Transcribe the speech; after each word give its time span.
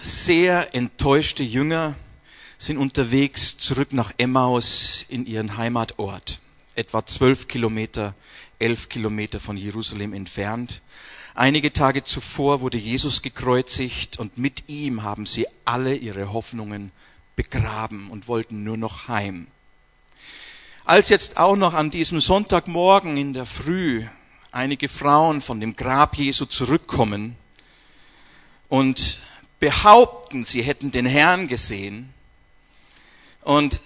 Sehr 0.00 0.74
enttäuschte 0.74 1.42
Jünger 1.42 1.94
sind 2.56 2.78
unterwegs 2.78 3.58
zurück 3.58 3.92
nach 3.92 4.14
Emmaus 4.16 5.04
in 5.10 5.26
ihren 5.26 5.58
Heimatort, 5.58 6.40
etwa 6.74 7.04
zwölf 7.04 7.48
Kilometer, 7.48 8.14
elf 8.58 8.88
Kilometer 8.88 9.40
von 9.40 9.58
Jerusalem 9.58 10.14
entfernt. 10.14 10.80
Einige 11.34 11.70
Tage 11.70 12.02
zuvor 12.02 12.62
wurde 12.62 12.78
Jesus 12.78 13.20
gekreuzigt 13.20 14.18
und 14.18 14.38
mit 14.38 14.70
ihm 14.70 15.02
haben 15.02 15.26
sie 15.26 15.46
alle 15.66 15.94
ihre 15.94 16.32
Hoffnungen 16.32 16.90
begraben 17.36 18.08
und 18.08 18.26
wollten 18.26 18.62
nur 18.62 18.78
noch 18.78 19.08
heim. 19.08 19.48
Als 20.86 21.10
jetzt 21.10 21.36
auch 21.36 21.56
noch 21.56 21.74
an 21.74 21.90
diesem 21.90 22.22
Sonntagmorgen 22.22 23.18
in 23.18 23.34
der 23.34 23.44
Früh 23.44 24.06
einige 24.50 24.88
Frauen 24.88 25.42
von 25.42 25.60
dem 25.60 25.76
Grab 25.76 26.16
Jesu 26.16 26.46
zurückkommen 26.46 27.36
und 28.70 29.18
behaupten, 29.60 30.44
sie 30.44 30.62
hätten 30.62 30.90
den 30.90 31.06
Herrn 31.06 31.48
gesehen 31.48 32.12
und 33.42 33.80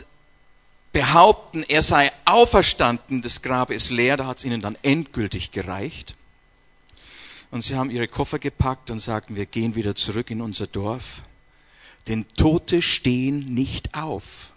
behaupten, 0.92 1.62
er 1.62 1.82
sei 1.82 2.12
auferstanden, 2.24 3.22
das 3.22 3.42
Grab 3.42 3.70
ist 3.70 3.90
leer, 3.90 4.16
da 4.16 4.26
hat 4.26 4.38
es 4.38 4.44
ihnen 4.44 4.60
dann 4.60 4.76
endgültig 4.82 5.50
gereicht. 5.50 6.14
Und 7.50 7.62
sie 7.62 7.76
haben 7.76 7.90
ihre 7.90 8.08
Koffer 8.08 8.38
gepackt 8.38 8.90
und 8.90 8.98
sagten, 8.98 9.36
wir 9.36 9.46
gehen 9.46 9.74
wieder 9.74 9.94
zurück 9.94 10.30
in 10.30 10.40
unser 10.40 10.66
Dorf. 10.66 11.22
Denn 12.08 12.26
Tote 12.34 12.82
stehen 12.82 13.40
nicht 13.40 13.94
auf. 13.94 14.52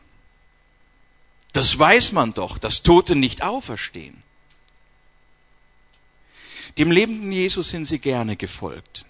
Das 1.54 1.78
weiß 1.78 2.14
man 2.14 2.34
doch, 2.34 2.58
dass 2.58 2.84
Tote 2.84 3.16
nicht 3.16 3.44
auferstehen. 3.44 4.22
Dem 6.78 6.92
lebenden 6.92 7.32
Jesus 7.32 7.70
sind 7.70 7.86
sie 7.86 8.00
gerne 8.00 8.36
gefolgt. 8.36 9.06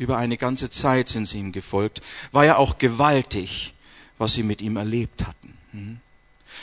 Über 0.00 0.16
eine 0.16 0.38
ganze 0.38 0.70
Zeit 0.70 1.08
sind 1.08 1.26
sie 1.26 1.36
ihm 1.36 1.52
gefolgt. 1.52 2.00
War 2.32 2.46
ja 2.46 2.56
auch 2.56 2.78
gewaltig, 2.78 3.74
was 4.16 4.32
sie 4.32 4.42
mit 4.42 4.62
ihm 4.62 4.78
erlebt 4.78 5.26
hatten. 5.26 5.58
Hm? 5.72 6.00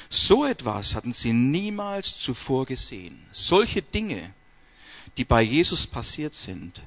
So 0.10 0.44
etwas 0.44 0.96
hatten 0.96 1.14
sie 1.14 1.34
niemals 1.34 2.18
zuvor 2.18 2.66
gesehen. 2.66 3.24
Solche 3.32 3.84
Dinge, 3.84 4.34
die 5.18 5.24
bei 5.24 5.44
Jesus 5.44 5.86
passiert 5.86 6.34
sind, 6.34 6.82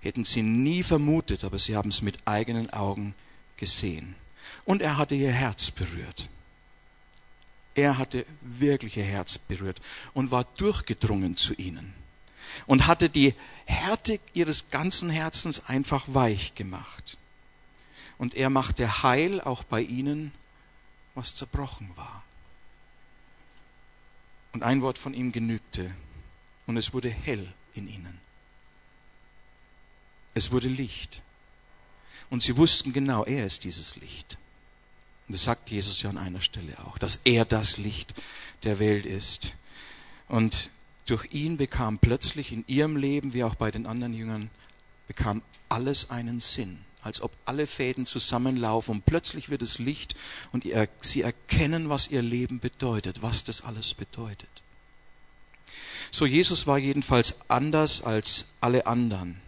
hätten 0.00 0.24
sie 0.24 0.40
nie 0.40 0.82
vermutet, 0.82 1.44
aber 1.44 1.58
sie 1.58 1.76
haben 1.76 1.90
es 1.90 2.00
mit 2.00 2.18
eigenen 2.24 2.70
Augen 2.72 3.14
gesehen. 3.58 4.14
Und 4.64 4.80
er 4.80 4.96
hatte 4.96 5.14
ihr 5.14 5.30
Herz 5.30 5.70
berührt. 5.70 6.30
Er 7.74 7.98
hatte 7.98 8.24
wirklich 8.40 8.96
ihr 8.96 9.04
Herz 9.04 9.36
berührt 9.36 9.82
und 10.14 10.30
war 10.30 10.44
durchgedrungen 10.56 11.36
zu 11.36 11.52
ihnen 11.52 11.92
und 12.66 12.86
hatte 12.86 13.08
die 13.08 13.34
Härte 13.64 14.20
ihres 14.34 14.70
ganzen 14.70 15.10
Herzens 15.10 15.66
einfach 15.66 16.04
weich 16.08 16.54
gemacht. 16.54 17.16
Und 18.18 18.34
er 18.34 18.50
machte 18.50 19.02
Heil 19.02 19.40
auch 19.40 19.64
bei 19.64 19.80
ihnen, 19.80 20.32
was 21.14 21.36
zerbrochen 21.36 21.90
war. 21.96 22.22
Und 24.52 24.62
ein 24.62 24.82
Wort 24.82 24.98
von 24.98 25.14
ihm 25.14 25.32
genügte, 25.32 25.94
und 26.66 26.76
es 26.76 26.92
wurde 26.92 27.10
hell 27.10 27.52
in 27.74 27.88
ihnen. 27.88 28.20
Es 30.34 30.50
wurde 30.50 30.68
Licht. 30.68 31.22
Und 32.30 32.42
sie 32.42 32.56
wussten 32.56 32.92
genau, 32.92 33.24
er 33.24 33.44
ist 33.44 33.64
dieses 33.64 33.96
Licht. 33.96 34.38
Und 35.28 35.34
das 35.34 35.44
sagt 35.44 35.70
Jesus 35.70 36.02
ja 36.02 36.10
an 36.10 36.18
einer 36.18 36.40
Stelle 36.40 36.78
auch, 36.86 36.98
dass 36.98 37.20
er 37.24 37.44
das 37.44 37.76
Licht 37.78 38.14
der 38.62 38.78
Welt 38.78 39.06
ist. 39.06 39.54
Und 40.28 40.70
durch 41.06 41.26
ihn 41.32 41.56
bekam 41.56 41.98
plötzlich 41.98 42.52
in 42.52 42.64
ihrem 42.66 42.96
Leben, 42.96 43.34
wie 43.34 43.44
auch 43.44 43.54
bei 43.54 43.70
den 43.70 43.86
anderen 43.86 44.14
Jüngern, 44.14 44.50
bekam 45.06 45.42
alles 45.68 46.10
einen 46.10 46.40
Sinn, 46.40 46.78
als 47.02 47.20
ob 47.22 47.32
alle 47.44 47.66
Fäden 47.66 48.06
zusammenlaufen 48.06 48.96
und 48.96 49.06
plötzlich 49.06 49.48
wird 49.48 49.62
es 49.62 49.78
Licht 49.78 50.14
und 50.52 50.64
sie 51.00 51.22
erkennen, 51.22 51.88
was 51.88 52.08
ihr 52.08 52.22
Leben 52.22 52.60
bedeutet, 52.60 53.22
was 53.22 53.44
das 53.44 53.62
alles 53.62 53.94
bedeutet. 53.94 54.50
So, 56.10 56.26
Jesus 56.26 56.66
war 56.66 56.78
jedenfalls 56.78 57.48
anders 57.48 58.02
als 58.02 58.46
alle 58.60 58.86
anderen. 58.86 59.40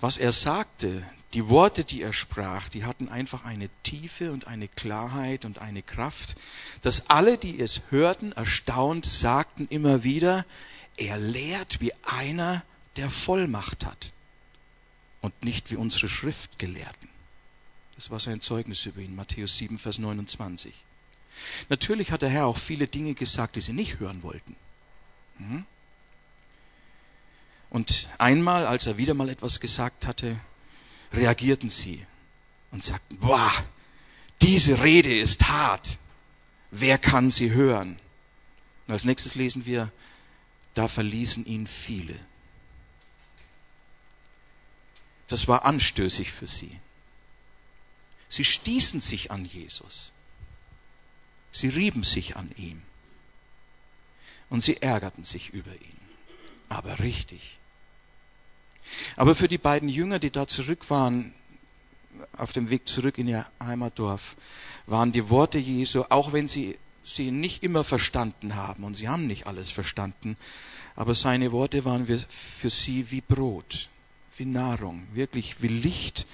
Was 0.00 0.18
er 0.18 0.32
sagte, 0.32 1.02
die 1.34 1.48
Worte, 1.48 1.84
die 1.84 2.02
er 2.02 2.12
sprach, 2.12 2.68
die 2.68 2.84
hatten 2.84 3.08
einfach 3.08 3.44
eine 3.44 3.68
Tiefe 3.82 4.32
und 4.32 4.46
eine 4.46 4.68
Klarheit 4.68 5.44
und 5.44 5.58
eine 5.58 5.82
Kraft, 5.82 6.36
dass 6.82 7.10
alle, 7.10 7.38
die 7.38 7.60
es 7.60 7.82
hörten, 7.90 8.32
erstaunt 8.32 9.06
sagten 9.06 9.66
immer 9.68 10.04
wieder, 10.04 10.44
er 10.96 11.18
lehrt 11.18 11.80
wie 11.80 11.92
einer, 12.04 12.62
der 12.96 13.10
Vollmacht 13.10 13.84
hat 13.84 14.12
und 15.20 15.44
nicht 15.44 15.70
wie 15.70 15.76
unsere 15.76 16.08
Schriftgelehrten. 16.08 17.08
Das 17.96 18.10
war 18.10 18.20
sein 18.20 18.40
Zeugnis 18.40 18.86
über 18.86 19.00
ihn, 19.00 19.16
Matthäus 19.16 19.56
7, 19.56 19.78
Vers 19.78 19.98
29. 19.98 20.74
Natürlich 21.68 22.12
hat 22.12 22.22
der 22.22 22.28
Herr 22.28 22.46
auch 22.46 22.58
viele 22.58 22.86
Dinge 22.86 23.14
gesagt, 23.14 23.56
die 23.56 23.60
sie 23.60 23.72
nicht 23.72 23.98
hören 23.98 24.22
wollten. 24.22 24.54
Hm? 25.38 25.64
Und 27.74 28.08
einmal, 28.18 28.68
als 28.68 28.86
er 28.86 28.98
wieder 28.98 29.14
mal 29.14 29.28
etwas 29.28 29.58
gesagt 29.58 30.06
hatte, 30.06 30.38
reagierten 31.12 31.68
sie 31.68 32.06
und 32.70 32.84
sagten, 32.84 33.18
boah, 33.18 33.52
diese 34.42 34.84
Rede 34.84 35.18
ist 35.18 35.48
hart. 35.48 35.98
Wer 36.70 36.98
kann 36.98 37.32
sie 37.32 37.50
hören? 37.50 37.98
Und 38.86 38.92
als 38.92 39.02
nächstes 39.02 39.34
lesen 39.34 39.66
wir, 39.66 39.90
da 40.74 40.86
verließen 40.86 41.46
ihn 41.46 41.66
viele. 41.66 42.16
Das 45.26 45.48
war 45.48 45.64
anstößig 45.64 46.30
für 46.30 46.46
sie. 46.46 46.78
Sie 48.28 48.44
stießen 48.44 49.00
sich 49.00 49.32
an 49.32 49.44
Jesus. 49.44 50.12
Sie 51.50 51.70
rieben 51.70 52.04
sich 52.04 52.36
an 52.36 52.52
ihm. 52.56 52.80
Und 54.48 54.60
sie 54.60 54.80
ärgerten 54.80 55.24
sich 55.24 55.48
über 55.48 55.72
ihn. 55.74 56.00
Aber 56.68 57.00
richtig. 57.00 57.58
Aber 59.16 59.34
für 59.34 59.48
die 59.48 59.58
beiden 59.58 59.88
Jünger, 59.88 60.18
die 60.18 60.30
da 60.30 60.46
zurück 60.46 60.90
waren, 60.90 61.32
auf 62.36 62.52
dem 62.52 62.70
Weg 62.70 62.86
zurück 62.86 63.18
in 63.18 63.28
ihr 63.28 63.46
Heimatdorf, 63.62 64.36
waren 64.86 65.12
die 65.12 65.28
Worte 65.30 65.58
Jesu, 65.58 66.04
auch 66.08 66.32
wenn 66.32 66.46
sie 66.46 66.78
sie 67.04 67.30
nicht 67.30 67.62
immer 67.62 67.84
verstanden 67.84 68.56
haben, 68.56 68.82
und 68.82 68.94
sie 68.94 69.08
haben 69.08 69.26
nicht 69.26 69.46
alles 69.46 69.70
verstanden, 69.70 70.36
aber 70.96 71.14
seine 71.14 71.52
Worte 71.52 71.84
waren 71.84 72.06
für 72.06 72.70
sie 72.70 73.10
wie 73.10 73.20
Brot, 73.20 73.88
wie 74.36 74.46
Nahrung, 74.46 75.06
wirklich 75.12 75.62
wie 75.62 75.68
Licht, 75.68 76.26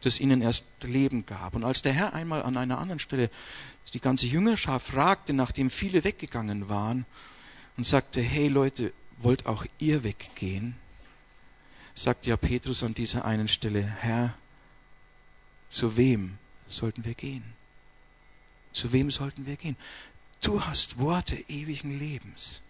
das 0.00 0.20
ihnen 0.20 0.42
erst 0.42 0.64
Leben 0.82 1.26
gab. 1.26 1.54
Und 1.54 1.64
als 1.64 1.82
der 1.82 1.92
Herr 1.92 2.14
einmal 2.14 2.42
an 2.42 2.56
einer 2.56 2.78
anderen 2.78 2.98
Stelle 2.98 3.30
die 3.92 4.00
ganze 4.00 4.26
Jüngerschaft 4.26 4.88
fragte, 4.88 5.32
nachdem 5.32 5.70
viele 5.70 6.04
weggegangen 6.04 6.68
waren, 6.68 7.06
und 7.76 7.84
sagte, 7.84 8.20
hey 8.20 8.48
Leute, 8.48 8.92
wollt 9.18 9.46
auch 9.46 9.66
ihr 9.78 10.04
weggehen? 10.04 10.76
Sagt 11.94 12.26
ja 12.26 12.36
Petrus 12.36 12.82
an 12.82 12.94
dieser 12.94 13.24
einen 13.24 13.48
Stelle, 13.48 13.82
Herr, 13.82 14.34
zu 15.68 15.96
wem 15.96 16.36
sollten 16.68 17.04
wir 17.04 17.14
gehen? 17.14 17.44
Zu 18.72 18.92
wem 18.92 19.10
sollten 19.10 19.46
wir 19.46 19.56
gehen? 19.56 19.76
Du 20.40 20.64
hast 20.64 20.98
Worte 20.98 21.36
ewigen 21.48 21.98
Lebens. 21.98 22.60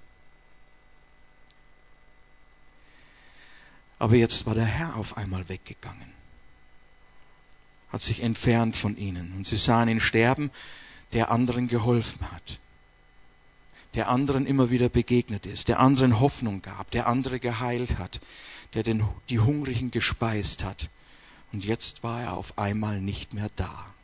Aber 3.98 4.16
jetzt 4.16 4.46
war 4.46 4.54
der 4.54 4.64
Herr 4.64 4.96
auf 4.96 5.16
einmal 5.16 5.48
weggegangen, 5.48 6.12
hat 7.90 8.02
sich 8.02 8.20
entfernt 8.20 8.76
von 8.76 8.96
ihnen 8.96 9.32
und 9.36 9.46
sie 9.46 9.56
sahen 9.56 9.88
ihn 9.88 10.00
sterben, 10.00 10.50
der 11.12 11.30
anderen 11.30 11.68
geholfen 11.68 12.20
hat, 12.32 12.58
der 13.94 14.08
anderen 14.08 14.46
immer 14.46 14.70
wieder 14.70 14.88
begegnet 14.88 15.46
ist, 15.46 15.68
der 15.68 15.80
anderen 15.80 16.20
Hoffnung 16.20 16.60
gab, 16.60 16.90
der 16.90 17.06
andere 17.06 17.38
geheilt 17.38 17.98
hat, 17.98 18.20
der 18.74 18.82
den, 18.82 19.04
die 19.28 19.40
Hungrigen 19.40 19.90
gespeist 19.90 20.64
hat. 20.64 20.90
Und 21.52 21.64
jetzt 21.64 22.02
war 22.02 22.22
er 22.22 22.32
auf 22.34 22.58
einmal 22.58 23.00
nicht 23.00 23.32
mehr 23.32 23.50
da. 23.56 23.94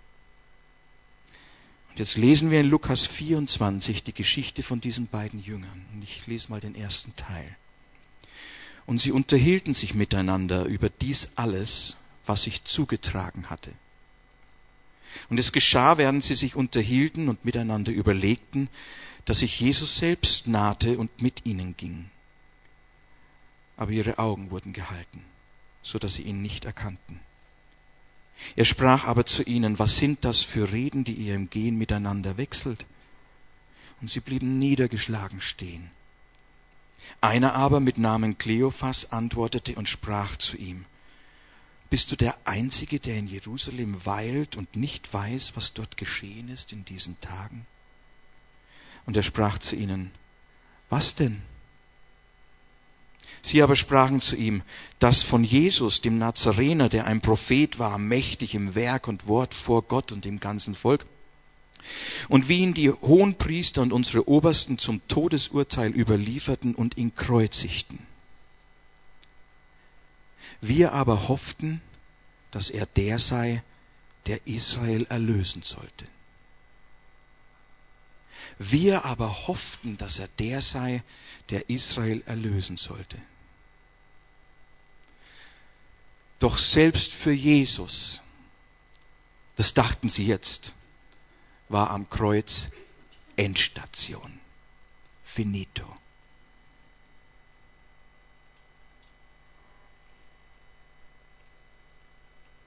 Und 1.91 1.99
jetzt 1.99 2.17
lesen 2.17 2.53
wir 2.53 2.61
in 2.61 2.69
Lukas 2.69 3.05
24 3.05 4.05
die 4.05 4.13
Geschichte 4.13 4.63
von 4.63 4.81
diesen 4.81 5.09
beiden 5.09 5.43
Jüngern. 5.43 5.85
Und 5.93 6.03
ich 6.03 6.27
lese 6.29 6.51
mal 6.51 6.61
den 6.61 6.77
ersten 6.77 7.15
Teil. 7.17 7.57
Und 8.87 9.01
sie 9.01 9.11
unterhielten 9.11 9.75
sich 9.75 9.95
miteinander 9.95 10.65
über 10.65 10.89
dies 10.89 11.33
alles, 11.35 11.97
was 12.27 12.45
sich 12.45 12.65
zugetragen 12.65 13.51
hatte. 13.51 13.73
Und 15.29 15.39
es 15.39 15.51
geschah, 15.51 15.99
während 15.99 16.23
sie 16.23 16.37
sich 16.37 16.55
unterhielten 16.55 17.29
und 17.29 17.45
miteinander 17.45 17.91
überlegten, 17.91 18.69
dass 19.25 19.41
sich 19.41 19.59
Jesus 19.59 19.97
selbst 19.97 20.47
nahte 20.47 20.97
und 20.97 21.21
mit 21.21 21.45
ihnen 21.45 21.77
ging 21.77 22.09
aber 23.81 23.93
ihre 23.93 24.19
Augen 24.19 24.51
wurden 24.51 24.75
gehalten, 24.75 25.25
so 25.83 25.99
dass 25.99 26.15
sie 26.15 26.23
ihn 26.23 26.43
nicht 26.43 26.67
erkannten. 26.67 27.19
Er 28.55 28.67
sprach 28.67 29.07
aber 29.07 29.25
zu 29.25 29.43
ihnen, 29.43 29.79
was 29.79 29.97
sind 29.97 30.23
das 30.27 30.43
für 30.43 30.71
Reden, 30.71 31.03
die 31.05 31.15
ihr 31.15 31.35
im 31.35 31.49
Gehen 31.49 31.79
miteinander 31.79 32.37
wechselt? 32.37 32.85
Und 34.03 34.11
sie 34.11 34.21
blieben 34.21 34.59
niedergeschlagen 34.59 35.41
stehen. 35.41 35.91
Einer 37.23 37.55
aber 37.55 37.81
mit 37.81 37.97
Namen 37.97 38.37
Kleophas 38.37 39.13
antwortete 39.13 39.75
und 39.77 39.89
sprach 39.89 40.37
zu 40.37 40.59
ihm, 40.59 40.85
Bist 41.89 42.13
du 42.13 42.17
der 42.17 42.37
Einzige, 42.45 43.01
der 43.01 43.17
in 43.17 43.29
Jerusalem 43.29 44.05
weilt 44.05 44.57
und 44.57 44.77
nicht 44.77 45.13
weiß, 45.13 45.57
was 45.57 45.73
dort 45.73 45.97
geschehen 45.97 46.51
ist 46.51 46.73
in 46.73 46.85
diesen 46.85 47.19
Tagen? 47.23 47.67
Und 49.07 49.17
er 49.17 49.23
sprach 49.23 49.57
zu 49.57 49.75
ihnen, 49.75 50.11
was 50.91 51.15
denn? 51.15 51.41
Sie 53.43 53.63
aber 53.63 53.77
sprachen 53.77 54.21
zu 54.21 54.37
ihm, 54.37 54.63
dass 54.99 55.23
von 55.23 55.45
Jesus, 55.45 56.01
dem 56.03 56.19
Nazarener, 56.19 56.89
der 56.89 57.07
ein 57.07 57.21
Prophet 57.21 57.79
war, 57.79 57.99
mächtig 57.99 58.55
im 58.55 58.75
Werk 58.75 59.09
und 59.09 59.27
Wort 59.27 59.55
vor 59.55 59.83
Gott 59.83 60.13
und 60.13 60.25
dem 60.25 60.41
ganzen 60.41 60.75
Volk, 60.75 61.07
und 62.29 62.49
wie 62.49 62.59
ihn 62.59 62.75
die 62.75 62.91
Hohenpriester 62.91 63.81
und 63.81 63.93
unsere 63.93 64.29
Obersten 64.29 64.77
zum 64.77 65.07
Todesurteil 65.09 65.93
überlieferten 65.93 66.75
und 66.75 66.99
ihn 66.99 67.15
kreuzigten. 67.15 67.99
Wir 70.61 70.93
aber 70.93 71.29
hofften, 71.29 71.81
dass 72.51 72.69
er 72.69 72.85
der 72.85 73.19
sei, 73.19 73.63
der 74.27 74.47
Israel 74.47 75.07
erlösen 75.09 75.63
sollte. 75.63 76.07
Wir 78.63 79.07
aber 79.07 79.47
hofften, 79.47 79.97
dass 79.97 80.19
er 80.19 80.29
der 80.39 80.61
sei, 80.61 81.03
der 81.49 81.71
Israel 81.71 82.23
erlösen 82.27 82.77
sollte. 82.77 83.17
Doch 86.41 86.59
selbst 86.59 87.15
für 87.15 87.33
Jesus, 87.33 88.21
das 89.57 89.73
dachten 89.73 90.11
sie 90.11 90.27
jetzt, 90.27 90.75
war 91.71 91.89
am 91.89 92.11
Kreuz 92.11 92.69
Endstation. 93.37 94.39
Finito. 95.25 95.97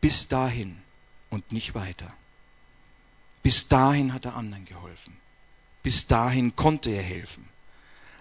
Bis 0.02 0.28
dahin 0.28 0.82
und 1.30 1.52
nicht 1.52 1.76
weiter. 1.76 2.12
Bis 3.44 3.68
dahin 3.68 4.12
hat 4.12 4.26
er 4.26 4.36
anderen 4.36 4.66
geholfen. 4.66 5.22
Bis 5.84 6.08
dahin 6.08 6.56
konnte 6.56 6.90
er 6.90 7.04
helfen. 7.04 7.48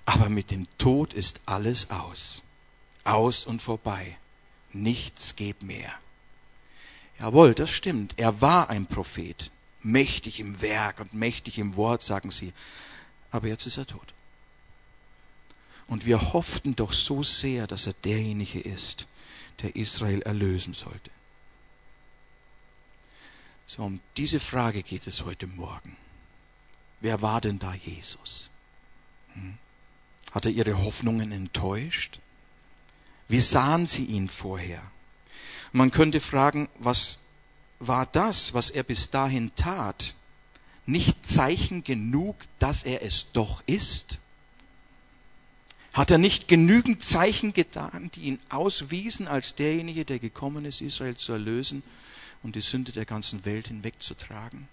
Aber 0.05 0.29
mit 0.29 0.51
dem 0.51 0.67
Tod 0.79 1.15
ist 1.15 1.41
alles 1.47 1.91
aus. 1.91 2.43
Aus 3.05 3.47
und 3.47 3.63
vorbei. 3.63 4.19
Nichts 4.73 5.37
geht 5.37 5.63
mehr. 5.63 5.93
Jawohl, 7.21 7.55
das 7.55 7.71
stimmt. 7.71 8.15
Er 8.17 8.41
war 8.41 8.69
ein 8.69 8.87
Prophet 8.87 9.51
mächtig 9.83 10.41
im 10.41 10.61
Werk 10.61 11.01
und 11.01 11.15
mächtig 11.15 11.59
im 11.59 11.77
Wort, 11.77 12.03
sagen 12.03 12.31
sie. 12.31 12.53
Aber 13.31 13.49
jetzt 13.49 13.67
ist 13.67 13.77
er 13.77 13.87
tot. 13.87 14.15
Und 15.87 16.07
wir 16.07 16.33
hofften 16.33 16.75
doch 16.77 16.93
so 16.93 17.23
sehr, 17.23 17.67
dass 17.67 17.87
er 17.87 17.95
derjenige 18.05 18.61
ist, 18.61 19.07
der 19.63 19.77
Israel 19.77 20.23
erlösen 20.23 20.75
sollte. 20.75 21.11
So, 23.67 23.83
um 23.83 24.01
diese 24.17 24.41
Frage 24.41 24.83
geht 24.83 25.07
es 25.07 25.25
heute 25.25 25.47
Morgen. 25.47 25.97
Wer 27.03 27.21
war 27.21 27.41
denn 27.41 27.59
da 27.59 27.75
Jesus? 27.75 28.51
Hm? 29.35 29.59
Hat 30.31 30.47
er 30.47 30.53
ihre 30.53 30.79
Hoffnungen 30.85 31.33
enttäuscht? 31.33 32.21
Wie 33.27 33.41
sahen 33.41 33.87
sie 33.87 34.05
ihn 34.05 34.29
vorher? 34.29 34.81
Man 35.73 35.91
könnte 35.91 36.21
fragen, 36.21 36.69
was 36.79 37.19
war 37.81 38.07
das, 38.07 38.55
was 38.55 38.71
er 38.71 38.85
bis 38.85 39.11
dahin 39.11 39.53
tat, 39.57 40.15
nicht 40.87 41.27
Zeichen 41.27 41.83
genug, 41.83 42.37
dass 42.61 42.85
er 42.85 43.03
es 43.03 43.33
doch 43.33 43.65
ist? 43.67 44.21
Hat 45.93 46.13
er 46.13 46.19
nicht 46.19 46.47
genügend 46.47 47.03
Zeichen 47.03 47.53
getan, 47.53 48.13
die 48.15 48.23
ihn 48.23 48.39
auswiesen 48.49 49.27
als 49.27 49.57
derjenige, 49.57 50.05
der 50.05 50.21
gekommen 50.21 50.65
ist, 50.65 50.81
Israel 50.81 51.17
zu 51.17 51.33
erlösen 51.33 51.83
und 52.45 52.55
die 52.55 52.61
Sünde 52.61 52.93
der 52.93 53.07
ganzen 53.07 53.45
Welt 53.45 53.67
hinwegzutragen? 53.67 54.69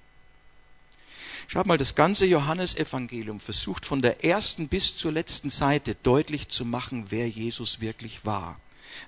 Schaut 1.52 1.66
mal, 1.66 1.80
das 1.80 1.96
ganze 1.96 2.28
Johannesevangelium 2.28 3.40
versucht 3.40 3.84
von 3.84 4.04
der 4.04 4.24
ersten 4.24 4.68
bis 4.68 4.96
zur 4.96 5.12
letzten 5.12 5.50
Seite 5.50 5.96
deutlich 5.96 6.48
zu 6.48 6.64
machen, 6.64 7.06
wer 7.10 7.28
Jesus 7.28 7.82
wirklich 7.82 8.24
war, 8.24 8.60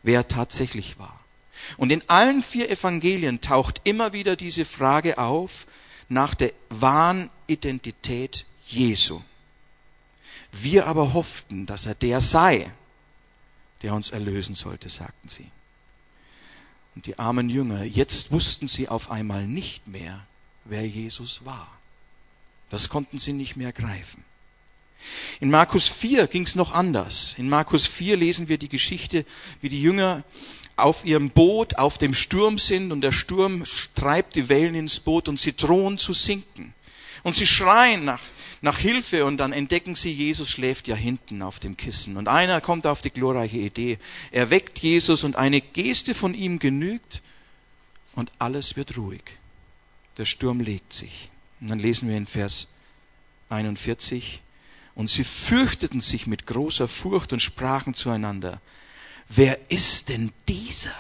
wer 0.01 0.27
tatsächlich 0.27 0.97
war. 0.97 1.23
Und 1.77 1.91
in 1.91 2.01
allen 2.09 2.41
vier 2.41 2.71
Evangelien 2.71 3.41
taucht 3.41 3.81
immer 3.83 4.11
wieder 4.11 4.35
diese 4.35 4.65
Frage 4.65 5.19
auf 5.19 5.67
nach 6.09 6.33
der 6.33 6.51
wahren 6.71 7.29
Identität 7.45 8.47
Jesu. 8.65 9.21
Wir 10.51 10.87
aber 10.87 11.13
hofften, 11.13 11.67
dass 11.67 11.85
er 11.85 11.93
der 11.93 12.21
sei, 12.21 12.71
der 13.83 13.93
uns 13.93 14.09
erlösen 14.09 14.55
sollte, 14.55 14.89
sagten 14.89 15.29
sie. 15.29 15.45
Und 16.95 17.05
die 17.05 17.19
armen 17.19 17.51
Jünger, 17.51 17.83
jetzt 17.83 18.31
wussten 18.31 18.67
sie 18.67 18.89
auf 18.89 19.11
einmal 19.11 19.45
nicht 19.45 19.87
mehr, 19.87 20.25
wer 20.65 20.87
Jesus 20.87 21.45
war. 21.45 21.69
Das 22.71 22.89
konnten 22.89 23.17
sie 23.17 23.33
nicht 23.33 23.57
mehr 23.57 23.73
greifen. 23.73 24.23
In 25.39 25.49
Markus 25.49 25.87
4 25.89 26.27
ging 26.27 26.43
es 26.43 26.55
noch 26.55 26.71
anders. 26.71 27.35
In 27.37 27.49
Markus 27.49 27.85
4 27.85 28.15
lesen 28.15 28.47
wir 28.47 28.57
die 28.57 28.69
Geschichte, 28.69 29.25
wie 29.59 29.69
die 29.69 29.81
Jünger 29.81 30.23
auf 30.77 31.03
ihrem 31.03 31.29
Boot 31.29 31.77
auf 31.77 31.97
dem 31.97 32.13
Sturm 32.13 32.57
sind 32.57 32.91
und 32.91 33.01
der 33.01 33.11
Sturm 33.11 33.63
treibt 33.95 34.35
die 34.35 34.47
Wellen 34.47 34.75
ins 34.75 34.99
Boot 34.99 35.27
und 35.27 35.39
sie 35.39 35.55
drohen 35.55 35.97
zu 35.97 36.13
sinken. 36.13 36.73
Und 37.23 37.35
sie 37.35 37.45
schreien 37.45 38.05
nach, 38.05 38.21
nach 38.61 38.77
Hilfe 38.77 39.25
und 39.25 39.37
dann 39.37 39.51
entdecken 39.51 39.95
sie, 39.95 40.11
Jesus 40.11 40.49
schläft 40.49 40.87
ja 40.87 40.95
hinten 40.95 41.41
auf 41.41 41.59
dem 41.59 41.75
Kissen. 41.75 42.15
Und 42.15 42.27
einer 42.27 42.61
kommt 42.61 42.87
auf 42.87 43.01
die 43.01 43.11
glorreiche 43.11 43.57
Idee. 43.57 43.99
Er 44.31 44.49
weckt 44.49 44.79
Jesus 44.79 45.23
und 45.23 45.35
eine 45.35 45.61
Geste 45.61 46.13
von 46.13 46.33
ihm 46.33 46.57
genügt 46.57 47.21
und 48.15 48.31
alles 48.39 48.77
wird 48.77 48.97
ruhig. 48.97 49.23
Der 50.17 50.25
Sturm 50.25 50.61
legt 50.61 50.93
sich. 50.93 51.30
Und 51.61 51.69
dann 51.69 51.79
lesen 51.79 52.09
wir 52.09 52.17
in 52.17 52.25
Vers 52.25 52.67
41. 53.49 54.41
Und 54.95 55.09
sie 55.09 55.23
fürchteten 55.23 56.01
sich 56.01 56.27
mit 56.27 56.47
großer 56.47 56.87
Furcht 56.87 57.31
und 57.31 57.39
sprachen 57.39 57.93
zueinander, 57.93 58.59
wer 59.29 59.57
ist 59.71 60.09
denn 60.09 60.31
dieser? 60.49 60.93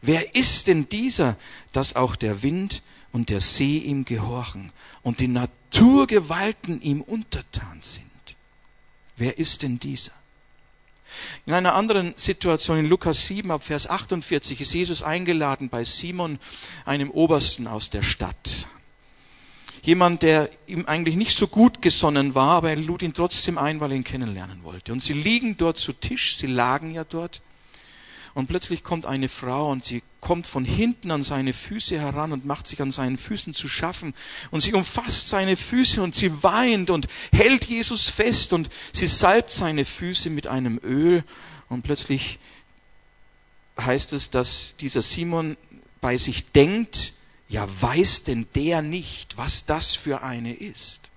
Wer 0.00 0.34
ist 0.36 0.68
denn 0.68 0.88
dieser, 0.88 1.36
dass 1.72 1.96
auch 1.96 2.16
der 2.16 2.42
Wind 2.42 2.82
und 3.12 3.28
der 3.28 3.40
See 3.40 3.78
ihm 3.78 4.04
gehorchen 4.04 4.72
und 5.02 5.20
die 5.20 5.28
Naturgewalten 5.28 6.80
ihm 6.80 7.02
untertan 7.02 7.80
sind? 7.82 8.06
Wer 9.16 9.38
ist 9.38 9.62
denn 9.62 9.80
dieser? 9.80 10.12
In 11.46 11.52
einer 11.52 11.74
anderen 11.74 12.14
Situation 12.16 12.78
in 12.78 12.88
Lukas 12.88 13.26
7 13.26 13.50
ab 13.50 13.64
Vers 13.64 13.88
48 13.88 14.60
ist 14.60 14.74
Jesus 14.74 15.02
eingeladen 15.02 15.68
bei 15.68 15.84
Simon, 15.84 16.38
einem 16.84 17.10
Obersten 17.10 17.66
aus 17.66 17.90
der 17.90 18.02
Stadt 18.02 18.68
jemand, 19.86 20.22
der 20.22 20.50
ihm 20.66 20.86
eigentlich 20.86 21.16
nicht 21.16 21.36
so 21.36 21.46
gut 21.46 21.80
gesonnen 21.80 22.34
war, 22.34 22.56
aber 22.56 22.70
er 22.70 22.76
lud 22.76 23.02
ihn 23.02 23.14
trotzdem 23.14 23.56
ein, 23.56 23.80
weil 23.80 23.92
er 23.92 23.96
ihn 23.96 24.04
kennenlernen 24.04 24.64
wollte. 24.64 24.92
Und 24.92 25.00
sie 25.00 25.12
liegen 25.12 25.56
dort 25.56 25.78
zu 25.78 25.92
Tisch, 25.92 26.36
sie 26.36 26.48
lagen 26.48 26.92
ja 26.92 27.04
dort. 27.04 27.40
Und 28.34 28.48
plötzlich 28.48 28.82
kommt 28.82 29.06
eine 29.06 29.30
Frau 29.30 29.70
und 29.70 29.82
sie 29.82 30.02
kommt 30.20 30.46
von 30.46 30.66
hinten 30.66 31.10
an 31.10 31.22
seine 31.22 31.54
Füße 31.54 31.98
heran 31.98 32.32
und 32.32 32.44
macht 32.44 32.66
sich 32.66 32.82
an 32.82 32.92
seinen 32.92 33.16
Füßen 33.16 33.54
zu 33.54 33.66
schaffen. 33.66 34.12
Und 34.50 34.60
sie 34.60 34.74
umfasst 34.74 35.30
seine 35.30 35.56
Füße 35.56 36.02
und 36.02 36.14
sie 36.14 36.42
weint 36.42 36.90
und 36.90 37.08
hält 37.32 37.64
Jesus 37.64 38.10
fest 38.10 38.52
und 38.52 38.68
sie 38.92 39.06
salbt 39.06 39.50
seine 39.50 39.86
Füße 39.86 40.28
mit 40.28 40.48
einem 40.48 40.78
Öl. 40.82 41.24
Und 41.70 41.82
plötzlich 41.82 42.38
heißt 43.80 44.12
es, 44.12 44.30
dass 44.30 44.74
dieser 44.80 45.00
Simon 45.00 45.56
bei 46.02 46.18
sich 46.18 46.52
denkt, 46.52 47.14
ja, 47.48 47.66
weiß 47.80 48.24
denn 48.24 48.46
der 48.54 48.82
nicht, 48.82 49.36
was 49.36 49.66
das 49.66 49.94
für 49.94 50.22
eine 50.22 50.54
ist? 50.54 51.10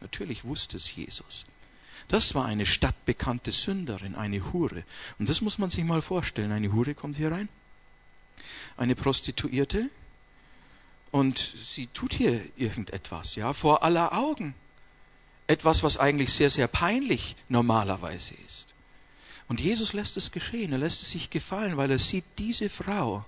Natürlich 0.00 0.44
wusste 0.44 0.76
es 0.76 0.94
Jesus. 0.94 1.44
Das 2.08 2.34
war 2.34 2.44
eine 2.44 2.66
stadtbekannte 2.66 3.50
Sünderin, 3.50 4.14
eine 4.14 4.52
Hure. 4.52 4.84
Und 5.18 5.28
das 5.28 5.40
muss 5.40 5.58
man 5.58 5.70
sich 5.70 5.84
mal 5.84 6.02
vorstellen. 6.02 6.52
Eine 6.52 6.72
Hure 6.72 6.94
kommt 6.94 7.16
hier 7.16 7.32
rein, 7.32 7.48
eine 8.76 8.94
Prostituierte, 8.94 9.90
und 11.16 11.38
sie 11.38 11.86
tut 11.86 12.12
hier 12.12 12.40
irgendetwas, 12.56 13.36
ja, 13.36 13.52
vor 13.52 13.82
aller 13.82 14.12
Augen. 14.12 14.54
Etwas, 15.46 15.82
was 15.82 15.96
eigentlich 15.96 16.32
sehr, 16.32 16.50
sehr 16.50 16.68
peinlich 16.68 17.36
normalerweise 17.48 18.34
ist. 18.46 18.74
Und 19.48 19.60
Jesus 19.60 19.92
lässt 19.92 20.16
es 20.16 20.32
geschehen, 20.32 20.72
er 20.72 20.78
lässt 20.78 21.02
es 21.02 21.10
sich 21.10 21.30
gefallen, 21.30 21.76
weil 21.76 21.90
er 21.90 22.00
sieht, 22.00 22.24
diese 22.36 22.68
Frau, 22.68 23.24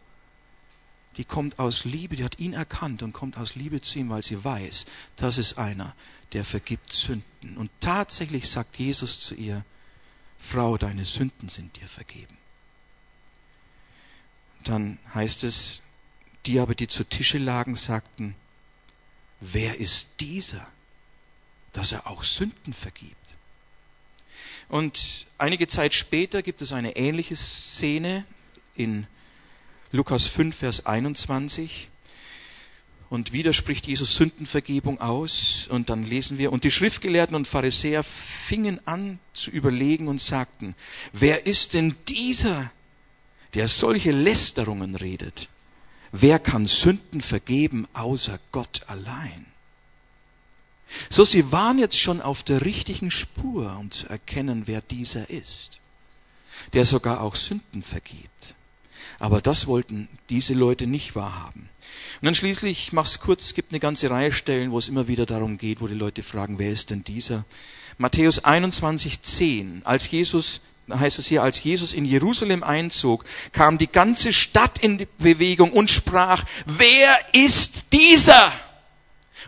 die 1.19 1.25
kommt 1.25 1.59
aus 1.59 1.85
Liebe, 1.85 2.15
die 2.15 2.25
hat 2.25 2.39
ihn 2.39 2.53
erkannt 2.53 3.03
und 3.03 3.13
kommt 3.13 3.37
aus 3.37 3.57
Liebe 3.57 3.83
zu 3.83 3.99
ihm, 3.99 4.09
weil 4.09 4.23
sie 4.23 4.43
weiß, 4.43 4.87
das 5.17 5.37
ist 5.37 5.59
einer, 5.59 5.95
der 6.33 6.45
vergibt 6.45 6.93
Sünden. 6.93 7.57
Und 7.57 7.71
tatsächlich 7.81 8.49
sagt 8.49 8.79
Jesus 8.79 9.19
zu 9.19 9.35
ihr, 9.35 9.65
Frau, 10.39 10.79
deine 10.79 11.05
Sünden 11.05 11.49
sind 11.49 11.77
dir 11.77 11.89
vergeben. 11.89 12.39
Dann 14.63 14.99
heißt 15.13 15.43
es, 15.43 15.83
die 16.47 16.61
aber, 16.61 16.77
die 16.77 16.87
zu 16.87 17.03
Tische 17.03 17.39
lagen, 17.39 17.75
sagten, 17.75 18.37
wer 19.41 19.81
ist 19.81 20.21
dieser, 20.21 20.67
dass 21.73 21.91
er 21.91 22.07
auch 22.07 22.23
Sünden 22.23 22.73
vergibt? 22.73 23.17
Und 24.69 25.27
einige 25.37 25.67
Zeit 25.67 25.95
später 25.95 26.43
gibt 26.43 26.63
es 26.63 26.73
eine 26.73 26.97
ähnliche 26.97 27.35
Szene 27.35 28.25
in 28.77 29.09
Lukas 29.91 30.27
5, 30.27 30.55
Vers 30.55 30.87
21. 30.87 31.89
Und 33.11 33.33
wieder 33.33 33.55
spricht 33.55 33.87
Jesus 33.87 34.17
Sündenvergebung 34.17 35.01
aus. 35.01 35.67
Und 35.71 35.89
dann 35.89 36.05
lesen 36.05 36.37
wir, 36.37 36.53
und 36.53 36.65
die 36.65 36.71
Schriftgelehrten 36.71 37.35
und 37.35 37.49
Pharisäer 37.49 38.03
fingen 38.03 38.87
an 38.87 39.19
zu 39.33 39.51
überlegen 39.51 40.09
und 40.09 40.21
sagten, 40.21 40.75
wer 41.13 41.47
ist 41.47 41.73
denn 41.73 41.95
dieser, 42.07 42.71
der 43.55 43.69
solche 43.69 44.11
Lästerungen 44.11 44.95
redet? 44.95 45.49
Wer 46.13 46.39
kann 46.39 46.67
Sünden 46.67 47.23
vergeben 47.23 47.87
außer 47.95 48.39
Gott 48.53 48.83
allein? 48.89 49.47
So, 51.09 51.25
sie 51.25 51.51
waren 51.51 51.79
jetzt 51.79 51.99
schon 51.99 52.21
auf 52.21 52.43
der 52.43 52.63
richtigen 52.63 53.11
Spur, 53.11 53.75
um 53.79 53.91
zu 53.91 54.07
erkennen, 54.09 54.63
wer 54.67 54.81
dieser 54.83 55.31
ist, 55.31 55.81
der 56.75 56.85
sogar 56.85 57.23
auch 57.23 57.35
Sünden 57.35 57.83
vergibt. 57.83 58.55
Aber 59.19 59.41
das 59.41 59.67
wollten 59.67 60.09
diese 60.31 60.55
Leute 60.55 60.87
nicht 60.87 61.17
wahrhaben. 61.17 61.69
Und 62.21 62.27
dann 62.27 62.35
schließlich, 62.35 62.89
ich 62.89 62.93
mach's 62.93 63.21
kurz, 63.21 63.47
es 63.47 63.55
gibt 63.55 63.73
eine 63.73 63.81
ganze 63.81 64.11
Reihe 64.11 64.33
Stellen, 64.33 64.71
wo 64.71 64.79
es 64.79 64.89
immer 64.89 65.09
wieder 65.09 65.27
darum 65.27 65.59
geht, 65.59 65.81
wo 65.81 65.87
die 65.87 65.95
Leute 65.95 66.23
fragen, 66.23 66.59
wer 66.59 66.71
ist 66.71 66.91
denn 66.91 67.05
dieser? 67.05 67.45
Matthäus 67.97 68.45
21, 68.45 69.23
10. 69.23 69.83
Als 69.85 70.11
Jesus, 70.11 70.61
heißt 70.89 71.19
es 71.19 71.27
hier, 71.27 71.43
als 71.43 71.63
Jesus 71.63 71.93
in 71.93 72.05
Jerusalem 72.05 72.63
einzog, 72.63 73.25
kam 73.53 73.79
die 73.79 73.89
ganze 73.89 74.33
Stadt 74.33 74.79
in 74.79 75.07
Bewegung 75.19 75.73
und 75.73 75.91
sprach, 75.91 76.45
wer 76.67 77.19
ist 77.33 77.93
dieser? 77.93 78.53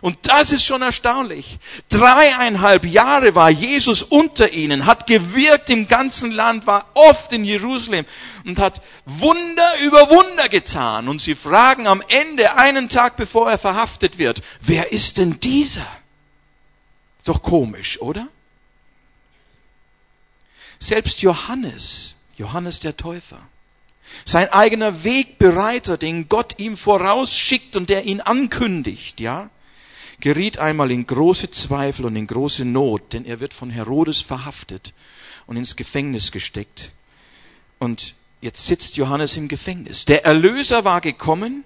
Und 0.01 0.17
das 0.23 0.51
ist 0.51 0.65
schon 0.65 0.81
erstaunlich. 0.81 1.59
Dreieinhalb 1.89 2.85
Jahre 2.85 3.35
war 3.35 3.51
Jesus 3.51 4.01
unter 4.01 4.51
ihnen, 4.51 4.87
hat 4.87 5.05
gewirkt 5.05 5.69
im 5.69 5.87
ganzen 5.87 6.31
Land, 6.31 6.65
war 6.65 6.87
oft 6.95 7.31
in 7.33 7.45
Jerusalem 7.45 8.05
und 8.43 8.57
hat 8.57 8.81
Wunder 9.05 9.79
über 9.83 10.09
Wunder 10.09 10.49
getan. 10.49 11.07
Und 11.07 11.21
sie 11.21 11.35
fragen 11.35 11.85
am 11.85 12.03
Ende, 12.07 12.57
einen 12.57 12.89
Tag 12.89 13.15
bevor 13.15 13.51
er 13.51 13.59
verhaftet 13.59 14.17
wird, 14.17 14.41
wer 14.59 14.91
ist 14.91 15.17
denn 15.17 15.39
dieser? 15.39 15.87
Ist 17.19 17.27
doch 17.27 17.43
komisch, 17.43 18.01
oder? 18.01 18.27
Selbst 20.79 21.21
Johannes, 21.21 22.15
Johannes 22.37 22.79
der 22.79 22.97
Täufer, 22.97 23.39
sein 24.25 24.51
eigener 24.51 25.03
Wegbereiter, 25.03 25.97
den 25.97 26.27
Gott 26.27 26.55
ihm 26.57 26.75
vorausschickt 26.75 27.75
und 27.75 27.91
der 27.91 28.05
ihn 28.05 28.19
ankündigt, 28.19 29.19
ja, 29.19 29.51
geriet 30.21 30.57
einmal 30.57 30.91
in 30.91 31.05
große 31.05 31.51
Zweifel 31.51 32.05
und 32.05 32.15
in 32.15 32.27
große 32.27 32.63
Not, 32.63 33.13
denn 33.13 33.25
er 33.25 33.39
wird 33.39 33.53
von 33.53 33.69
Herodes 33.69 34.21
verhaftet 34.21 34.93
und 35.47 35.57
ins 35.57 35.75
Gefängnis 35.75 36.31
gesteckt. 36.31 36.91
Und 37.79 38.13
jetzt 38.39 38.65
sitzt 38.65 38.97
Johannes 38.97 39.35
im 39.35 39.47
Gefängnis. 39.47 40.05
Der 40.05 40.23
Erlöser 40.23 40.85
war 40.85 41.01
gekommen 41.01 41.65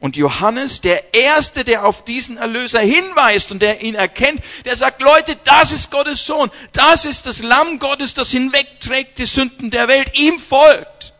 und 0.00 0.16
Johannes, 0.16 0.80
der 0.80 1.14
Erste, 1.14 1.62
der 1.62 1.84
auf 1.86 2.04
diesen 2.04 2.38
Erlöser 2.38 2.80
hinweist 2.80 3.52
und 3.52 3.60
der 3.60 3.82
ihn 3.82 3.94
erkennt, 3.94 4.42
der 4.64 4.74
sagt, 4.74 5.02
Leute, 5.02 5.36
das 5.44 5.72
ist 5.72 5.90
Gottes 5.90 6.24
Sohn, 6.24 6.50
das 6.72 7.04
ist 7.04 7.26
das 7.26 7.42
Lamm 7.42 7.78
Gottes, 7.78 8.14
das 8.14 8.30
hinwegträgt 8.30 9.18
die 9.18 9.26
Sünden 9.26 9.70
der 9.70 9.88
Welt, 9.88 10.18
ihm 10.18 10.38
folgt. 10.38 11.12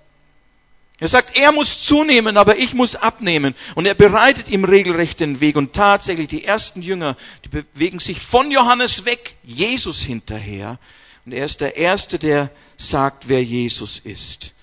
Er 1.01 1.09
sagt, 1.09 1.39
er 1.39 1.51
muss 1.51 1.81
zunehmen, 1.81 2.37
aber 2.37 2.59
ich 2.59 2.75
muss 2.75 2.95
abnehmen. 2.95 3.55
Und 3.75 3.87
er 3.87 3.95
bereitet 3.95 4.51
ihm 4.51 4.65
regelrecht 4.65 5.19
den 5.21 5.41
Weg. 5.41 5.57
Und 5.57 5.73
tatsächlich, 5.73 6.29
die 6.29 6.45
ersten 6.45 6.83
Jünger, 6.83 7.17
die 7.45 7.49
bewegen 7.49 7.99
sich 7.99 8.21
von 8.21 8.51
Johannes 8.51 9.07
weg, 9.07 9.35
Jesus 9.43 10.03
hinterher. 10.03 10.79
Und 11.25 11.33
er 11.33 11.47
ist 11.47 11.63
der 11.63 11.79
Erste, 11.79 12.19
der 12.19 12.51
sagt, 12.77 13.29
wer 13.29 13.43
Jesus 13.43 13.99
ist. 13.99 14.55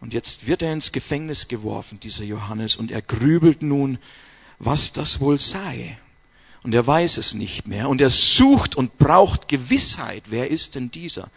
Und 0.00 0.14
jetzt 0.14 0.46
wird 0.46 0.62
er 0.62 0.72
ins 0.72 0.92
Gefängnis 0.92 1.48
geworfen, 1.48 1.98
dieser 1.98 2.24
Johannes, 2.24 2.76
und 2.76 2.92
er 2.92 3.02
grübelt 3.02 3.62
nun, 3.62 3.98
was 4.60 4.92
das 4.92 5.20
wohl 5.20 5.38
sei. 5.38 5.98
Und 6.62 6.74
er 6.74 6.86
weiß 6.86 7.16
es 7.16 7.34
nicht 7.34 7.66
mehr. 7.66 7.88
Und 7.88 8.00
er 8.00 8.10
sucht 8.10 8.76
und 8.76 8.98
braucht 8.98 9.48
Gewissheit. 9.48 10.24
Wer 10.28 10.48
ist 10.48 10.76
denn 10.76 10.92
dieser? 10.92 11.28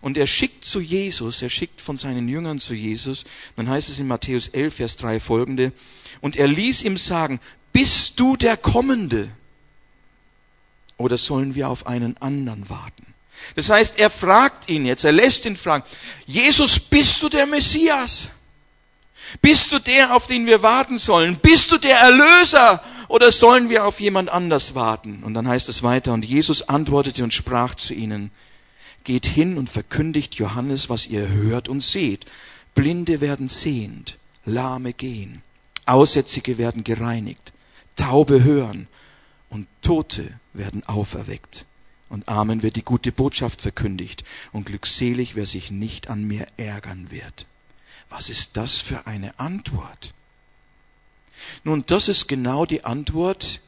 Und 0.00 0.16
er 0.16 0.26
schickt 0.26 0.64
zu 0.64 0.80
Jesus, 0.80 1.42
er 1.42 1.50
schickt 1.50 1.80
von 1.80 1.96
seinen 1.96 2.28
Jüngern 2.28 2.58
zu 2.58 2.74
Jesus, 2.74 3.24
dann 3.56 3.68
heißt 3.68 3.88
es 3.88 3.98
in 3.98 4.06
Matthäus 4.06 4.48
11, 4.48 4.74
Vers 4.74 4.96
3 4.96 5.20
folgende, 5.20 5.72
und 6.20 6.36
er 6.36 6.48
ließ 6.48 6.82
ihm 6.82 6.96
sagen, 6.96 7.40
bist 7.72 8.20
du 8.20 8.36
der 8.36 8.56
Kommende? 8.56 9.30
Oder 10.96 11.18
sollen 11.18 11.54
wir 11.54 11.68
auf 11.68 11.86
einen 11.86 12.16
anderen 12.18 12.68
warten? 12.68 13.06
Das 13.56 13.70
heißt, 13.70 13.98
er 13.98 14.10
fragt 14.10 14.68
ihn 14.68 14.86
jetzt, 14.86 15.04
er 15.04 15.12
lässt 15.12 15.46
ihn 15.46 15.56
fragen, 15.56 15.84
Jesus, 16.26 16.78
bist 16.78 17.22
du 17.22 17.28
der 17.28 17.46
Messias? 17.46 18.30
Bist 19.40 19.72
du 19.72 19.78
der, 19.78 20.14
auf 20.14 20.26
den 20.26 20.46
wir 20.46 20.62
warten 20.62 20.98
sollen? 20.98 21.36
Bist 21.36 21.72
du 21.72 21.78
der 21.78 21.98
Erlöser? 21.98 22.82
Oder 23.08 23.32
sollen 23.32 23.70
wir 23.70 23.84
auf 23.86 24.00
jemand 24.00 24.28
anders 24.28 24.74
warten? 24.74 25.22
Und 25.24 25.34
dann 25.34 25.48
heißt 25.48 25.68
es 25.68 25.82
weiter, 25.82 26.12
und 26.12 26.24
Jesus 26.24 26.68
antwortete 26.68 27.24
und 27.24 27.32
sprach 27.32 27.74
zu 27.74 27.94
ihnen, 27.94 28.30
geht 29.04 29.26
hin 29.26 29.58
und 29.58 29.68
verkündigt 29.68 30.34
Johannes, 30.36 30.88
was 30.88 31.06
ihr 31.06 31.28
hört 31.28 31.68
und 31.68 31.80
seht. 31.80 32.26
Blinde 32.74 33.20
werden 33.20 33.48
sehend, 33.48 34.18
Lahme 34.44 34.92
gehen, 34.92 35.42
Aussätzige 35.86 36.58
werden 36.58 36.84
gereinigt, 36.84 37.52
Taube 37.96 38.42
hören 38.42 38.86
und 39.50 39.66
Tote 39.82 40.26
werden 40.54 40.84
auferweckt. 40.84 41.66
Und 42.08 42.28
Amen 42.28 42.62
wird 42.62 42.76
die 42.76 42.84
gute 42.84 43.10
Botschaft 43.10 43.62
verkündigt 43.62 44.24
und 44.52 44.66
glückselig, 44.66 45.34
wer 45.34 45.46
sich 45.46 45.70
nicht 45.70 46.08
an 46.10 46.26
mir 46.26 46.46
ärgern 46.56 47.10
wird. 47.10 47.46
Was 48.10 48.28
ist 48.28 48.56
das 48.58 48.78
für 48.78 49.06
eine 49.06 49.38
Antwort? 49.38 50.12
Nun, 51.64 51.84
das 51.86 52.08
ist 52.08 52.28
genau 52.28 52.66
die 52.66 52.84
Antwort, 52.84 53.60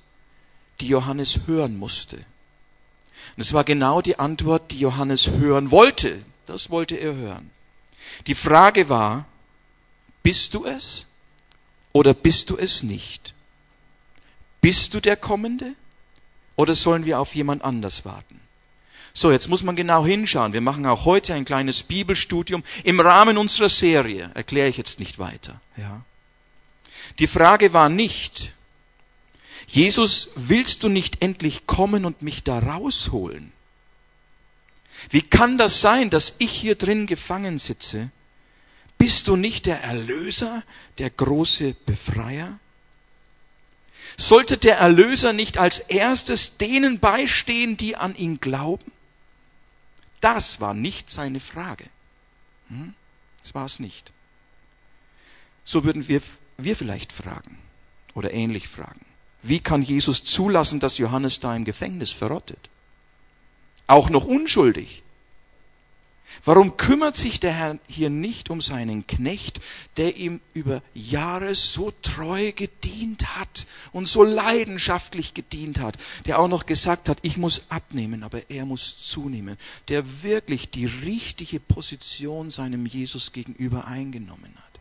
die 0.81 0.89
Johannes 0.89 1.47
hören 1.47 1.79
musste. 1.79 2.19
Und 3.37 3.41
es 3.41 3.53
war 3.53 3.65
genau 3.65 4.01
die 4.01 4.19
Antwort, 4.19 4.71
die 4.71 4.79
Johannes 4.79 5.29
hören 5.29 5.71
wollte. 5.71 6.25
Das 6.47 6.71
wollte 6.71 6.97
er 6.97 7.15
hören. 7.15 7.51
Die 8.27 8.35
Frage 8.35 8.89
war, 8.89 9.25
bist 10.23 10.55
du 10.55 10.65
es 10.65 11.07
oder 11.93 12.15
bist 12.15 12.51
du 12.51 12.57
es 12.57 12.83
nicht? 12.83 13.35
Bist 14.61 14.95
du 14.95 15.01
der 15.01 15.17
Kommende 15.17 15.73
oder 16.57 16.75
sollen 16.75 17.05
wir 17.05 17.19
auf 17.19 17.35
jemand 17.35 17.65
anders 17.65 18.05
warten? 18.05 18.41
So, 19.13 19.31
jetzt 19.31 19.49
muss 19.49 19.63
man 19.63 19.77
genau 19.77 20.05
hinschauen. 20.05 20.53
Wir 20.53 20.61
machen 20.61 20.87
auch 20.87 21.05
heute 21.05 21.35
ein 21.35 21.45
kleines 21.45 21.85
Bibelstudium 21.85 22.65
im 22.83 22.99
Rahmen 22.99 23.39
unserer 23.39 23.69
Serie. 23.69 24.31
Erkläre 24.35 24.69
ich 24.69 24.77
jetzt 24.77 24.99
nicht 24.99 25.21
weiter. 25.21 25.61
Ja. 25.77 26.03
Die 27.21 27.29
Frage 27.29 27.73
war 27.73 27.89
nicht, 27.89 28.55
Jesus, 29.67 30.31
willst 30.37 30.83
du 30.83 30.89
nicht 30.89 31.23
endlich 31.23 31.67
kommen 31.67 32.05
und 32.05 32.23
mich 32.23 32.43
da 32.43 32.59
rausholen? 32.59 33.53
Wie 35.11 35.23
kann 35.23 35.59
das 35.59 35.81
sein, 35.81 36.11
dass 36.11 36.37
ich 36.39 36.51
hier 36.51 36.75
drin 36.75 37.07
gefangen 37.07 37.59
sitze? 37.59 38.11
Bist 38.99 39.29
du 39.29 39.37
nicht 39.37 39.67
der 39.67 39.83
Erlöser, 39.83 40.63
der 40.99 41.11
große 41.11 41.75
Befreier? 41.87 42.59
Sollte 44.17 44.57
der 44.57 44.79
Erlöser 44.79 45.33
nicht 45.33 45.59
als 45.59 45.79
erstes 45.79 46.57
denen 46.57 47.01
beistehen, 47.01 47.77
die 47.77 47.97
an 47.97 48.15
ihn 48.15 48.41
glauben? 48.41 48.93
Das 50.21 50.61
war 50.61 50.73
nicht 50.73 51.11
seine 51.11 51.41
Frage. 51.41 51.85
Hm? 52.69 52.95
Das 53.43 53.55
war 53.55 53.67
es 53.67 53.81
nicht. 53.81 54.13
So 55.65 55.85
würden 55.85 56.09
wir, 56.09 56.23
wir 56.57 56.77
vielleicht 56.77 57.13
fragen 57.13 57.59
oder 58.15 58.33
ähnlich 58.33 58.69
fragen. 58.69 59.05
Wie 59.47 59.61
kann 59.61 59.83
Jesus 59.83 60.25
zulassen, 60.25 60.81
dass 60.81 60.97
Johannes 60.97 61.39
da 61.39 61.55
im 61.55 61.67
Gefängnis 61.67 62.13
verrottet? 62.13 62.71
Auch 63.87 64.09
noch 64.09 64.25
unschuldig. 64.25 65.03
Warum 66.47 66.79
kümmert 66.79 67.17
sich 67.17 67.41
der 67.41 67.53
Herr 67.53 67.79
hier 67.87 68.09
nicht 68.09 68.49
um 68.49 68.63
seinen 68.63 69.07
Knecht, 69.07 69.61
der 69.99 70.17
ihm 70.17 70.41
über 70.55 70.83
Jahre 70.95 71.55
so 71.55 71.93
treu 72.03 72.53
gedient 72.53 73.37
hat 73.37 73.67
und 73.93 74.09
so 74.09 74.25
leidenschaftlich 74.25 75.35
gedient 75.35 75.79
hat, 75.79 75.99
der 76.25 76.39
auch 76.39 76.49
noch 76.49 76.65
gesagt 76.65 77.11
hat, 77.11 77.19
ich 77.21 77.37
muss 77.37 77.63
abnehmen, 77.69 78.23
aber 78.25 78.51
er 78.51 78.65
muss 78.65 78.97
zunehmen, 78.99 79.59
der 79.89 80.23
wirklich 80.23 80.71
die 80.71 80.87
richtige 80.87 81.61
Position 81.61 82.49
seinem 82.49 82.87
Jesus 82.87 83.33
gegenüber 83.33 83.87
eingenommen 83.87 84.55
hat? 84.57 84.74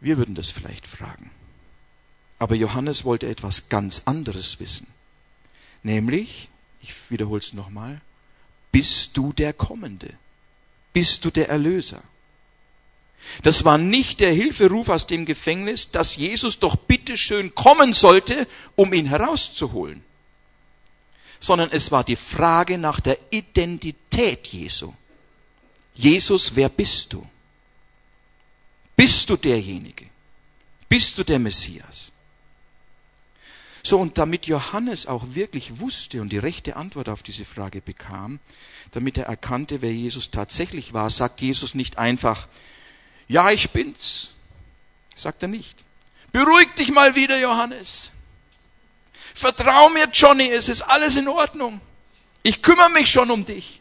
Wir 0.00 0.18
würden 0.18 0.34
das 0.34 0.50
vielleicht 0.50 0.86
fragen. 0.86 1.30
Aber 2.38 2.54
Johannes 2.54 3.04
wollte 3.04 3.28
etwas 3.28 3.68
ganz 3.68 4.02
anderes 4.04 4.60
wissen. 4.60 4.86
Nämlich, 5.82 6.48
ich 6.82 6.92
wiederhole 7.10 7.40
es 7.40 7.54
nochmal, 7.54 8.00
bist 8.72 9.16
du 9.16 9.32
der 9.32 9.52
Kommende? 9.52 10.12
Bist 10.92 11.24
du 11.24 11.30
der 11.30 11.48
Erlöser? 11.48 12.02
Das 13.42 13.64
war 13.64 13.78
nicht 13.78 14.20
der 14.20 14.32
Hilferuf 14.32 14.88
aus 14.88 15.06
dem 15.06 15.24
Gefängnis, 15.24 15.90
dass 15.90 16.16
Jesus 16.16 16.58
doch 16.58 16.76
bitteschön 16.76 17.54
kommen 17.54 17.94
sollte, 17.94 18.46
um 18.76 18.92
ihn 18.92 19.06
herauszuholen, 19.06 20.02
sondern 21.40 21.70
es 21.70 21.90
war 21.90 22.04
die 22.04 22.16
Frage 22.16 22.78
nach 22.78 23.00
der 23.00 23.18
Identität 23.30 24.48
Jesu. 24.48 24.92
Jesus, 25.94 26.56
wer 26.56 26.68
bist 26.68 27.12
du? 27.12 27.26
Bist 28.96 29.30
du 29.30 29.36
derjenige? 29.36 30.06
Bist 30.88 31.18
du 31.18 31.24
der 31.24 31.38
Messias? 31.38 32.12
So, 33.82 33.98
und 33.98 34.18
damit 34.18 34.46
Johannes 34.46 35.06
auch 35.06 35.22
wirklich 35.34 35.78
wusste 35.78 36.20
und 36.20 36.30
die 36.30 36.38
rechte 36.38 36.74
Antwort 36.74 37.08
auf 37.08 37.22
diese 37.22 37.44
Frage 37.44 37.80
bekam, 37.80 38.40
damit 38.90 39.16
er 39.16 39.26
erkannte, 39.26 39.80
wer 39.80 39.92
Jesus 39.92 40.32
tatsächlich 40.32 40.92
war, 40.92 41.08
sagt 41.08 41.40
Jesus 41.40 41.74
nicht 41.74 41.98
einfach, 41.98 42.48
ja, 43.28 43.50
ich 43.50 43.70
bin's. 43.70 44.32
Sagt 45.14 45.42
er 45.42 45.48
nicht. 45.48 45.84
Beruhig 46.32 46.74
dich 46.74 46.90
mal 46.90 47.14
wieder, 47.14 47.38
Johannes. 47.38 48.12
Vertrau 49.34 49.88
mir, 49.90 50.08
Johnny, 50.12 50.48
es 50.50 50.68
ist 50.68 50.82
alles 50.82 51.16
in 51.16 51.28
Ordnung. 51.28 51.80
Ich 52.42 52.62
kümmere 52.62 52.90
mich 52.90 53.10
schon 53.10 53.30
um 53.30 53.44
dich. 53.44 53.80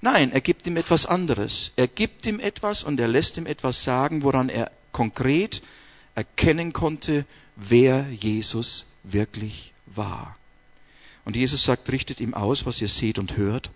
Nein, 0.00 0.32
er 0.32 0.40
gibt 0.40 0.66
ihm 0.66 0.76
etwas 0.76 1.06
anderes. 1.06 1.72
Er 1.76 1.88
gibt 1.88 2.26
ihm 2.26 2.38
etwas 2.40 2.84
und 2.84 3.00
er 3.00 3.08
lässt 3.08 3.36
ihm 3.36 3.46
etwas 3.46 3.82
sagen, 3.82 4.22
woran 4.22 4.48
er 4.48 4.70
konkret 4.92 5.62
erkennen 6.14 6.72
konnte, 6.72 7.24
wer 7.56 8.08
Jesus 8.10 8.92
wirklich 9.02 9.72
war. 9.86 10.36
Und 11.24 11.36
Jesus 11.36 11.64
sagt, 11.64 11.90
richtet 11.90 12.20
ihm 12.20 12.34
aus, 12.34 12.64
was 12.64 12.80
ihr 12.80 12.88
seht 12.88 13.18
und 13.18 13.36
hört. 13.36 13.70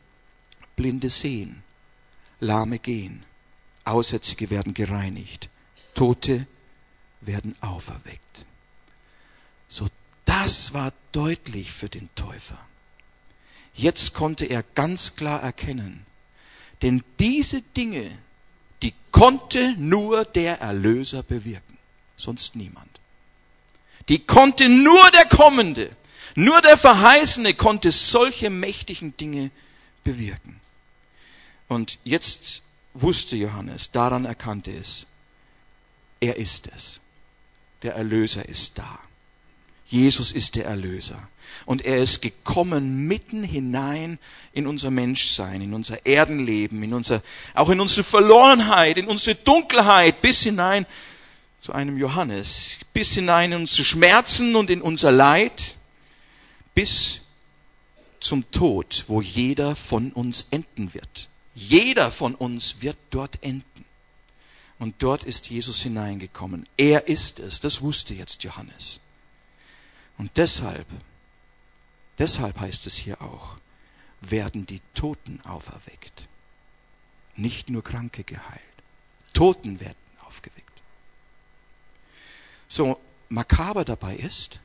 Blinde 0.77 1.11
sehen, 1.11 1.63
Lahme 2.41 2.79
gehen, 2.79 3.25
Aussätzige 3.85 4.49
werden 4.51 4.75
gereinigt, 4.75 5.49
Tote 5.95 6.47
werden 7.21 7.55
auferweckt. 7.61 8.47
So, 9.69 9.87
das 10.25 10.73
war 10.73 10.93
deutlich 11.13 11.73
für 11.73 11.89
den 11.89 12.09
Täufer. 12.15 12.59
Jetzt 13.75 14.15
konnte 14.15 14.45
er 14.45 14.63
ganz 14.63 15.17
klar 15.17 15.43
erkennen, 15.43 16.05
denn 16.83 17.03
diese 17.19 17.63
Dinge, 17.63 18.11
die 18.83 18.93
konnte 19.13 19.75
nur 19.79 20.25
der 20.25 20.61
Erlöser 20.61 21.23
bewirken, 21.23 21.79
sonst 22.17 22.57
niemand. 22.57 22.91
Die 24.09 24.19
konnte 24.19 24.69
nur 24.69 25.11
der 25.13 25.27
Kommende, 25.27 25.95
nur 26.35 26.61
der 26.61 26.77
Verheißene 26.77 27.55
konnte 27.55 27.93
solche 27.93 28.51
mächtigen 28.51 29.17
Dinge 29.17 29.51
bewirken. 30.03 30.61
Und 31.69 31.99
jetzt 32.05 32.63
wusste 32.95 33.37
Johannes, 33.37 33.93
daran 33.93 34.25
erkannte 34.25 34.73
es, 34.73 35.07
er 36.21 36.37
ist 36.37 36.69
es. 36.75 37.01
Der 37.83 37.95
Erlöser 37.95 38.49
ist 38.49 38.79
da. 38.79 38.99
Jesus 39.87 40.33
ist 40.33 40.57
der 40.57 40.67
Erlöser. 40.67 41.29
Und 41.67 41.85
er 41.85 41.99
ist 41.99 42.23
gekommen 42.23 43.07
mitten 43.07 43.45
hinein 43.45 44.19
in 44.53 44.67
unser 44.67 44.91
Menschsein, 44.91 45.63
in 45.63 45.75
unser 45.75 46.07
Erdenleben, 46.07 46.83
in 46.83 46.95
unser, 46.95 47.23
auch 47.55 47.69
in 47.69 47.81
unsere 47.81 48.03
Verlorenheit, 48.03 48.99
in 48.99 49.07
unsere 49.07 49.37
Dunkelheit, 49.37 50.21
bis 50.23 50.43
hinein 50.43 50.87
zu 51.61 51.73
einem 51.73 51.99
Johannes, 51.99 52.79
bis 52.93 53.15
hinein 53.15 53.53
in 53.53 53.61
unsere 53.61 53.85
Schmerzen 53.85 54.57
und 54.57 54.71
in 54.71 54.83
unser 54.83 55.13
Leid, 55.13 55.77
bis 56.75 57.21
zum 58.19 58.51
Tod, 58.51 59.05
wo 59.09 59.21
jeder 59.21 59.77
von 59.77 60.13
uns 60.13 60.47
enden 60.51 60.95
wird. 60.95 61.29
Jeder 61.55 62.11
von 62.11 62.35
uns 62.35 62.81
wird 62.81 62.97
dort 63.11 63.43
enden. 63.43 63.85
Und 64.79 64.97
dort 64.99 65.23
ist 65.23 65.51
Jesus 65.51 65.83
hineingekommen. 65.83 66.67
Er 66.77 67.07
ist 67.07 67.39
es. 67.39 67.61
Das 67.61 67.83
wusste 67.83 68.15
jetzt 68.15 68.43
Johannes. 68.43 69.01
Und 70.23 70.31
deshalb, 70.37 70.87
deshalb 72.17 72.61
heißt 72.61 72.87
es 72.87 72.95
hier 72.95 73.21
auch, 73.23 73.57
werden 74.21 74.67
die 74.67 74.81
Toten 74.95 75.41
auferweckt. 75.41 76.29
Nicht 77.35 77.71
nur 77.71 77.83
Kranke 77.83 78.23
geheilt. 78.23 78.63
Toten 79.33 79.81
werden 79.81 79.97
aufgeweckt. 80.21 80.81
So 82.69 83.01
makaber 83.31 83.85
dabei 83.85 84.15
ist, 84.15 84.61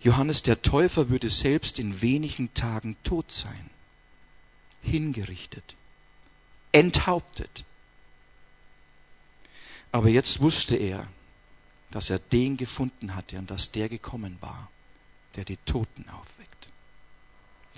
Johannes 0.00 0.42
der 0.42 0.62
Täufer 0.62 1.08
würde 1.08 1.30
selbst 1.30 1.78
in 1.78 2.00
wenigen 2.02 2.52
Tagen 2.54 2.96
tot 3.04 3.30
sein, 3.30 3.70
hingerichtet, 4.82 5.76
enthauptet. 6.72 7.64
Aber 9.92 10.08
jetzt 10.08 10.40
wusste 10.40 10.74
er, 10.74 11.06
dass 11.90 12.10
er 12.10 12.18
den 12.18 12.56
gefunden 12.56 13.14
hatte 13.14 13.38
und 13.38 13.50
dass 13.50 13.70
der 13.72 13.88
gekommen 13.88 14.38
war, 14.40 14.70
der 15.36 15.44
die 15.44 15.56
Toten 15.58 16.08
aufweckt. 16.08 16.68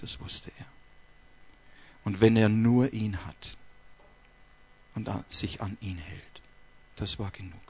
Das 0.00 0.20
wusste 0.20 0.50
er. 0.58 0.66
Und 2.04 2.20
wenn 2.20 2.36
er 2.36 2.48
nur 2.48 2.92
ihn 2.92 3.24
hat 3.26 3.56
und 4.94 5.10
sich 5.28 5.60
an 5.60 5.76
ihn 5.80 5.98
hält, 5.98 6.42
das 6.96 7.18
war 7.18 7.30
genug. 7.30 7.60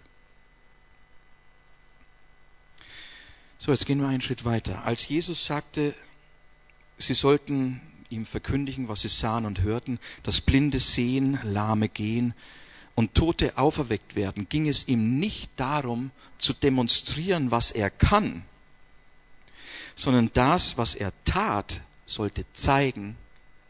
So, 3.58 3.72
jetzt 3.72 3.86
gehen 3.86 4.00
wir 4.00 4.08
einen 4.08 4.20
Schritt 4.20 4.44
weiter. 4.44 4.84
Als 4.84 5.08
Jesus 5.08 5.44
sagte, 5.44 5.94
sie 6.98 7.14
sollten 7.14 7.80
ihm 8.10 8.24
verkündigen, 8.24 8.88
was 8.88 9.00
sie 9.00 9.08
sahen 9.08 9.44
und 9.44 9.60
hörten, 9.60 9.98
dass 10.22 10.40
Blinde 10.40 10.78
sehen, 10.78 11.38
Lahme 11.42 11.88
gehen 11.88 12.34
und 12.98 13.14
Tote 13.14 13.56
auferweckt 13.56 14.16
werden, 14.16 14.48
ging 14.48 14.68
es 14.68 14.88
ihm 14.88 15.20
nicht 15.20 15.52
darum 15.54 16.10
zu 16.36 16.52
demonstrieren, 16.52 17.52
was 17.52 17.70
er 17.70 17.90
kann, 17.90 18.42
sondern 19.94 20.32
das, 20.34 20.78
was 20.78 20.96
er 20.96 21.12
tat, 21.24 21.80
sollte 22.06 22.44
zeigen, 22.54 23.16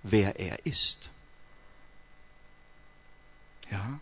wer 0.03 0.41
er 0.41 0.64
ist. 0.64 1.11
Ja? 3.71 4.01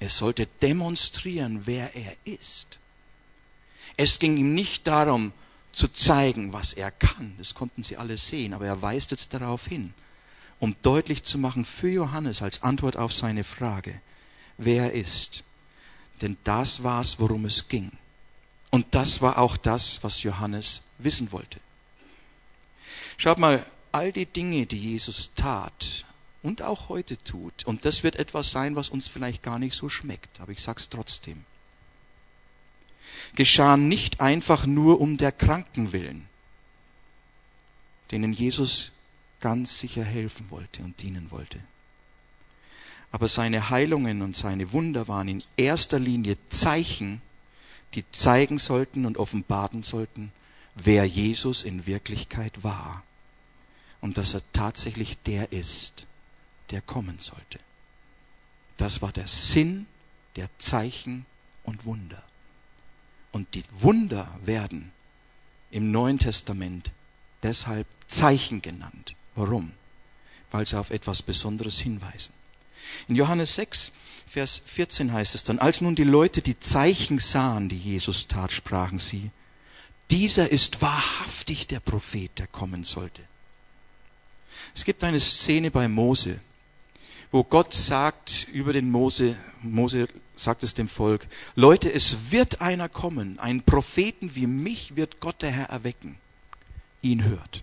Er 0.00 0.08
sollte 0.08 0.48
demonstrieren, 0.60 1.68
wer 1.68 1.94
er 1.94 2.16
ist. 2.24 2.80
Es 3.96 4.18
ging 4.18 4.36
ihm 4.36 4.52
nicht 4.56 4.88
darum 4.88 5.32
zu 5.70 5.86
zeigen, 5.86 6.52
was 6.52 6.72
er 6.72 6.90
kann. 6.90 7.36
Das 7.38 7.54
konnten 7.54 7.84
sie 7.84 7.98
alle 7.98 8.16
sehen, 8.16 8.52
aber 8.52 8.66
er 8.66 8.82
weist 8.82 9.12
jetzt 9.12 9.32
darauf 9.32 9.64
hin, 9.68 9.94
um 10.58 10.74
deutlich 10.82 11.22
zu 11.22 11.38
machen 11.38 11.64
für 11.64 11.88
Johannes 11.88 12.42
als 12.42 12.64
Antwort 12.64 12.96
auf 12.96 13.14
seine 13.14 13.44
Frage, 13.44 14.00
wer 14.58 14.84
er 14.84 14.92
ist. 14.92 15.44
Denn 16.22 16.36
das 16.44 16.82
war 16.82 17.00
es, 17.00 17.20
worum 17.20 17.44
es 17.44 17.68
ging. 17.68 17.92
Und 18.70 18.94
das 18.94 19.20
war 19.22 19.38
auch 19.38 19.56
das, 19.56 20.02
was 20.02 20.22
Johannes 20.22 20.82
wissen 20.98 21.32
wollte. 21.32 21.60
Schaut 23.16 23.38
mal, 23.38 23.64
all 23.92 24.12
die 24.12 24.26
Dinge, 24.26 24.66
die 24.66 24.78
Jesus 24.78 25.32
tat 25.34 26.04
und 26.42 26.62
auch 26.62 26.88
heute 26.88 27.16
tut, 27.16 27.64
und 27.64 27.84
das 27.84 28.02
wird 28.02 28.16
etwas 28.16 28.50
sein, 28.50 28.76
was 28.76 28.88
uns 28.88 29.08
vielleicht 29.08 29.42
gar 29.42 29.58
nicht 29.58 29.74
so 29.74 29.88
schmeckt, 29.88 30.40
aber 30.40 30.52
ich 30.52 30.62
sag's 30.62 30.88
trotzdem 30.88 31.44
geschahen 33.36 33.88
nicht 33.88 34.20
einfach 34.20 34.66
nur 34.66 35.00
um 35.00 35.16
der 35.16 35.32
Kranken 35.32 35.92
willen, 35.92 36.28
denen 38.10 38.32
Jesus 38.32 38.92
ganz 39.40 39.78
sicher 39.78 40.04
helfen 40.04 40.50
wollte 40.50 40.82
und 40.82 41.00
dienen 41.02 41.30
wollte. 41.30 41.60
Aber 43.10 43.28
seine 43.28 43.70
Heilungen 43.70 44.22
und 44.22 44.36
seine 44.36 44.72
Wunder 44.72 45.08
waren 45.08 45.28
in 45.28 45.42
erster 45.56 45.98
Linie 45.98 46.36
Zeichen, 46.48 47.22
die 47.94 48.04
zeigen 48.10 48.58
sollten 48.58 49.06
und 49.06 49.16
offenbaren 49.16 49.82
sollten, 49.82 50.32
wer 50.74 51.04
Jesus 51.06 51.62
in 51.62 51.86
Wirklichkeit 51.86 52.62
war 52.62 53.02
und 54.00 54.18
dass 54.18 54.34
er 54.34 54.42
tatsächlich 54.52 55.18
der 55.22 55.52
ist, 55.52 56.06
der 56.70 56.80
kommen 56.80 57.18
sollte. 57.18 57.58
Das 58.76 59.00
war 59.02 59.12
der 59.12 59.28
Sinn 59.28 59.86
der 60.36 60.48
Zeichen 60.58 61.24
und 61.64 61.84
Wunder. 61.86 62.22
Und 63.32 63.54
die 63.54 63.64
Wunder 63.80 64.28
werden 64.44 64.92
im 65.70 65.90
Neuen 65.90 66.18
Testament 66.18 66.90
deshalb 67.42 67.86
Zeichen 68.06 68.62
genannt. 68.62 69.14
Warum? 69.34 69.72
Weil 70.50 70.66
sie 70.66 70.78
auf 70.78 70.90
etwas 70.90 71.22
Besonderes 71.22 71.78
hinweisen. 71.78 72.32
In 73.08 73.16
Johannes 73.16 73.54
6, 73.54 73.92
Vers 74.26 74.60
14 74.66 75.12
heißt 75.12 75.34
es 75.34 75.44
dann, 75.44 75.58
als 75.58 75.80
nun 75.80 75.94
die 75.94 76.04
Leute 76.04 76.42
die 76.42 76.58
Zeichen 76.58 77.18
sahen, 77.18 77.68
die 77.68 77.78
Jesus 77.78 78.28
tat, 78.28 78.52
sprachen 78.52 78.98
sie, 78.98 79.30
dieser 80.10 80.50
ist 80.50 80.82
wahrhaftig 80.82 81.66
der 81.66 81.80
Prophet, 81.80 82.30
der 82.38 82.46
kommen 82.46 82.84
sollte. 82.84 83.22
Es 84.74 84.84
gibt 84.84 85.02
eine 85.04 85.20
Szene 85.20 85.70
bei 85.70 85.88
Mose, 85.88 86.38
wo 87.32 87.44
Gott 87.44 87.74
sagt 87.74 88.46
über 88.52 88.72
den 88.72 88.90
Mose, 88.90 89.36
Mose 89.62 90.08
sagt 90.36 90.62
es 90.62 90.74
dem 90.74 90.88
Volk, 90.88 91.26
Leute, 91.54 91.92
es 91.92 92.30
wird 92.30 92.60
einer 92.60 92.88
kommen, 92.88 93.38
einen 93.38 93.62
Propheten 93.62 94.34
wie 94.34 94.46
mich 94.46 94.96
wird 94.96 95.20
Gott 95.20 95.42
der 95.42 95.50
Herr 95.50 95.70
erwecken. 95.70 96.16
Ihn 97.02 97.24
hört, 97.24 97.62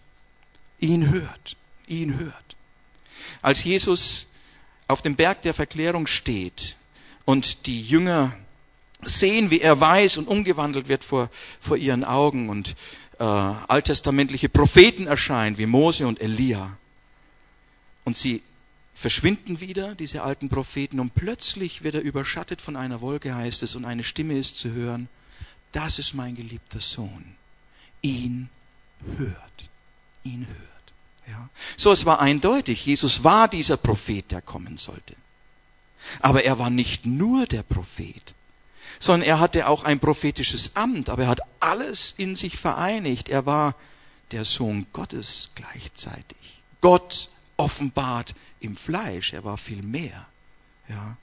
ihn 0.80 1.10
hört, 1.12 1.56
ihn 1.88 2.18
hört. 2.18 2.56
Als 3.42 3.64
Jesus 3.64 4.28
auf 4.94 5.02
dem 5.02 5.16
Berg 5.16 5.42
der 5.42 5.54
Verklärung 5.54 6.08
steht 6.08 6.78
und 7.26 7.66
die 7.66 7.82
Jünger 7.82 8.32
sehen, 9.02 9.50
wie 9.50 9.60
er 9.60 9.80
weiß 9.80 10.18
und 10.18 10.28
umgewandelt 10.28 10.88
wird 10.88 11.04
vor, 11.04 11.30
vor 11.60 11.78
ihren 11.78 12.04
Augen 12.04 12.50
und 12.50 12.76
äh, 13.20 13.24
alttestamentliche 13.24 14.50
Propheten 14.50 15.08
erscheinen 15.08 15.58
wie 15.58 15.66
Mose 15.66 16.08
und 16.08 16.22
Elia 16.22 16.78
und 18.06 18.16
sie 18.16 18.44
verschwinden 18.94 19.60
wieder, 19.60 19.96
diese 19.96 20.22
alten 20.22 20.50
Propheten, 20.50 21.00
und 21.00 21.16
plötzlich 21.16 21.84
wird 21.84 21.96
er 21.96 22.02
überschattet 22.02 22.62
von 22.62 22.76
einer 22.76 23.02
Wolke, 23.02 23.36
heißt 23.36 23.64
es, 23.64 23.76
und 23.76 23.86
eine 23.86 24.04
Stimme 24.04 24.38
ist 24.38 24.58
zu 24.58 24.72
hören, 24.72 25.10
das 25.72 25.98
ist 26.00 26.14
mein 26.14 26.36
geliebter 26.36 26.80
Sohn. 26.80 27.36
Ihn 28.02 28.50
hört. 29.18 29.70
Ihn 30.24 30.46
hört. 30.48 30.73
Ja. 31.28 31.50
So, 31.78 31.92
es 31.92 32.06
war 32.06 32.20
eindeutig, 32.20 32.86
Jesus 32.86 33.24
war 33.24 33.48
dieser 33.48 33.78
Prophet, 33.78 34.32
der 34.32 34.42
kommen 34.42 34.78
sollte. 34.78 35.16
Aber 36.20 36.44
er 36.44 36.60
war 36.60 36.70
nicht 36.70 37.06
nur 37.06 37.46
der 37.46 37.64
Prophet, 37.64 38.36
sondern 39.00 39.28
er 39.28 39.40
hatte 39.40 39.68
auch 39.68 39.84
ein 39.84 40.00
prophetisches 40.00 40.76
Amt, 40.76 41.10
aber 41.10 41.24
er 41.24 41.30
hat 41.30 41.42
alles 41.60 42.14
in 42.18 42.36
sich 42.36 42.58
vereinigt. 42.58 43.30
Er 43.30 43.46
war 43.46 43.76
der 44.32 44.46
Sohn 44.46 44.86
Gottes 44.94 45.52
gleichzeitig. 45.56 46.62
Gott 46.82 47.30
offenbart 47.58 48.36
im 48.60 48.76
Fleisch, 48.76 49.34
er 49.34 49.44
war 49.44 49.58
viel 49.58 49.82
mehr. 49.82 50.26
Ja. 50.90 51.18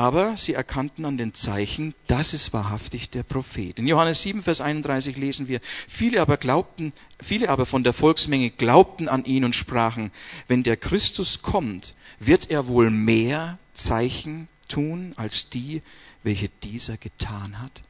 Aber 0.00 0.38
sie 0.38 0.54
erkannten 0.54 1.04
an 1.04 1.18
den 1.18 1.34
Zeichen, 1.34 1.94
das 2.06 2.32
ist 2.32 2.54
wahrhaftig 2.54 3.10
der 3.10 3.22
Prophet. 3.22 3.78
In 3.78 3.86
Johannes 3.86 4.22
7, 4.22 4.42
Vers 4.42 4.62
31 4.62 5.18
lesen 5.18 5.46
wir, 5.46 5.60
viele 5.88 6.22
aber 6.22 6.38
glaubten, 6.38 6.94
viele 7.22 7.50
aber 7.50 7.66
von 7.66 7.84
der 7.84 7.92
Volksmenge 7.92 8.48
glaubten 8.48 9.10
an 9.10 9.26
ihn 9.26 9.44
und 9.44 9.54
sprachen, 9.54 10.10
wenn 10.48 10.62
der 10.62 10.78
Christus 10.78 11.42
kommt, 11.42 11.94
wird 12.18 12.50
er 12.50 12.66
wohl 12.66 12.88
mehr 12.88 13.58
Zeichen 13.74 14.48
tun 14.68 15.12
als 15.16 15.50
die, 15.50 15.82
welche 16.22 16.48
dieser 16.62 16.96
getan 16.96 17.58
hat? 17.58 17.82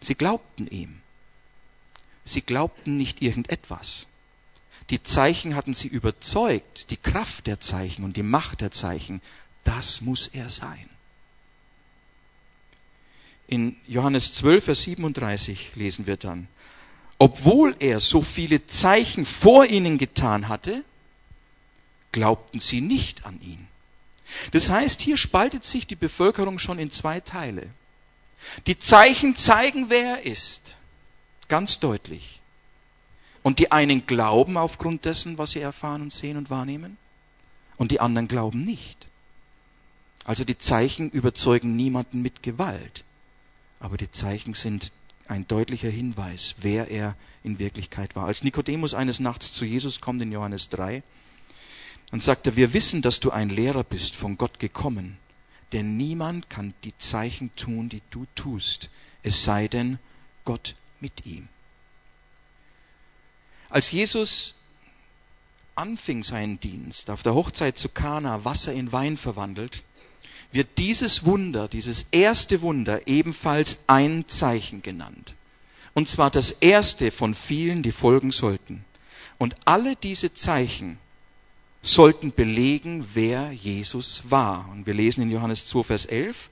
Sie 0.00 0.14
glaubten 0.14 0.68
ihm. 0.68 1.00
Sie 2.24 2.42
glaubten 2.42 2.96
nicht 2.96 3.22
irgendetwas. 3.22 4.06
Die 4.90 5.02
Zeichen 5.02 5.56
hatten 5.56 5.74
sie 5.74 5.88
überzeugt, 5.88 6.92
die 6.92 6.96
Kraft 6.96 7.48
der 7.48 7.58
Zeichen 7.58 8.04
und 8.04 8.16
die 8.16 8.22
Macht 8.22 8.60
der 8.60 8.70
Zeichen, 8.70 9.20
das 9.64 10.00
muss 10.00 10.28
er 10.28 10.50
sein. 10.50 10.88
In 13.46 13.76
Johannes 13.86 14.32
12, 14.34 14.64
Vers 14.64 14.82
37 14.82 15.74
lesen 15.74 16.06
wir 16.06 16.16
dann, 16.16 16.46
obwohl 17.18 17.76
er 17.80 18.00
so 18.00 18.22
viele 18.22 18.66
Zeichen 18.66 19.26
vor 19.26 19.66
ihnen 19.66 19.98
getan 19.98 20.48
hatte, 20.48 20.84
glaubten 22.12 22.60
sie 22.60 22.80
nicht 22.80 23.26
an 23.26 23.40
ihn. 23.42 23.66
Das 24.52 24.70
heißt, 24.70 25.02
hier 25.02 25.16
spaltet 25.16 25.64
sich 25.64 25.86
die 25.86 25.96
Bevölkerung 25.96 26.58
schon 26.58 26.78
in 26.78 26.90
zwei 26.90 27.20
Teile. 27.20 27.68
Die 28.66 28.78
Zeichen 28.78 29.34
zeigen, 29.34 29.90
wer 29.90 30.16
er 30.18 30.26
ist. 30.26 30.76
Ganz 31.48 31.80
deutlich. 31.80 32.40
Und 33.42 33.58
die 33.58 33.72
einen 33.72 34.06
glauben 34.06 34.56
aufgrund 34.56 35.04
dessen, 35.04 35.38
was 35.38 35.50
sie 35.50 35.60
erfahren 35.60 36.02
und 36.02 36.12
sehen 36.12 36.36
und 36.36 36.50
wahrnehmen. 36.50 36.96
Und 37.76 37.90
die 37.90 38.00
anderen 38.00 38.28
glauben 38.28 38.64
nicht. 38.64 39.09
Also 40.24 40.44
die 40.44 40.58
Zeichen 40.58 41.10
überzeugen 41.10 41.76
niemanden 41.76 42.22
mit 42.22 42.42
Gewalt. 42.42 43.04
Aber 43.78 43.96
die 43.96 44.10
Zeichen 44.10 44.54
sind 44.54 44.92
ein 45.26 45.46
deutlicher 45.48 45.88
Hinweis, 45.88 46.56
wer 46.60 46.90
er 46.90 47.16
in 47.42 47.58
Wirklichkeit 47.58 48.16
war. 48.16 48.26
Als 48.26 48.42
Nikodemus 48.42 48.94
eines 48.94 49.20
Nachts 49.20 49.52
zu 49.52 49.64
Jesus 49.64 50.00
kommt 50.00 50.20
in 50.20 50.32
Johannes 50.32 50.68
3, 50.70 51.02
und 52.10 52.22
sagte, 52.22 52.56
wir 52.56 52.72
wissen, 52.72 53.02
dass 53.02 53.20
du 53.20 53.30
ein 53.30 53.50
Lehrer 53.50 53.84
bist, 53.84 54.16
von 54.16 54.36
Gott 54.36 54.58
gekommen, 54.58 55.16
denn 55.72 55.96
niemand 55.96 56.50
kann 56.50 56.74
die 56.84 56.96
Zeichen 56.98 57.54
tun, 57.54 57.88
die 57.88 58.02
du 58.10 58.26
tust, 58.34 58.90
es 59.22 59.44
sei 59.44 59.68
denn 59.68 59.98
Gott 60.44 60.74
mit 61.00 61.26
ihm. 61.26 61.48
Als 63.68 63.90
Jesus 63.92 64.54
anfing 65.76 66.24
seinen 66.24 66.58
Dienst, 66.58 67.10
auf 67.10 67.22
der 67.22 67.34
Hochzeit 67.34 67.78
zu 67.78 67.88
Kana 67.88 68.44
Wasser 68.44 68.72
in 68.72 68.90
Wein 68.90 69.16
verwandelt, 69.16 69.84
wird 70.52 70.78
dieses 70.78 71.24
Wunder, 71.24 71.68
dieses 71.68 72.06
erste 72.10 72.62
Wunder 72.62 73.06
ebenfalls 73.06 73.78
ein 73.86 74.24
Zeichen 74.26 74.82
genannt. 74.82 75.34
Und 75.94 76.08
zwar 76.08 76.30
das 76.30 76.50
erste 76.50 77.10
von 77.10 77.34
vielen, 77.34 77.82
die 77.82 77.92
folgen 77.92 78.32
sollten. 78.32 78.84
Und 79.38 79.56
alle 79.64 79.96
diese 79.96 80.34
Zeichen 80.34 80.98
sollten 81.82 82.32
belegen, 82.32 83.06
wer 83.14 83.52
Jesus 83.52 84.24
war. 84.28 84.68
Und 84.70 84.86
wir 84.86 84.94
lesen 84.94 85.22
in 85.22 85.30
Johannes 85.30 85.66
2, 85.66 85.82
Vers 85.82 86.06
11. 86.06 86.50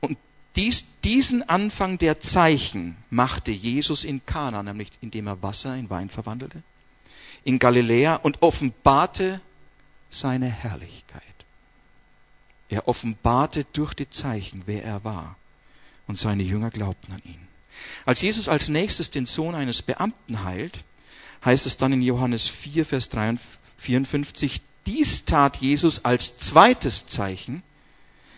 Und 0.00 0.18
dies, 0.56 1.00
diesen 1.00 1.48
Anfang 1.48 1.98
der 1.98 2.20
Zeichen 2.20 2.96
machte 3.08 3.50
Jesus 3.50 4.04
in 4.04 4.24
Kana, 4.26 4.62
nämlich 4.62 4.88
indem 5.00 5.26
er 5.26 5.42
Wasser 5.42 5.76
in 5.76 5.88
Wein 5.88 6.10
verwandelte, 6.10 6.62
in 7.44 7.58
Galiläa 7.58 8.16
und 8.16 8.42
offenbarte 8.42 9.40
seine 10.10 10.48
Herrlichkeit. 10.48 11.22
Er 12.72 12.88
offenbarte 12.88 13.66
durch 13.74 13.92
die 13.92 14.08
Zeichen, 14.08 14.62
wer 14.64 14.82
er 14.82 15.04
war. 15.04 15.36
Und 16.06 16.16
seine 16.16 16.42
Jünger 16.42 16.70
glaubten 16.70 17.12
an 17.12 17.20
ihn. 17.22 17.46
Als 18.06 18.22
Jesus 18.22 18.48
als 18.48 18.70
nächstes 18.70 19.10
den 19.10 19.26
Sohn 19.26 19.54
eines 19.54 19.82
Beamten 19.82 20.42
heilt, 20.42 20.82
heißt 21.44 21.66
es 21.66 21.76
dann 21.76 21.92
in 21.92 22.00
Johannes 22.00 22.48
4, 22.48 22.86
Vers 22.86 23.10
43, 23.10 23.58
54, 23.76 24.62
dies 24.86 25.26
tat 25.26 25.58
Jesus 25.58 26.06
als 26.06 26.38
zweites 26.38 27.06
Zeichen, 27.06 27.62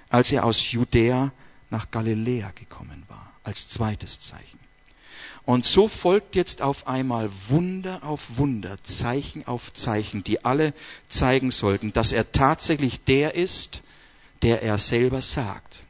als 0.08 0.32
er 0.32 0.44
aus 0.44 0.72
Judäa 0.72 1.30
nach 1.70 1.92
Galiläa 1.92 2.50
gekommen 2.56 3.04
war, 3.06 3.32
als 3.44 3.68
zweites 3.68 4.18
Zeichen. 4.18 4.58
Und 5.44 5.64
so 5.64 5.86
folgt 5.86 6.34
jetzt 6.34 6.60
auf 6.60 6.88
einmal 6.88 7.30
Wunder 7.50 8.02
auf 8.02 8.36
Wunder, 8.36 8.82
Zeichen 8.82 9.46
auf 9.46 9.72
Zeichen, 9.72 10.24
die 10.24 10.44
alle 10.44 10.74
zeigen 11.08 11.52
sollten, 11.52 11.92
dass 11.92 12.10
er 12.10 12.32
tatsächlich 12.32 13.04
der 13.04 13.36
ist, 13.36 13.83
der 14.44 14.62
er 14.62 14.78
selber 14.78 15.22
sagt. 15.22 15.86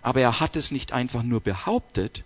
Aber 0.00 0.20
er 0.20 0.38
hat 0.38 0.54
es 0.54 0.70
nicht 0.70 0.92
einfach 0.92 1.24
nur 1.24 1.40
behauptet, 1.40 2.22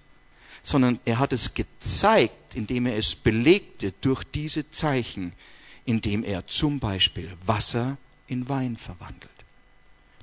sondern 0.62 1.00
er 1.06 1.18
hat 1.18 1.32
es 1.32 1.54
gezeigt, 1.54 2.54
indem 2.54 2.84
er 2.84 2.96
es 2.96 3.14
belegte 3.14 3.92
durch 4.02 4.22
diese 4.22 4.70
Zeichen, 4.70 5.32
indem 5.86 6.22
er 6.22 6.46
zum 6.46 6.80
Beispiel 6.80 7.34
Wasser 7.46 7.96
in 8.26 8.48
Wein 8.50 8.76
verwandelt, 8.76 9.30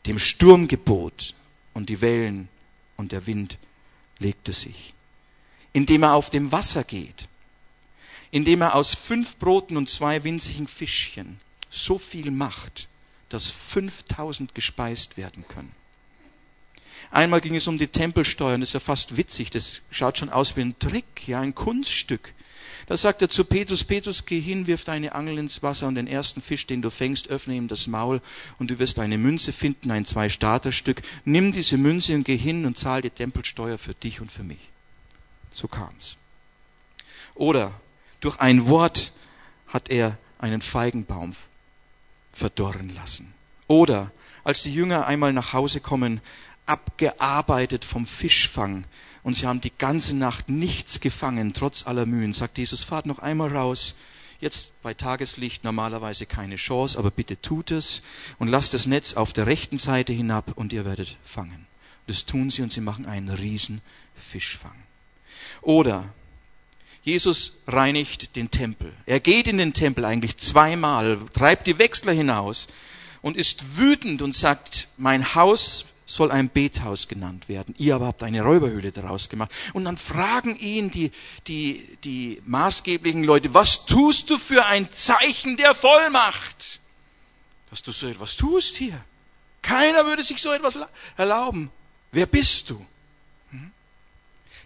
dem 0.06 0.20
Sturm 0.20 0.67
gebot 0.67 1.34
und 1.74 1.89
die 1.89 2.02
Wellen 2.02 2.50
und 2.96 3.12
der 3.12 3.26
Wind 3.26 3.58
legte 4.20 4.54
sich, 4.54 4.93
indem 5.74 6.04
er 6.04 6.13
auf 6.13 6.30
dem 6.30 6.52
Wasser 6.52 6.84
geht, 6.84 7.28
indem 8.30 8.62
er 8.62 8.76
aus 8.76 8.93
fünf 8.93 9.38
Broten 9.38 9.76
und 9.76 9.89
zwei 9.89 10.24
winzigen 10.24 10.67
Fischchen 10.67 11.39
so 11.72 11.98
viel 11.98 12.30
macht, 12.30 12.88
dass 13.29 13.51
5000 13.51 14.55
gespeist 14.55 15.17
werden 15.17 15.45
können. 15.47 15.71
Einmal 17.11 17.41
ging 17.41 17.55
es 17.55 17.67
um 17.67 17.77
die 17.77 17.87
Tempelsteuern, 17.87 18.61
das 18.61 18.69
ist 18.69 18.73
ja 18.73 18.79
fast 18.79 19.15
witzig, 19.15 19.49
das 19.49 19.81
schaut 19.91 20.17
schon 20.17 20.29
aus 20.29 20.57
wie 20.57 20.61
ein 20.61 20.77
Trick, 20.77 21.27
ja, 21.27 21.39
ein 21.39 21.55
Kunststück. 21.55 22.33
Da 22.87 22.95
sagt 22.95 23.21
er 23.21 23.29
zu 23.29 23.43
Petrus, 23.43 23.83
Petrus, 23.83 24.25
geh 24.25 24.39
hin, 24.39 24.65
wirf 24.65 24.85
deine 24.85 25.13
Angel 25.13 25.37
ins 25.37 25.61
Wasser 25.61 25.87
und 25.87 25.95
den 25.95 26.07
ersten 26.07 26.41
Fisch, 26.41 26.67
den 26.67 26.81
du 26.81 26.89
fängst, 26.89 27.27
öffne 27.29 27.55
ihm 27.55 27.67
das 27.67 27.87
Maul 27.87 28.21
und 28.59 28.71
du 28.71 28.79
wirst 28.79 28.99
eine 28.99 29.17
Münze 29.17 29.51
finden, 29.51 29.91
ein 29.91 30.05
Zwei-Starter-Stück. 30.05 31.01
Nimm 31.25 31.51
diese 31.51 31.77
Münze 31.77 32.15
und 32.15 32.23
geh 32.23 32.37
hin 32.37 32.65
und 32.65 32.77
zahl 32.77 33.01
die 33.01 33.09
Tempelsteuer 33.09 33.77
für 33.77 33.93
dich 33.93 34.21
und 34.21 34.31
für 34.31 34.43
mich. 34.43 34.71
So 35.51 35.67
kam's. 35.67 36.15
Oder 37.35 37.73
durch 38.21 38.39
ein 38.39 38.67
Wort 38.67 39.11
hat 39.67 39.89
er 39.89 40.17
einen 40.39 40.61
Feigenbaum 40.61 41.35
verdorren 42.38 42.93
lassen. 42.93 43.34
Oder 43.67 44.12
als 44.43 44.62
die 44.62 44.73
Jünger 44.73 45.08
einmal 45.08 45.34
nach 45.34 45.54
Hause 45.54 45.82
kommen, 45.82 46.21
abgearbeitet 46.65 47.84
vom 47.84 48.06
Fischfang 48.06 48.86
und 49.23 49.36
sie 49.36 49.47
haben 49.47 49.62
die 49.62 49.71
ganze 49.78 50.15
Nacht 50.15 50.50
nichts 50.50 51.00
gefangen, 51.00 51.54
trotz 51.54 51.86
aller 51.86 52.06
Mühen. 52.06 52.34
Sagt 52.34 52.58
Jesus, 52.58 52.84
fahrt 52.84 53.06
noch 53.06 53.19
einmal 53.19 53.56
raus. 53.56 53.95
Jetzt 54.39 54.82
bei 54.84 54.93
Tageslicht 54.93 55.63
normalerweise 55.63 56.26
keine 56.26 56.58
Chance, 56.58 56.97
aber 57.00 57.10
bitte 57.10 57.41
tut 57.41 57.71
es 57.71 58.04
und 58.38 58.50
lasst 58.50 58.73
das 58.73 58.86
Netz 58.86 59.15
auf 59.15 59.34
der 59.34 59.47
rechten 59.47 59.80
Seite 59.80 60.13
hinab 60.13 60.54
und 60.56 60.71
ihr 60.73 60.86
werdet 60.86 61.17
fangen. 61.23 61.65
Das 62.06 62.26
tun 62.26 62.52
sie 62.52 62.62
und 62.62 62.71
sie 62.71 62.82
machen 62.82 63.06
einen 63.06 63.30
riesen 63.30 63.82
Fischfang. 64.15 64.76
Oder 65.62 66.13
Jesus 67.08 67.60
reinigt 67.67 68.36
den 68.36 68.52
Tempel. 68.52 68.91
Er 69.06 69.22
geht 69.22 69.48
in 69.48 69.58
den 69.58 69.72
Tempel 69.72 70.04
eigentlich 70.04 70.36
zweimal, 70.39 71.17
treibt 71.32 71.65
die 71.65 71.80
Wechsler 71.80 72.12
hinaus 72.12 72.67
und 73.22 73.38
ist 73.38 73.78
wütend 73.78 74.22
und 74.22 74.36
sagt, 74.36 74.89
mein 74.98 75.34
Haus 75.34 75.86
soll 76.06 76.32
ein 76.32 76.50
Bethaus 76.50 77.08
genannt 77.08 77.48
werden. 77.48 77.74
Ihr 77.78 77.96
aber 77.96 78.08
habt 78.08 78.24
eine 78.24 78.41
Räuberhöhle 78.41 78.91
daraus 78.91 79.30
gemacht. 79.30 79.54
Und 79.72 79.86
dann 79.86 79.96
fragen 79.96 80.58
ihn 80.58 80.91
die, 80.91 81.12
die, 81.48 81.98
die 82.04 82.41
maßgeblichen 82.46 83.24
Leute, 83.24 83.54
was 83.54 83.86
tust 83.86 84.30
du 84.30 84.38
für 84.38 84.65
ein 84.65 84.91
Zeichen 84.91 85.56
der 85.56 85.74
Vollmacht? 85.74 86.82
Dass 87.70 87.84
du 87.84 87.93
so 87.93 88.08
etwas 88.08 88.36
tust 88.36 88.76
hier. 88.76 89.02
Keiner 89.62 90.06
würde 90.08 90.24
sich 90.24 90.41
so 90.41 90.52
etwas 90.52 90.78
erlauben. 91.15 91.72
Wer 92.12 92.26
bist 92.26 92.70
du? 92.70 92.86
Hm? 93.52 93.72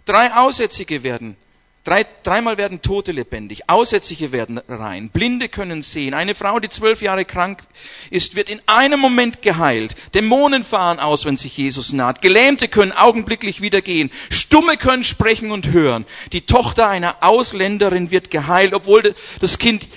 Drei 0.05 0.33
Aussätzige 0.33 1.03
werden 1.03 1.37
Drei, 1.83 2.05
dreimal 2.21 2.57
werden 2.57 2.83
Tote 2.83 3.11
lebendig, 3.11 3.63
Aussätzige 3.67 4.31
werden 4.31 4.59
rein, 4.69 5.09
Blinde 5.09 5.49
können 5.49 5.81
sehen. 5.81 6.13
Eine 6.13 6.35
Frau, 6.35 6.59
die 6.59 6.69
zwölf 6.69 7.01
Jahre 7.01 7.25
krank 7.25 7.63
ist, 8.11 8.35
wird 8.35 8.49
in 8.49 8.61
einem 8.67 8.99
Moment 8.99 9.41
geheilt. 9.41 9.95
Dämonen 10.13 10.63
fahren 10.63 10.99
aus, 10.99 11.25
wenn 11.25 11.37
sich 11.37 11.57
Jesus 11.57 11.91
naht. 11.91 12.21
Gelähmte 12.21 12.67
können 12.67 12.91
augenblicklich 12.91 13.61
wieder 13.61 13.81
gehen. 13.81 14.11
Stumme 14.29 14.77
können 14.77 15.03
sprechen 15.03 15.51
und 15.51 15.71
hören. 15.71 16.05
Die 16.33 16.41
Tochter 16.41 16.87
einer 16.87 17.23
Ausländerin 17.23 18.11
wird 18.11 18.29
geheilt, 18.29 18.75
obwohl 18.75 19.15
das 19.39 19.57
Kind 19.57 19.87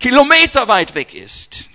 kilometerweit 0.00 0.94
weg 0.94 1.14
ist. 1.14 1.70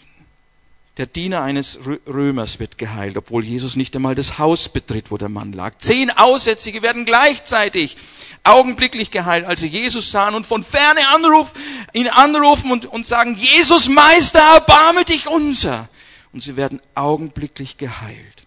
Der 0.98 1.06
Diener 1.06 1.44
eines 1.44 1.78
Römers 2.08 2.60
wird 2.60 2.80
geheilt, 2.80 3.18
obwohl 3.18 3.46
Jesus 3.46 3.76
nicht 3.76 3.96
einmal 3.96 4.16
das 4.16 4.40
Haus 4.40 4.68
betritt, 4.68 5.12
wo 5.12 5.18
der 5.18 5.30
Mann 5.30 5.54
lag. 5.54 5.78
Zehn 5.78 6.10
Aussätzige 6.10 6.82
werden 6.82 7.06
gleichzeitig 7.06 7.98
augenblicklich 8.44 9.12
geheilt, 9.12 9.46
als 9.46 9.60
sie 9.60 9.68
Jesus 9.68 10.10
sahen 10.10 10.34
und 10.34 10.48
von 10.48 10.64
ferne 10.64 11.08
anruf, 11.10 11.54
ihn 11.94 12.08
anrufen 12.08 12.72
und, 12.72 12.88
und 12.88 13.06
sagen, 13.06 13.36
Jesus 13.36 13.90
Meister, 13.90 14.40
erbarme 14.40 15.06
dich 15.06 15.28
unser. 15.28 15.88
Und 16.34 16.42
sie 16.42 16.56
werden 16.56 16.82
augenblicklich 16.96 17.78
geheilt. 17.78 18.46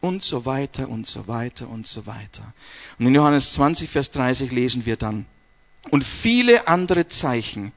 Und 0.00 0.24
so 0.24 0.44
weiter 0.46 0.88
und 0.88 1.06
so 1.06 1.28
weiter 1.28 1.68
und 1.68 1.86
so 1.86 2.06
weiter. 2.06 2.52
Und 2.98 3.06
in 3.06 3.14
Johannes 3.14 3.52
20, 3.54 3.88
Vers 3.88 4.10
30 4.10 4.50
lesen 4.50 4.84
wir 4.84 4.96
dann, 4.96 5.26
und 5.90 6.04
viele 6.04 6.66
andere 6.66 7.06
Zeichen 7.08 7.72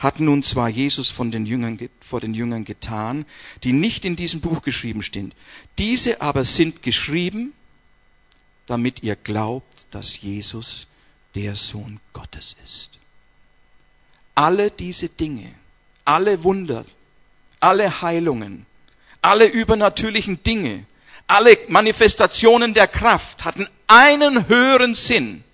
hat 0.00 0.18
nun 0.18 0.42
zwar 0.42 0.70
Jesus 0.70 1.08
von 1.08 1.30
den 1.30 1.44
Jüngern, 1.44 1.78
vor 2.00 2.20
den 2.20 2.32
Jüngern 2.32 2.64
getan, 2.64 3.26
die 3.62 3.72
nicht 3.72 4.06
in 4.06 4.16
diesem 4.16 4.40
Buch 4.40 4.62
geschrieben 4.62 5.02
stehen. 5.02 5.32
Diese 5.78 6.22
aber 6.22 6.44
sind 6.44 6.82
geschrieben, 6.82 7.52
damit 8.66 9.02
ihr 9.02 9.14
glaubt, 9.14 9.86
dass 9.90 10.20
Jesus 10.20 10.86
der 11.34 11.54
Sohn 11.54 12.00
Gottes 12.14 12.56
ist. 12.64 12.92
Alle 14.34 14.70
diese 14.70 15.10
Dinge, 15.10 15.54
alle 16.06 16.44
Wunder, 16.44 16.86
alle 17.60 18.00
Heilungen, 18.00 18.64
alle 19.20 19.46
übernatürlichen 19.46 20.42
Dinge, 20.42 20.86
alle 21.26 21.58
Manifestationen 21.68 22.72
der 22.72 22.88
Kraft 22.88 23.44
hatten 23.44 23.68
einen 23.86 24.48
höheren 24.48 24.94
Sinn, 24.94 25.44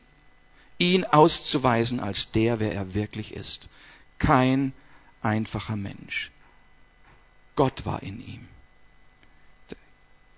ihn 0.78 1.04
auszuweisen 1.04 1.98
als 1.98 2.30
der, 2.30 2.61
wer 2.61 2.72
er 2.72 2.94
wirklich 2.94 3.35
ist. 3.35 3.68
Kein 4.18 4.72
einfacher 5.22 5.76
Mensch. 5.76 6.31
Gott 7.55 7.87
war 7.87 8.02
in 8.02 8.20
ihm. 8.20 8.48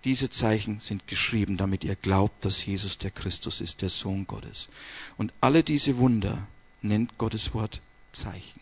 Diese 0.05 0.31
Zeichen 0.31 0.79
sind 0.79 1.07
geschrieben, 1.09 1.57
damit 1.57 1.85
ihr 1.85 1.97
glaubt, 1.97 2.45
dass 2.45 2.65
Jesus 2.65 2.99
der 2.99 3.11
Christus 3.11 3.61
ist, 3.61 3.83
der 3.83 3.89
Sohn 3.89 4.27
Gottes. 4.27 4.69
Und 5.17 5.33
alle 5.41 5.65
diese 5.65 5.97
Wunder 5.97 6.47
nennt 6.83 7.19
Gottes 7.19 7.53
Wort 7.53 7.81
Zeichen, 8.13 8.61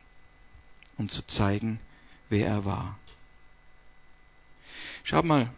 um 0.97 1.09
zu 1.09 1.27
zeigen, 1.27 1.79
wer 2.31 2.47
er 2.47 2.65
war. 2.65 2.99
Schau 5.05 5.23
mal, 5.23 5.49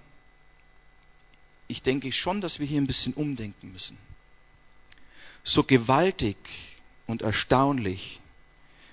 ich 1.68 1.82
denke 1.82 2.12
schon, 2.12 2.40
dass 2.40 2.58
wir 2.58 2.66
hier 2.66 2.80
ein 2.80 2.86
bisschen 2.86 3.14
umdenken 3.14 3.72
müssen. 3.72 3.96
So 5.44 5.62
gewaltig 5.62 6.36
und 7.06 7.22
erstaunlich 7.22 8.20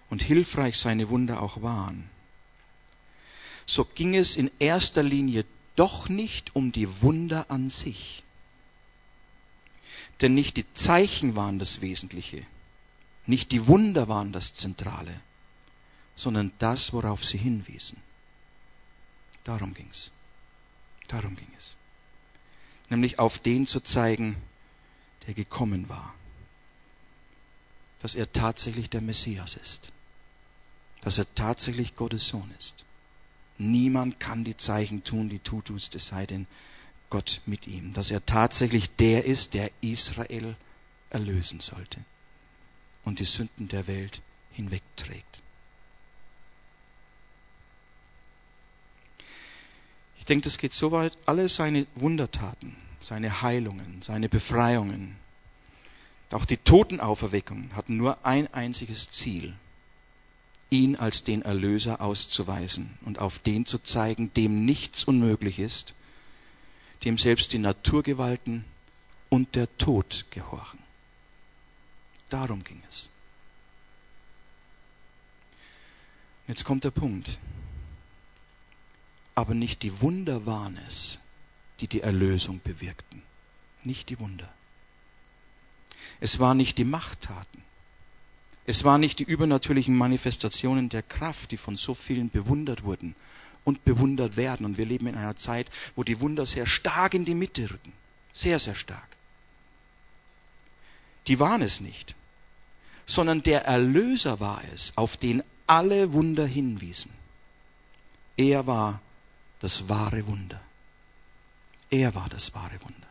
und 0.10 0.22
hilfreich 0.22 0.78
seine 0.78 1.10
Wunder 1.10 1.41
auch 1.41 1.62
waren, 1.62 2.10
so 3.65 3.84
ging 3.84 4.15
es 4.15 4.38
in 4.38 4.52
erster 4.60 5.04
Linie 5.04 5.46
doch 5.76 6.08
nicht 6.08 6.56
um 6.56 6.72
die 6.72 7.02
Wunder 7.02 7.50
an 7.50 7.70
sich. 7.70 8.24
Denn 10.22 10.34
nicht 10.34 10.56
die 10.58 10.72
Zeichen 10.74 11.36
waren 11.36 11.60
das 11.60 11.82
Wesentliche, 11.82 12.46
nicht 13.26 13.52
die 13.52 13.68
Wunder 13.68 14.08
waren 14.08 14.32
das 14.32 14.54
Zentrale, 14.54 15.20
sondern 16.15 16.52
das, 16.60 16.94
worauf 16.94 17.26
sie 17.26 17.38
hinwiesen. 17.38 17.98
Darum 19.44 19.74
ging 19.74 19.89
es. 19.91 20.12
Darum 21.08 21.36
ging 21.36 21.52
es. 21.58 21.76
Nämlich 22.89 23.20
auf 23.20 23.39
den 23.39 23.68
zu 23.68 23.80
zeigen, 23.80 24.38
der 25.28 25.34
gekommen 25.34 25.89
war. 25.89 26.13
Dass 28.01 28.15
er 28.15 28.31
tatsächlich 28.31 28.89
der 28.89 29.01
Messias 29.01 29.55
ist. 29.55 29.91
Dass 31.01 31.17
er 31.17 31.34
tatsächlich 31.36 31.95
Gottes 31.95 32.27
Sohn 32.27 32.49
ist. 32.60 32.86
Niemand 33.58 34.19
kann 34.19 34.43
die 34.43 34.58
Zeichen 34.58 35.03
tun, 35.03 35.29
die 35.29 35.39
du 35.39 35.62
tust, 35.62 35.95
es 35.95 36.08
sei 36.08 36.25
denn 36.25 36.45
Gott 37.10 37.41
mit 37.45 37.67
ihm. 37.67 37.93
Dass 37.93 38.12
er 38.12 38.25
tatsächlich 38.25 38.89
der 38.97 39.25
ist, 39.25 39.53
der 39.53 39.71
Israel 39.81 40.55
erlösen 41.10 41.60
sollte 41.62 41.99
und 43.05 43.19
die 43.19 43.25
Sünden 43.25 43.67
der 43.69 43.88
Welt 43.88 44.21
hinwegträgt. 44.51 45.41
Ich 50.17 50.25
denke, 50.25 50.43
das 50.43 50.58
geht 50.58 50.73
so 50.73 50.91
weit, 50.91 51.15
alle 51.27 51.47
seine 51.47 51.86
Wundertaten, 51.93 52.75
seine 52.99 53.43
Heilungen, 53.43 54.01
seine 54.01 54.27
Befreiungen, 54.27 55.15
auch 56.32 56.46
die 56.46 56.58
Totenauferweckungen 56.58 57.76
hatten 57.76 57.98
nur 57.98 58.26
ein 58.26 58.52
einziges 58.54 59.10
Ziel, 59.10 59.54
ihn 60.70 60.96
als 60.96 61.24
den 61.24 61.44
Erlöser 61.44 62.02
auszuweisen 62.02 62.98
und 63.06 63.20
auf 63.20 63.40
den 63.40 63.66
zu 63.66 63.80
zeigen, 63.80 64.34
dem 64.34 64.66
nichts 64.66 65.04
unmöglich 65.04 65.60
ist, 65.60 65.94
dem 67.04 67.18
selbst 67.18 67.54
die 67.54 67.60
Naturgewalten 67.60 68.66
und 69.30 69.56
der 69.56 69.78
Tod 69.78 70.26
gehorchen. 70.32 70.80
Darum 72.30 72.64
ging 72.64 72.82
es. 72.88 73.10
Jetzt 76.48 76.64
kommt 76.64 76.84
der 76.84 76.92
Punkt. 76.92 77.38
Aber 79.36 79.54
nicht 79.54 79.84
die 79.84 80.02
Wunder 80.02 80.46
waren 80.46 80.78
es, 80.88 81.20
die 81.80 81.88
die 81.88 82.02
Erlösung 82.02 82.62
bewirkten. 82.64 83.22
Nicht 83.84 84.10
die 84.10 84.20
Wunder. 84.20 84.52
Es 86.19 86.39
waren 86.39 86.58
nicht 86.58 86.78
die 86.78 86.86
Machttaten. 86.86 87.62
Es 88.65 88.84
waren 88.84 89.01
nicht 89.01 89.19
die 89.19 89.23
übernatürlichen 89.23 89.95
Manifestationen 89.95 90.89
der 90.89 91.04
Kraft, 91.04 91.51
die 91.51 91.58
von 91.58 91.78
so 91.78 91.93
vielen 91.93 92.30
bewundert 92.30 92.84
wurden 92.84 93.15
und 93.63 93.84
bewundert 93.86 94.38
werden. 94.38 94.65
Und 94.65 94.78
wir 94.78 94.86
leben 94.86 95.08
in 95.08 95.15
einer 95.15 95.36
Zeit, 95.36 95.67
wo 95.95 96.04
die 96.04 96.19
Wunder 96.19 96.45
sehr 96.45 96.65
stark 96.65 97.13
in 97.13 97.25
die 97.25 97.36
Mitte 97.36 97.69
rücken. 97.69 97.93
Sehr, 98.34 98.60
sehr 98.60 98.75
stark. 98.75 99.08
Die 101.28 101.39
waren 101.39 101.62
es 101.62 101.80
nicht, 101.80 102.15
sondern 103.06 103.43
der 103.43 103.65
Erlöser 103.65 104.39
war 104.39 104.62
es, 104.73 104.93
auf 104.95 105.17
den 105.17 105.43
alle 105.67 106.13
Wunder 106.13 106.45
hinwiesen. 106.45 107.12
Er 108.38 108.67
war 108.67 109.01
das 109.60 109.89
wahre 109.89 110.25
Wunder. 110.28 110.62
Er 111.89 112.13
war 112.13 112.30
das 112.30 112.54
wahre 112.54 112.80
Wunder. 112.82 113.05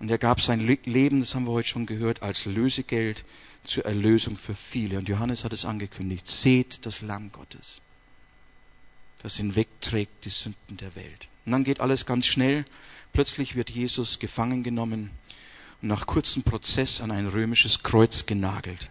Und 0.00 0.10
er 0.10 0.18
gab 0.18 0.40
sein 0.40 0.60
Leben, 0.60 1.20
das 1.20 1.34
haben 1.34 1.46
wir 1.46 1.52
heute 1.52 1.68
schon 1.68 1.84
gehört, 1.84 2.22
als 2.22 2.46
Lösegeld 2.46 3.22
zur 3.64 3.84
Erlösung 3.84 4.34
für 4.34 4.54
viele. 4.54 4.96
Und 4.98 5.08
Johannes 5.08 5.44
hat 5.44 5.52
es 5.52 5.66
angekündigt. 5.66 6.26
Seht 6.26 6.86
das 6.86 7.02
Lamm 7.02 7.30
Gottes, 7.32 7.82
das 9.22 9.36
hinwegträgt 9.36 10.24
die 10.24 10.30
Sünden 10.30 10.78
der 10.78 10.94
Welt. 10.96 11.28
Und 11.44 11.52
dann 11.52 11.64
geht 11.64 11.80
alles 11.80 12.06
ganz 12.06 12.26
schnell. 12.26 12.64
Plötzlich 13.12 13.56
wird 13.56 13.68
Jesus 13.68 14.18
gefangen 14.18 14.62
genommen 14.62 15.10
und 15.82 15.88
nach 15.88 16.06
kurzem 16.06 16.44
Prozess 16.44 17.02
an 17.02 17.10
ein 17.10 17.28
römisches 17.28 17.82
Kreuz 17.82 18.24
genagelt. 18.24 18.90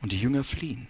Und 0.00 0.12
die 0.12 0.20
Jünger 0.20 0.44
fliehen 0.44 0.86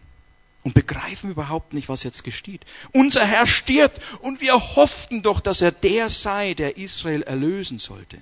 und 0.65 0.75
begreifen 0.75 1.31
überhaupt 1.31 1.73
nicht, 1.73 1.89
was 1.89 2.03
jetzt 2.03 2.25
geschieht. 2.25 2.67
Unser 2.93 3.25
Herr 3.25 3.47
stirbt 3.47 4.03
und 4.21 4.43
wir 4.43 4.53
hofften 4.53 5.23
doch, 5.23 5.41
dass 5.41 5.63
er 5.63 5.73
der 5.73 6.11
sei, 6.11 6.53
der 6.53 6.77
Israel 6.77 7.23
erlösen 7.23 7.79
sollte. 7.79 8.19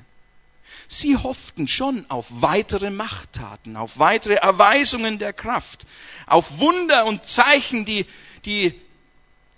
Sie 0.88 1.16
hofften 1.16 1.68
schon 1.68 2.08
auf 2.10 2.26
weitere 2.30 2.90
Machttaten, 2.90 3.76
auf 3.76 3.98
weitere 3.98 4.34
Erweisungen 4.34 5.18
der 5.18 5.32
Kraft, 5.32 5.86
auf 6.26 6.58
Wunder 6.58 7.06
und 7.06 7.26
Zeichen, 7.26 7.84
die, 7.84 8.06
die 8.44 8.78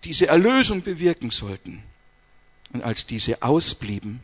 diese 0.05 0.29
Erlösung 0.29 0.83
bewirken 0.83 1.31
sollten. 1.31 1.83
Und 2.73 2.83
als 2.83 3.07
diese 3.07 3.43
ausblieben 3.43 4.21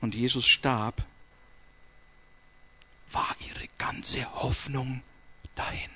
und 0.00 0.14
Jesus 0.14 0.46
starb, 0.46 1.04
war 3.12 3.36
ihre 3.48 3.68
ganze 3.78 4.24
Hoffnung 4.34 5.02
dahin. 5.54 5.90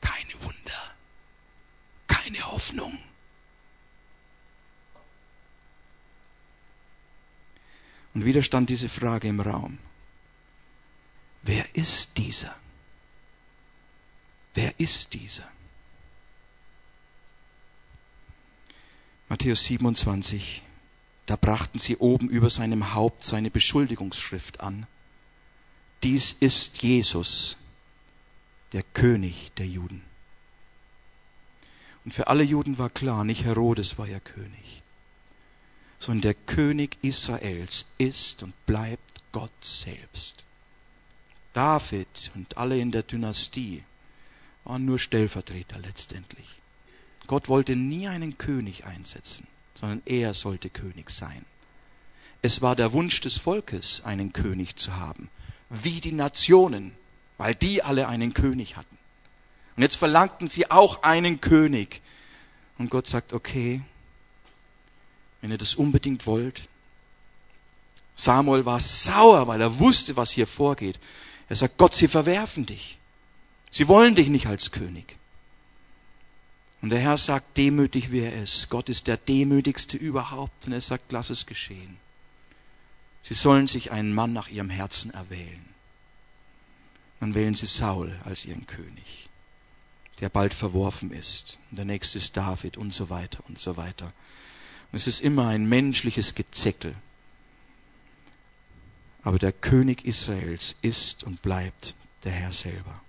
Keine 0.00 0.34
Wunder, 0.42 0.94
keine 2.08 2.50
Hoffnung. 2.50 2.98
Und 8.14 8.24
wieder 8.24 8.42
stand 8.42 8.70
diese 8.70 8.88
Frage 8.88 9.28
im 9.28 9.40
Raum. 9.40 9.78
Wer 11.42 11.64
ist 11.74 12.18
dieser? 12.18 12.54
Wer 14.54 14.78
ist 14.78 15.14
dieser? 15.14 15.50
Matthäus 19.28 19.64
27, 19.64 20.62
da 21.24 21.36
brachten 21.36 21.78
sie 21.78 21.96
oben 21.96 22.28
über 22.28 22.50
seinem 22.50 22.92
Haupt 22.92 23.24
seine 23.24 23.50
Beschuldigungsschrift 23.50 24.60
an. 24.60 24.86
dies 26.02 26.32
ist 26.32 26.82
Jesus, 26.82 27.56
der 28.72 28.82
König 28.82 29.52
der 29.56 29.66
Juden. 29.66 30.02
Und 32.04 32.12
für 32.12 32.26
alle 32.26 32.42
Juden 32.42 32.78
war 32.78 32.90
klar, 32.90 33.24
nicht 33.24 33.44
Herodes 33.44 33.96
war 33.96 34.06
ja 34.06 34.20
König, 34.20 34.81
sondern 36.02 36.22
der 36.22 36.34
König 36.34 36.98
Israels 37.02 37.86
ist 37.96 38.42
und 38.42 38.54
bleibt 38.66 39.22
Gott 39.30 39.52
selbst. 39.60 40.44
David 41.52 42.32
und 42.34 42.56
alle 42.56 42.76
in 42.80 42.90
der 42.90 43.04
Dynastie 43.04 43.84
waren 44.64 44.84
nur 44.84 44.98
Stellvertreter 44.98 45.78
letztendlich. 45.78 46.48
Gott 47.28 47.48
wollte 47.48 47.76
nie 47.76 48.08
einen 48.08 48.36
König 48.36 48.84
einsetzen, 48.84 49.46
sondern 49.74 50.02
er 50.04 50.34
sollte 50.34 50.70
König 50.70 51.08
sein. 51.08 51.44
Es 52.42 52.62
war 52.62 52.74
der 52.74 52.92
Wunsch 52.92 53.20
des 53.20 53.38
Volkes, 53.38 54.02
einen 54.04 54.32
König 54.32 54.74
zu 54.74 54.96
haben, 54.96 55.30
wie 55.70 56.00
die 56.00 56.10
Nationen, 56.10 56.90
weil 57.38 57.54
die 57.54 57.80
alle 57.84 58.08
einen 58.08 58.34
König 58.34 58.76
hatten. 58.76 58.98
Und 59.76 59.84
jetzt 59.84 59.96
verlangten 59.96 60.48
sie 60.48 60.68
auch 60.68 61.04
einen 61.04 61.40
König. 61.40 62.02
Und 62.76 62.90
Gott 62.90 63.06
sagt, 63.06 63.32
okay, 63.32 63.82
wenn 65.42 65.50
ihr 65.50 65.58
das 65.58 65.74
unbedingt 65.74 66.24
wollt. 66.26 66.62
Samuel 68.16 68.64
war 68.64 68.80
sauer, 68.80 69.46
weil 69.48 69.60
er 69.60 69.78
wusste, 69.78 70.16
was 70.16 70.30
hier 70.30 70.46
vorgeht. 70.46 70.98
Er 71.48 71.56
sagt, 71.56 71.76
Gott, 71.76 71.94
sie 71.94 72.08
verwerfen 72.08 72.64
dich. 72.64 72.98
Sie 73.70 73.88
wollen 73.88 74.14
dich 74.14 74.28
nicht 74.28 74.46
als 74.46 74.70
König. 74.70 75.16
Und 76.80 76.90
der 76.90 77.00
Herr 77.00 77.18
sagt, 77.18 77.56
demütig 77.56 78.10
wie 78.12 78.20
er 78.20 78.42
ist. 78.42 78.70
Gott 78.70 78.88
ist 78.88 79.06
der 79.06 79.16
demütigste 79.16 79.96
überhaupt. 79.96 80.66
Und 80.66 80.72
er 80.72 80.80
sagt, 80.80 81.12
lass 81.12 81.30
es 81.30 81.46
geschehen. 81.46 81.96
Sie 83.22 83.34
sollen 83.34 83.68
sich 83.68 83.92
einen 83.92 84.12
Mann 84.12 84.32
nach 84.32 84.48
ihrem 84.48 84.70
Herzen 84.70 85.12
erwählen. 85.12 85.64
Dann 87.20 87.34
wählen 87.34 87.54
sie 87.54 87.66
Saul 87.66 88.18
als 88.24 88.44
ihren 88.44 88.66
König, 88.66 89.28
der 90.20 90.28
bald 90.28 90.54
verworfen 90.54 91.12
ist. 91.12 91.58
Und 91.70 91.76
der 91.76 91.84
nächste 91.84 92.18
ist 92.18 92.36
David 92.36 92.76
und 92.76 92.92
so 92.92 93.10
weiter 93.10 93.38
und 93.46 93.58
so 93.58 93.76
weiter. 93.76 94.12
Es 94.92 95.06
ist 95.06 95.22
immer 95.22 95.48
ein 95.48 95.68
menschliches 95.68 96.34
Gezeckel. 96.34 96.94
Aber 99.22 99.38
der 99.38 99.52
König 99.52 100.04
Israels 100.04 100.76
ist 100.82 101.24
und 101.24 101.40
bleibt 101.42 101.94
der 102.24 102.32
Herr 102.32 102.52
selber. 102.52 103.00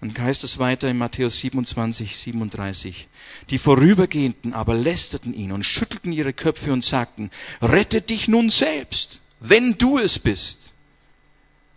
Dann 0.00 0.18
heißt 0.18 0.42
es 0.42 0.58
weiter 0.58 0.90
in 0.90 0.98
Matthäus 0.98 1.38
27, 1.38 2.16
37. 2.16 3.06
Die 3.50 3.58
Vorübergehenden 3.58 4.52
aber 4.52 4.74
lästerten 4.74 5.32
ihn 5.32 5.52
und 5.52 5.62
schüttelten 5.62 6.12
ihre 6.12 6.32
Köpfe 6.32 6.72
und 6.72 6.82
sagten, 6.82 7.30
rette 7.60 8.00
dich 8.00 8.26
nun 8.26 8.50
selbst, 8.50 9.22
wenn 9.38 9.78
du 9.78 9.98
es 9.98 10.18
bist. 10.18 10.72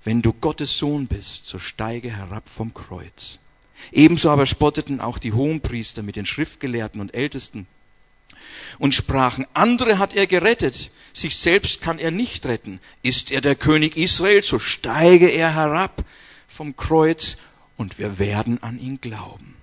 Wenn 0.04 0.24
du 0.24 0.34
Gottes 0.34 0.76
Sohn 0.76 1.06
bist, 1.06 1.46
so 1.46 1.60
steige 1.60 2.10
herab 2.10 2.50
vom 2.50 2.74
Kreuz. 2.74 3.38
Ebenso 3.92 4.32
aber 4.32 4.48
spotteten 4.48 5.02
auch 5.02 5.20
die 5.20 5.34
Hohenpriester 5.34 6.02
mit 6.02 6.16
den 6.16 6.26
Schriftgelehrten 6.26 7.02
und 7.02 7.14
Ältesten 7.14 7.68
und 8.80 8.94
sprachen, 8.94 9.46
andere 9.54 10.00
hat 10.00 10.14
er 10.14 10.28
gerettet, 10.28 10.92
sich 11.14 11.38
selbst 11.38 11.82
kann 11.82 12.00
er 12.00 12.12
nicht 12.12 12.46
retten. 12.46 12.80
Ist 13.04 13.32
er 13.32 13.42
der 13.42 13.56
König 13.56 13.98
Israel, 13.98 14.44
so 14.44 14.60
steige 14.60 15.30
er 15.30 15.54
herab 15.54 16.04
vom 16.48 16.76
Kreuz 16.76 17.38
und 17.78 18.00
wir 18.00 18.20
werden 18.20 18.62
an 18.64 18.80
ihn 18.80 19.00
glauben. 19.00 19.56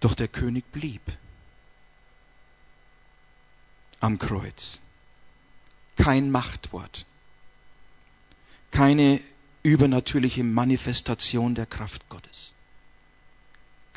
Doch 0.00 0.14
der 0.14 0.28
König 0.28 0.64
blieb 0.72 1.02
am 4.00 4.18
Kreuz. 4.18 4.80
Kein 5.96 6.30
Machtwort, 6.30 7.06
keine 8.72 9.20
übernatürliche 9.62 10.42
Manifestation 10.42 11.54
der 11.54 11.66
Kraft. 11.66 12.08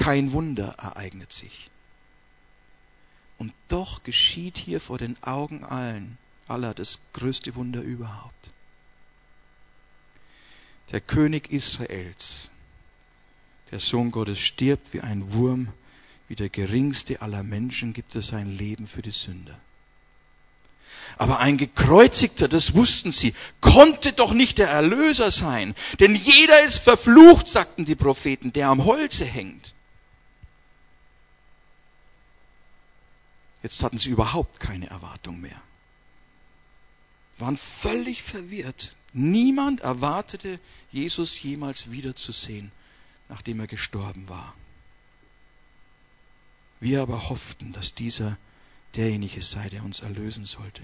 Kein 0.06 0.34
Wunder 0.34 0.76
ereignet 0.78 1.34
sich. 1.34 1.72
Und 3.40 3.56
doch 3.70 4.04
geschieht 4.04 4.56
hier 4.56 4.80
vor 4.80 5.00
den 5.00 5.18
Augen 5.24 5.64
allen 5.64 6.20
aller 6.48 6.76
das 6.76 7.00
größte 7.14 7.56
Wunder 7.56 7.82
überhaupt. 7.82 8.52
Der 10.92 11.02
König 11.02 11.52
Israels, 11.52 12.52
der 13.72 13.80
Sohn 13.80 14.12
Gottes, 14.12 14.38
stirbt 14.38 14.94
wie 14.94 15.02
ein 15.02 15.34
Wurm, 15.34 15.70
wie 16.28 16.36
der 16.36 16.50
geringste 16.50 17.24
aller 17.24 17.42
Menschen 17.42 17.94
gibt 17.94 18.14
er 18.14 18.22
sein 18.22 18.56
Leben 18.56 18.86
für 18.86 19.02
die 19.02 19.10
Sünder. 19.10 19.60
Aber 21.18 21.40
ein 21.40 21.58
gekreuzigter, 21.58 22.48
das 22.48 22.76
wussten 22.76 23.12
sie, 23.12 23.34
konnte 23.60 24.14
doch 24.14 24.34
nicht 24.34 24.60
der 24.60 24.70
Erlöser 24.70 25.32
sein. 25.32 25.74
Denn 26.00 26.14
jeder 26.14 26.64
ist 26.64 26.78
verflucht, 26.78 27.48
sagten 27.48 27.86
die 27.86 27.96
Propheten, 27.96 28.54
der 28.54 28.68
am 28.68 28.86
Holze 28.86 29.26
hängt. 29.26 29.74
Jetzt 33.66 33.82
hatten 33.82 33.98
sie 33.98 34.10
überhaupt 34.12 34.60
keine 34.60 34.92
Erwartung 34.92 35.42
mehr. 35.42 35.60
Waren 37.40 37.58
völlig 37.58 38.22
verwirrt. 38.22 38.96
Niemand 39.12 39.80
erwartete, 39.80 40.60
Jesus 40.92 41.42
jemals 41.42 41.90
wiederzusehen, 41.90 42.72
nachdem 43.28 43.60
er 43.60 43.66
gestorben 43.66 44.30
war. 44.30 44.54
Wir 46.80 47.02
aber 47.02 47.28
hofften, 47.30 47.74
dass 47.74 47.96
dieser 47.96 48.38
derjenige 48.94 49.42
sei, 49.42 49.68
der 49.70 49.84
uns 49.84 50.02
erlösen 50.02 50.46
sollte. 50.46 50.84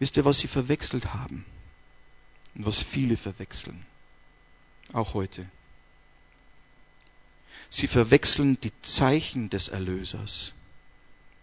Wisst 0.00 0.16
ihr, 0.16 0.24
was 0.24 0.40
sie 0.40 0.48
verwechselt 0.48 1.14
haben? 1.14 1.46
Und 2.56 2.66
was 2.66 2.82
viele 2.82 3.16
verwechseln? 3.16 3.86
Auch 4.92 5.14
heute. 5.14 5.48
Sie 7.70 7.86
verwechseln 7.86 8.60
die 8.60 8.72
Zeichen 8.82 9.48
des 9.48 9.68
Erlösers 9.68 10.52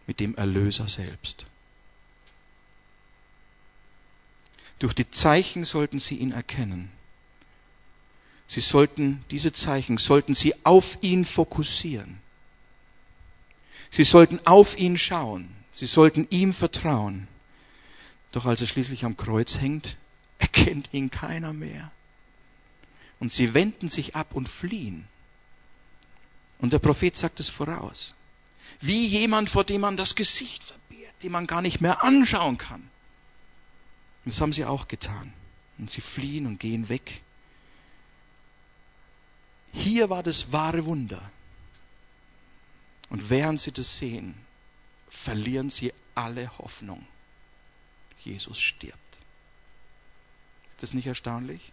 mit 0.07 0.19
dem 0.19 0.35
Erlöser 0.35 0.87
selbst. 0.89 1.45
Durch 4.79 4.93
die 4.93 5.09
Zeichen 5.09 5.65
sollten 5.65 5.99
sie 5.99 6.15
ihn 6.15 6.31
erkennen. 6.31 6.91
Sie 8.47 8.61
sollten, 8.61 9.23
diese 9.31 9.51
Zeichen 9.51 9.97
sollten 9.97 10.35
sie 10.35 10.53
auf 10.63 10.97
ihn 11.01 11.25
fokussieren. 11.25 12.19
Sie 13.89 14.03
sollten 14.03 14.39
auf 14.45 14.77
ihn 14.77 14.97
schauen. 14.97 15.49
Sie 15.71 15.87
sollten 15.87 16.27
ihm 16.29 16.53
vertrauen. 16.53 17.27
Doch 18.31 18.45
als 18.45 18.61
er 18.61 18.67
schließlich 18.67 19.05
am 19.05 19.17
Kreuz 19.17 19.57
hängt, 19.57 19.97
erkennt 20.39 20.93
ihn 20.93 21.09
keiner 21.09 21.53
mehr. 21.53 21.91
Und 23.19 23.31
sie 23.31 23.53
wenden 23.53 23.89
sich 23.89 24.15
ab 24.15 24.33
und 24.33 24.47
fliehen. 24.47 25.07
Und 26.59 26.73
der 26.73 26.79
Prophet 26.79 27.15
sagt 27.15 27.39
es 27.39 27.49
voraus. 27.49 28.13
Wie 28.79 29.07
jemand, 29.07 29.49
vor 29.49 29.63
dem 29.63 29.81
man 29.81 29.97
das 29.97 30.15
Gesicht 30.15 30.63
verbiert, 30.63 31.13
den 31.23 31.31
man 31.31 31.47
gar 31.47 31.61
nicht 31.61 31.81
mehr 31.81 32.03
anschauen 32.03 32.57
kann. 32.57 32.81
Und 34.25 34.33
das 34.33 34.41
haben 34.41 34.53
sie 34.53 34.65
auch 34.65 34.87
getan. 34.87 35.33
Und 35.77 35.89
sie 35.91 36.01
fliehen 36.01 36.47
und 36.47 36.59
gehen 36.59 36.89
weg. 36.89 37.21
Hier 39.73 40.09
war 40.09 40.23
das 40.23 40.51
wahre 40.51 40.85
Wunder. 40.85 41.21
Und 43.09 43.29
während 43.29 43.59
sie 43.59 43.71
das 43.71 43.97
sehen, 43.97 44.33
verlieren 45.09 45.69
sie 45.69 45.93
alle 46.15 46.57
Hoffnung. 46.57 47.05
Jesus 48.23 48.59
stirbt. 48.59 48.97
Ist 50.69 50.83
das 50.83 50.93
nicht 50.93 51.07
erstaunlich? 51.07 51.71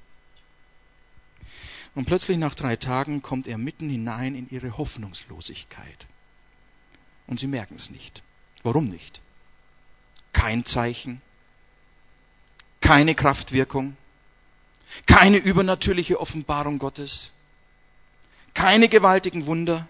Und 1.94 2.06
plötzlich 2.06 2.38
nach 2.38 2.54
drei 2.54 2.76
Tagen 2.76 3.22
kommt 3.22 3.46
er 3.46 3.58
mitten 3.58 3.88
hinein 3.88 4.34
in 4.34 4.50
ihre 4.50 4.76
Hoffnungslosigkeit. 4.76 6.06
Und 7.26 7.38
sie 7.38 7.46
merken 7.46 7.76
es 7.76 7.90
nicht. 7.90 8.22
Warum 8.62 8.88
nicht? 8.88 9.20
Kein 10.32 10.64
Zeichen, 10.64 11.22
keine 12.80 13.14
Kraftwirkung, 13.14 13.96
keine 15.06 15.36
übernatürliche 15.36 16.20
Offenbarung 16.20 16.78
Gottes, 16.78 17.30
keine 18.52 18.88
gewaltigen 18.88 19.46
Wunder. 19.46 19.86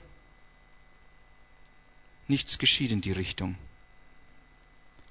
Nichts 2.29 2.59
geschieht 2.59 2.91
in 2.91 3.01
die 3.01 3.13
Richtung. 3.13 3.57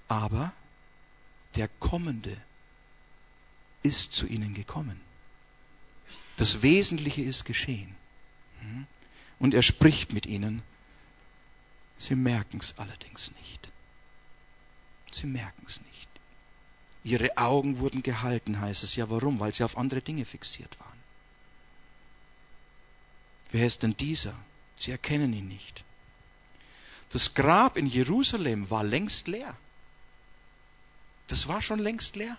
Aber 0.07 0.51
der 1.55 1.67
Kommende 1.79 2.35
ist 3.83 4.13
zu 4.13 4.27
ihnen 4.27 4.53
gekommen. 4.53 4.99
Das 6.37 6.61
Wesentliche 6.61 7.21
ist 7.21 7.45
geschehen. 7.45 7.95
Und 9.39 9.53
er 9.53 9.61
spricht 9.61 10.13
mit 10.13 10.25
ihnen. 10.25 10.63
Sie 11.97 12.15
merken 12.15 12.57
es 12.57 12.77
allerdings 12.77 13.31
nicht. 13.39 13.71
Sie 15.11 15.27
merken 15.27 15.63
es 15.67 15.79
nicht. 15.81 16.09
Ihre 17.03 17.37
Augen 17.37 17.79
wurden 17.79 18.01
gehalten, 18.01 18.59
heißt 18.59 18.83
es. 18.83 18.95
Ja, 18.95 19.09
warum? 19.09 19.39
Weil 19.39 19.53
sie 19.53 19.63
auf 19.63 19.77
andere 19.77 20.01
Dinge 20.01 20.25
fixiert 20.25 20.79
waren. 20.79 21.03
Wer 23.51 23.67
ist 23.67 23.83
denn 23.83 23.95
dieser? 23.97 24.35
Sie 24.77 24.91
erkennen 24.91 25.33
ihn 25.33 25.47
nicht. 25.47 25.83
Das 27.09 27.35
Grab 27.35 27.77
in 27.77 27.85
Jerusalem 27.85 28.69
war 28.71 28.83
längst 28.83 29.27
leer. 29.27 29.55
Das 31.27 31.47
war 31.47 31.61
schon 31.61 31.79
längst 31.79 32.15
leer. 32.15 32.37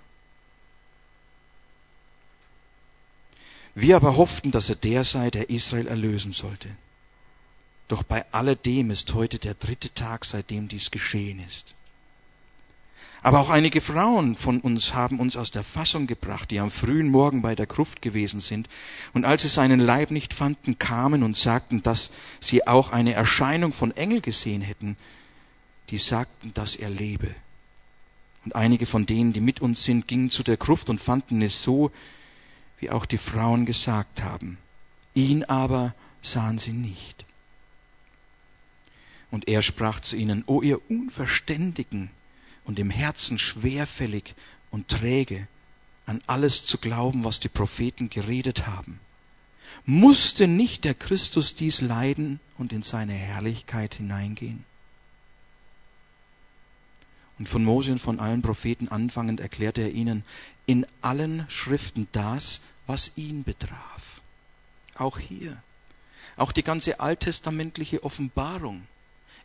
Wir 3.74 3.96
aber 3.96 4.16
hofften, 4.16 4.50
dass 4.50 4.68
er 4.68 4.76
der 4.76 5.04
sei, 5.04 5.30
der 5.30 5.50
Israel 5.50 5.88
erlösen 5.88 6.32
sollte. 6.32 6.68
Doch 7.88 8.02
bei 8.02 8.24
alledem 8.32 8.90
ist 8.90 9.12
heute 9.14 9.38
der 9.38 9.54
dritte 9.54 9.92
Tag, 9.92 10.24
seitdem 10.24 10.68
dies 10.68 10.90
geschehen 10.90 11.44
ist. 11.44 11.74
Aber 13.22 13.40
auch 13.40 13.48
einige 13.48 13.80
Frauen 13.80 14.36
von 14.36 14.60
uns 14.60 14.92
haben 14.92 15.18
uns 15.18 15.36
aus 15.36 15.50
der 15.50 15.64
Fassung 15.64 16.06
gebracht, 16.06 16.50
die 16.50 16.60
am 16.60 16.70
frühen 16.70 17.08
Morgen 17.08 17.40
bei 17.40 17.54
der 17.54 17.66
Gruft 17.66 18.02
gewesen 18.02 18.40
sind, 18.40 18.68
und 19.14 19.24
als 19.24 19.42
sie 19.42 19.48
seinen 19.48 19.80
Leib 19.80 20.10
nicht 20.10 20.34
fanden, 20.34 20.78
kamen 20.78 21.22
und 21.22 21.34
sagten, 21.34 21.82
dass 21.82 22.10
sie 22.40 22.66
auch 22.66 22.90
eine 22.90 23.14
Erscheinung 23.14 23.72
von 23.72 23.96
Engel 23.96 24.20
gesehen 24.20 24.60
hätten, 24.60 24.98
die 25.88 25.96
sagten, 25.96 26.52
dass 26.52 26.76
er 26.76 26.90
lebe. 26.90 27.34
Und 28.44 28.54
einige 28.54 28.84
von 28.84 29.06
denen, 29.06 29.32
die 29.32 29.40
mit 29.40 29.60
uns 29.60 29.84
sind, 29.84 30.06
gingen 30.06 30.28
zu 30.28 30.42
der 30.42 30.58
Gruft 30.58 30.90
und 30.90 31.00
fanden 31.00 31.40
es 31.40 31.62
so, 31.62 31.90
wie 32.78 32.90
auch 32.90 33.06
die 33.06 33.18
Frauen 33.18 33.66
gesagt 33.66 34.22
haben. 34.22 34.58
Ihn 35.14 35.44
aber 35.44 35.94
sahen 36.22 36.58
sie 36.58 36.72
nicht. 36.72 37.24
Und 39.30 39.48
er 39.48 39.62
sprach 39.62 40.00
zu 40.00 40.16
ihnen, 40.16 40.44
O 40.46 40.62
ihr 40.62 40.80
Unverständigen 40.90 42.10
und 42.64 42.78
im 42.78 42.90
Herzen 42.90 43.38
schwerfällig 43.38 44.34
und 44.70 44.88
träge, 44.88 45.46
an 46.06 46.22
alles 46.26 46.66
zu 46.66 46.78
glauben, 46.78 47.24
was 47.24 47.40
die 47.40 47.48
Propheten 47.48 48.10
geredet 48.10 48.66
haben. 48.66 49.00
Musste 49.86 50.46
nicht 50.46 50.84
der 50.84 50.94
Christus 50.94 51.54
dies 51.54 51.80
leiden 51.80 52.40
und 52.58 52.72
in 52.72 52.82
seine 52.82 53.12
Herrlichkeit 53.12 53.94
hineingehen? 53.94 54.64
Und 57.38 57.48
von 57.48 57.64
Mose 57.64 57.92
und 57.92 57.98
von 57.98 58.20
allen 58.20 58.42
Propheten 58.42 58.88
anfangend 58.88 59.40
erklärte 59.40 59.82
er 59.82 59.92
ihnen 59.92 60.24
in 60.66 60.86
allen 61.02 61.46
Schriften 61.48 62.06
das, 62.12 62.62
was 62.86 63.16
ihn 63.16 63.44
betraf. 63.44 64.20
Auch 64.96 65.18
hier. 65.18 65.56
Auch 66.36 66.52
die 66.52 66.62
ganze 66.62 67.00
alttestamentliche 67.00 68.04
Offenbarung 68.04 68.82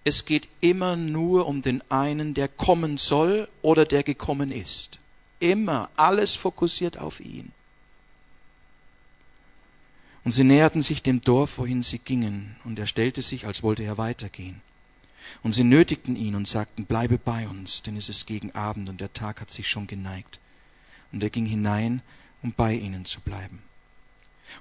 es 0.03 0.25
geht 0.25 0.47
immer 0.61 0.95
nur 0.95 1.47
um 1.47 1.61
den 1.61 1.83
einen, 1.91 2.33
der 2.33 2.47
kommen 2.47 2.97
soll 2.97 3.49
oder 3.61 3.85
der 3.85 4.03
gekommen 4.03 4.51
ist. 4.51 4.97
Immer, 5.39 5.89
alles 5.95 6.35
fokussiert 6.35 6.97
auf 6.97 7.19
ihn. 7.19 7.51
Und 10.23 10.31
sie 10.31 10.43
näherten 10.43 10.81
sich 10.81 11.01
dem 11.01 11.21
Dorf, 11.21 11.57
wohin 11.57 11.83
sie 11.83 11.99
gingen, 11.99 12.55
und 12.65 12.77
er 12.77 12.87
stellte 12.87 13.21
sich, 13.21 13.45
als 13.45 13.63
wollte 13.63 13.83
er 13.83 13.97
weitergehen. 13.97 14.61
Und 15.43 15.53
sie 15.53 15.63
nötigten 15.63 16.15
ihn 16.15 16.35
und 16.35 16.47
sagten, 16.47 16.85
bleibe 16.85 17.17
bei 17.17 17.47
uns, 17.47 17.81
denn 17.81 17.95
es 17.97 18.09
ist 18.09 18.27
gegen 18.27 18.53
Abend 18.55 18.89
und 18.89 18.99
der 18.99 19.13
Tag 19.13 19.41
hat 19.41 19.51
sich 19.51 19.67
schon 19.67 19.87
geneigt. 19.87 20.39
Und 21.11 21.23
er 21.23 21.29
ging 21.29 21.45
hinein, 21.45 22.01
um 22.41 22.53
bei 22.53 22.73
ihnen 22.73 23.05
zu 23.05 23.21
bleiben. 23.21 23.61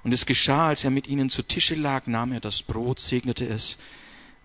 Und 0.03 0.13
es 0.13 0.25
geschah, 0.25 0.67
als 0.67 0.83
er 0.83 0.91
mit 0.91 1.07
ihnen 1.07 1.29
zu 1.29 1.43
Tische 1.43 1.75
lag, 1.75 2.07
nahm 2.07 2.31
er 2.31 2.39
das 2.39 2.61
Brot, 2.61 2.99
segnete 2.99 3.45
es, 3.45 3.77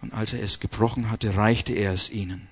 und 0.01 0.13
als 0.13 0.33
er 0.33 0.43
es 0.43 0.61
gebrochen 0.61 1.11
hatte, 1.11 1.37
reichte 1.37 1.73
er 1.73 1.93
es 1.93 2.11
ihnen. 2.11 2.49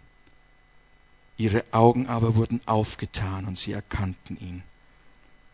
Ihre 1.36 1.64
Augen 1.72 2.06
aber 2.06 2.36
wurden 2.36 2.60
aufgetan 2.66 3.46
und 3.46 3.58
sie 3.58 3.72
erkannten 3.72 4.38
ihn. 4.38 4.62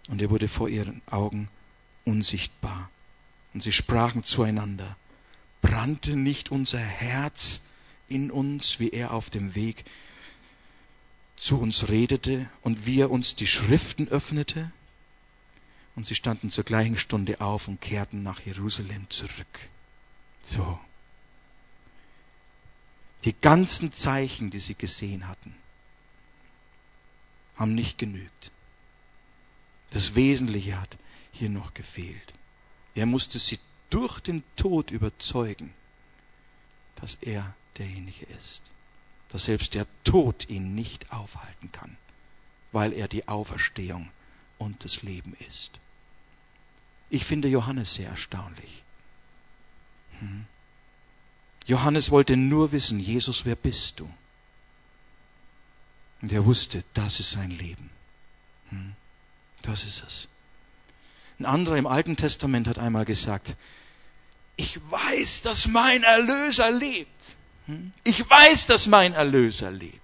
Und 0.09 0.21
er 0.21 0.31
wurde 0.31 0.49
vor 0.49 0.69
ihren 0.69 1.03
Augen 1.11 1.49
unsichtbar. 2.05 2.91
Und 3.55 3.63
sie 3.63 3.73
sprachen 3.73 4.25
zueinander, 4.25 4.97
brannte 5.63 6.17
nicht 6.17 6.51
unser 6.51 6.79
Herz 6.79 7.61
in 8.09 8.31
uns, 8.31 8.81
wie 8.81 8.91
er 8.91 9.13
auf 9.13 9.31
dem 9.31 9.55
Weg 9.55 9.85
zu 11.37 11.59
uns 11.59 11.89
redete 11.89 12.49
und 12.63 12.87
wie 12.87 13.01
er 13.01 13.11
uns 13.11 13.37
die 13.37 13.47
Schriften 13.47 14.09
öffnete? 14.09 14.71
Und 15.95 16.07
sie 16.07 16.15
standen 16.15 16.51
zur 16.51 16.65
gleichen 16.65 16.99
Stunde 16.99 17.41
auf 17.41 17.69
und 17.69 17.81
kehrten 17.81 18.23
nach 18.23 18.41
Jerusalem 18.41 19.09
zurück. 19.11 19.69
So. 20.43 20.79
Die 23.25 23.35
ganzen 23.41 23.93
Zeichen, 23.93 24.51
die 24.51 24.61
sie 24.61 24.75
gesehen 24.75 25.27
hatten, 25.27 25.55
haben 27.57 27.75
nicht 27.75 27.99
genügt. 27.99 28.53
Das 29.91 30.15
Wesentliche 30.15 30.81
hat 30.81 30.97
hier 31.33 31.49
noch 31.49 31.75
gefehlt. 31.75 32.35
Er 32.95 33.07
musste 33.07 33.39
sie 33.39 33.59
durch 33.91 34.21
den 34.21 34.45
Tod 34.57 34.91
überzeugen, 34.91 35.73
dass 36.97 37.17
er 37.21 37.55
derjenige 37.79 38.27
ist. 38.37 38.71
Dass 39.31 39.45
selbst 39.45 39.75
der 39.75 39.87
Tod 40.05 40.49
ihn 40.49 40.75
nicht 40.75 41.13
aufhalten 41.13 41.71
kann, 41.73 41.97
weil 42.73 42.93
er 42.93 43.09
die 43.09 43.29
Auferstehung 43.29 44.11
und 44.59 44.85
das 44.85 45.03
Leben 45.03 45.35
ist. 45.47 45.73
Ich 47.11 47.25
finde 47.25 47.49
Johannes 47.49 47.95
sehr 47.95 48.09
erstaunlich. 48.09 48.83
Hm. 50.21 50.47
Johannes 51.67 52.11
wollte 52.11 52.37
nur 52.37 52.73
wissen, 52.73 52.99
Jesus, 52.99 53.45
wer 53.45 53.57
bist 53.57 54.01
du? 54.01 54.11
Und 56.23 56.33
er 56.33 56.45
wusste, 56.45 56.83
das 56.95 57.21
ist 57.21 57.31
sein 57.31 57.51
Leben. 57.51 57.91
Hm? 58.71 58.95
Das 59.63 59.85
ist 59.85 60.03
es. 60.07 60.29
Ein 61.39 61.47
anderer 61.47 61.77
im 61.77 61.87
Alten 61.87 62.17
Testament 62.17 62.67
hat 62.67 62.79
einmal 62.79 63.05
gesagt, 63.05 63.57
ich 64.57 64.81
weiß, 64.91 65.43
dass 65.43 65.69
mein 65.69 66.03
Erlöser 66.03 66.71
lebt. 66.73 67.37
Ich 68.05 68.29
weiß, 68.29 68.67
dass 68.67 68.87
mein 68.87 69.13
Erlöser 69.13 69.71
lebt. 69.71 70.01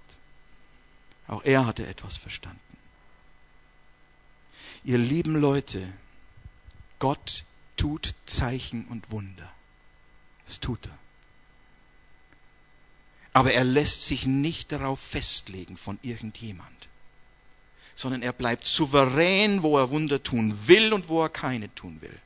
Auch 1.27 1.43
er 1.45 1.67
hatte 1.67 1.87
etwas 1.87 2.17
verstanden. 2.17 2.61
Ihr 4.85 4.99
lieben 4.99 5.37
Leute, 5.37 5.91
Gott 6.99 7.45
tut 7.77 8.15
Zeichen 8.27 8.85
und 8.87 9.11
Wunder. 9.11 9.51
Das 10.45 10.61
tut 10.61 10.87
er. 10.87 10.99
Aber 13.33 13.53
er 13.53 13.65
lässt 13.65 14.07
sich 14.07 14.27
nicht 14.27 14.71
darauf 14.71 15.01
festlegen 15.01 15.77
von 15.77 15.99
irgendjemand, 16.03 16.89
sondern 17.95 18.23
er 18.23 18.33
bleibt 18.33 18.67
souverän, 18.67 19.62
wo 19.62 19.79
er 19.79 19.91
Wunder 19.91 20.23
tun 20.23 20.57
will 20.67 20.93
und 20.93 21.09
wo 21.09 21.23
er 21.23 21.31
keine 21.31 21.75
tun 21.75 22.01
will. 22.01 22.17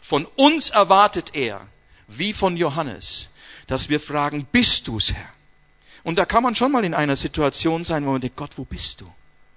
Von 0.00 0.24
uns 0.24 0.70
erwartet 0.70 1.34
er, 1.34 1.64
wie 2.08 2.32
von 2.32 2.56
Johannes, 2.56 3.28
dass 3.70 3.88
wir 3.88 4.00
fragen, 4.00 4.46
bist 4.50 4.88
du's, 4.88 5.12
Herr? 5.12 5.32
Und 6.02 6.16
da 6.16 6.24
kann 6.24 6.42
man 6.42 6.56
schon 6.56 6.72
mal 6.72 6.84
in 6.84 6.92
einer 6.92 7.14
Situation 7.14 7.84
sein, 7.84 8.04
wo 8.04 8.10
man 8.10 8.20
denkt, 8.20 8.36
Gott, 8.36 8.58
wo 8.58 8.64
bist 8.64 9.00
du? 9.00 9.12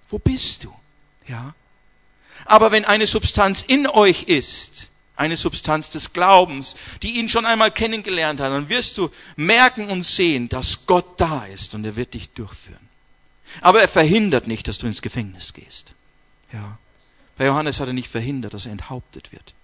Wo 0.10 0.20
bist 0.20 0.66
du? 0.66 0.74
Ja. 1.28 1.56
Aber 2.46 2.72
wenn 2.72 2.86
eine 2.86 3.08
Substanz 3.08 3.64
in 3.66 3.88
euch 3.88 4.24
ist, 4.24 4.90
eine 5.16 5.36
Substanz 5.36 5.90
des 5.90 6.14
Glaubens, 6.14 6.76
die 7.02 7.18
ihn 7.18 7.28
schon 7.28 7.48
einmal 7.48 7.72
kennengelernt 7.72 8.40
hat, 8.40 8.52
dann 8.52 8.70
wirst 8.70 9.00
du 9.00 9.10
merken 9.36 9.90
und 9.90 10.06
sehen, 10.06 10.48
dass 10.48 10.86
Gott 10.86 11.20
da 11.20 11.46
ist 11.46 11.74
und 11.74 11.84
er 11.84 11.96
wird 11.96 12.14
dich 12.14 12.30
durchführen. 12.30 12.90
Aber 13.62 13.82
er 13.82 13.88
verhindert 13.88 14.46
nicht, 14.46 14.68
dass 14.68 14.78
du 14.78 14.86
ins 14.86 15.02
Gefängnis 15.02 15.54
gehst. 15.54 15.96
Ja. 16.52 16.78
Bei 17.38 17.46
Johannes 17.46 17.80
hat 17.80 17.88
er 17.88 17.94
nicht 17.94 18.10
verhindert, 18.10 18.54
dass 18.54 18.68
er 18.68 18.74
enthauptet 18.74 19.32
wird. 19.32 19.56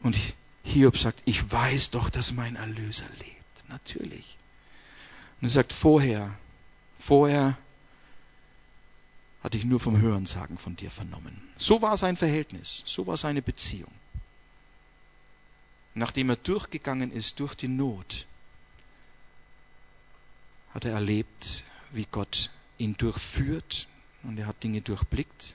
Und 0.00 0.16
Hiob 0.66 0.98
sagt, 0.98 1.22
ich 1.24 1.50
weiß 1.50 1.90
doch, 1.90 2.10
dass 2.10 2.32
mein 2.32 2.56
Erlöser 2.56 3.06
lebt. 3.18 3.68
Natürlich. 3.68 4.36
Und 5.40 5.48
er 5.48 5.50
sagt, 5.50 5.72
vorher, 5.72 6.36
vorher 6.98 7.56
hatte 9.42 9.58
ich 9.58 9.64
nur 9.64 9.78
vom 9.78 10.00
Hörensagen 10.00 10.58
von 10.58 10.74
dir 10.76 10.90
vernommen. 10.90 11.40
So 11.56 11.82
war 11.82 11.96
sein 11.96 12.16
Verhältnis, 12.16 12.82
so 12.84 13.06
war 13.06 13.16
seine 13.16 13.42
Beziehung. 13.42 13.92
Nachdem 15.94 16.30
er 16.30 16.36
durchgegangen 16.36 17.12
ist 17.12 17.38
durch 17.40 17.54
die 17.54 17.68
Not, 17.68 18.26
hat 20.74 20.84
er 20.84 20.92
erlebt, 20.92 21.64
wie 21.92 22.06
Gott 22.10 22.50
ihn 22.76 22.96
durchführt 22.96 23.86
und 24.24 24.36
er 24.36 24.46
hat 24.46 24.62
Dinge 24.62 24.80
durchblickt 24.80 25.54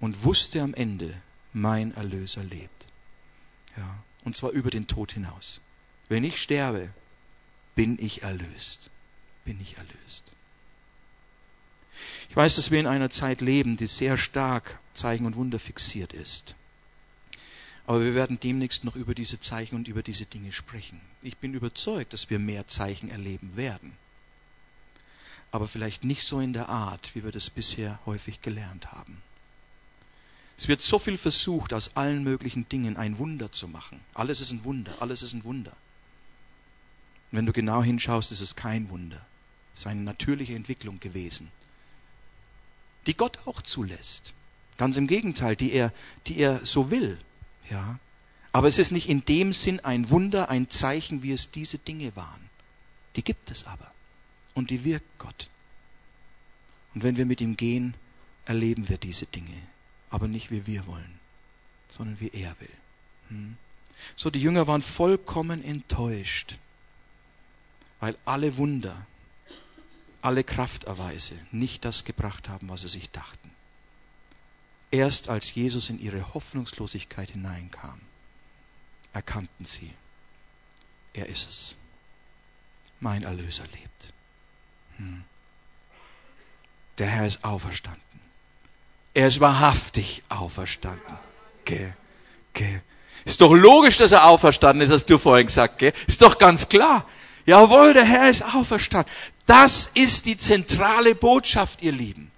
und 0.00 0.24
wusste 0.24 0.60
am 0.60 0.74
Ende, 0.74 1.14
mein 1.52 1.94
Erlöser 1.94 2.42
lebt. 2.42 2.88
Ja, 3.76 4.02
und 4.24 4.36
zwar 4.36 4.50
über 4.50 4.70
den 4.70 4.86
Tod 4.86 5.12
hinaus. 5.12 5.60
Wenn 6.08 6.24
ich 6.24 6.40
sterbe, 6.40 6.90
bin 7.74 7.98
ich 7.98 8.22
erlöst. 8.22 8.90
Bin 9.44 9.60
ich 9.60 9.76
erlöst. 9.76 10.24
Ich 12.28 12.36
weiß, 12.36 12.56
dass 12.56 12.70
wir 12.70 12.80
in 12.80 12.86
einer 12.86 13.10
Zeit 13.10 13.40
leben, 13.40 13.76
die 13.76 13.86
sehr 13.86 14.18
stark 14.18 14.78
Zeichen 14.94 15.26
und 15.26 15.36
Wunder 15.36 15.58
fixiert 15.58 16.12
ist. 16.12 16.54
Aber 17.86 18.02
wir 18.02 18.14
werden 18.14 18.38
demnächst 18.38 18.84
noch 18.84 18.94
über 18.94 19.14
diese 19.14 19.40
Zeichen 19.40 19.74
und 19.74 19.88
über 19.88 20.02
diese 20.02 20.26
Dinge 20.26 20.52
sprechen. 20.52 21.00
Ich 21.22 21.38
bin 21.38 21.54
überzeugt, 21.54 22.12
dass 22.12 22.30
wir 22.30 22.38
mehr 22.38 22.66
Zeichen 22.66 23.10
erleben 23.10 23.56
werden. 23.56 23.92
Aber 25.50 25.66
vielleicht 25.66 26.04
nicht 26.04 26.22
so 26.22 26.38
in 26.38 26.52
der 26.52 26.68
Art, 26.68 27.14
wie 27.14 27.24
wir 27.24 27.32
das 27.32 27.50
bisher 27.50 27.98
häufig 28.06 28.40
gelernt 28.42 28.92
haben. 28.92 29.20
Es 30.60 30.68
wird 30.68 30.82
so 30.82 30.98
viel 30.98 31.16
versucht, 31.16 31.72
aus 31.72 31.96
allen 31.96 32.22
möglichen 32.22 32.68
Dingen 32.68 32.98
ein 32.98 33.16
Wunder 33.16 33.50
zu 33.50 33.66
machen. 33.66 33.98
Alles 34.12 34.42
ist 34.42 34.50
ein 34.50 34.62
Wunder, 34.62 34.94
alles 35.00 35.22
ist 35.22 35.32
ein 35.32 35.44
Wunder. 35.44 35.74
wenn 37.30 37.46
du 37.46 37.52
genau 37.54 37.82
hinschaust, 37.82 38.30
ist 38.30 38.42
es 38.42 38.56
kein 38.56 38.90
Wunder. 38.90 39.24
Das 39.72 39.80
ist 39.80 39.86
eine 39.86 40.02
natürliche 40.02 40.54
Entwicklung 40.54 41.00
gewesen, 41.00 41.50
die 43.06 43.14
Gott 43.14 43.38
auch 43.46 43.62
zulässt. 43.62 44.34
Ganz 44.76 44.98
im 44.98 45.06
Gegenteil, 45.06 45.56
die 45.56 45.72
er, 45.72 45.94
die 46.26 46.36
er 46.36 46.66
so 46.66 46.90
will. 46.90 47.18
Ja. 47.70 47.98
Aber 48.52 48.68
es 48.68 48.76
ist 48.76 48.90
nicht 48.90 49.08
in 49.08 49.24
dem 49.24 49.54
Sinn 49.54 49.80
ein 49.80 50.10
Wunder, 50.10 50.50
ein 50.50 50.68
Zeichen, 50.68 51.22
wie 51.22 51.32
es 51.32 51.50
diese 51.50 51.78
Dinge 51.78 52.14
waren. 52.16 52.50
Die 53.16 53.24
gibt 53.24 53.50
es 53.50 53.66
aber. 53.66 53.90
Und 54.52 54.68
die 54.68 54.84
wirkt 54.84 55.18
Gott. 55.18 55.48
Und 56.94 57.02
wenn 57.02 57.16
wir 57.16 57.24
mit 57.24 57.40
ihm 57.40 57.56
gehen, 57.56 57.94
erleben 58.44 58.90
wir 58.90 58.98
diese 58.98 59.24
Dinge. 59.24 59.56
Aber 60.10 60.28
nicht 60.28 60.50
wie 60.50 60.66
wir 60.66 60.86
wollen, 60.86 61.18
sondern 61.88 62.20
wie 62.20 62.30
er 62.30 62.58
will. 62.60 62.76
Hm? 63.28 63.56
So, 64.16 64.30
die 64.30 64.40
Jünger 64.40 64.66
waren 64.66 64.82
vollkommen 64.82 65.62
enttäuscht, 65.62 66.56
weil 68.00 68.16
alle 68.24 68.56
Wunder, 68.56 69.06
alle 70.22 70.44
Krafterweise 70.44 71.34
nicht 71.52 71.84
das 71.84 72.04
gebracht 72.04 72.48
haben, 72.48 72.68
was 72.68 72.82
sie 72.82 72.88
sich 72.88 73.10
dachten. 73.10 73.50
Erst 74.90 75.28
als 75.28 75.54
Jesus 75.54 75.88
in 75.88 76.00
ihre 76.00 76.34
Hoffnungslosigkeit 76.34 77.30
hineinkam, 77.30 78.00
erkannten 79.12 79.64
sie, 79.64 79.92
er 81.12 81.26
ist 81.26 81.48
es. 81.48 81.76
Mein 82.98 83.22
Erlöser 83.22 83.64
lebt. 83.64 84.12
Hm. 84.96 85.24
Der 86.98 87.08
Herr 87.08 87.26
ist 87.26 87.44
auferstanden. 87.44 88.20
Er 89.20 89.28
ist 89.28 89.40
wahrhaftig 89.40 90.22
auferstanden. 90.30 91.18
Gell, 91.66 91.94
gell. 92.54 92.80
Ist 93.26 93.42
doch 93.42 93.52
logisch, 93.52 93.98
dass 93.98 94.12
er 94.12 94.24
auferstanden 94.24 94.80
ist, 94.80 94.90
hast 94.90 95.10
du 95.10 95.18
vorhin 95.18 95.46
gesagt, 95.46 95.76
gell? 95.76 95.92
Ist 96.06 96.22
doch 96.22 96.38
ganz 96.38 96.70
klar. 96.70 97.06
Jawohl, 97.44 97.92
der 97.92 98.06
Herr 98.06 98.30
ist 98.30 98.42
auferstanden. 98.42 99.12
Das 99.44 99.88
ist 99.92 100.24
die 100.24 100.38
zentrale 100.38 101.14
Botschaft, 101.14 101.82
ihr 101.82 101.92
Lieben. 101.92 102.30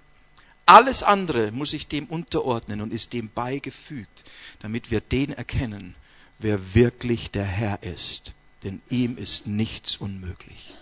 Alles 0.65 1.03
andere 1.03 1.53
muss 1.53 1.71
sich 1.71 1.87
dem 1.87 2.05
unterordnen 2.07 2.81
und 2.81 2.91
ist 2.91 3.13
dem 3.13 3.29
beigefügt, 3.29 4.25
damit 4.59 4.91
wir 4.91 4.99
den 4.99 5.31
erkennen, 5.31 5.95
wer 6.39 6.75
wirklich 6.75 7.31
der 7.31 7.45
Herr 7.45 7.81
ist. 7.83 8.33
Denn 8.65 8.81
ihm 8.89 9.17
ist 9.17 9.47
nichts 9.47 9.95
unmöglich. 9.95 10.73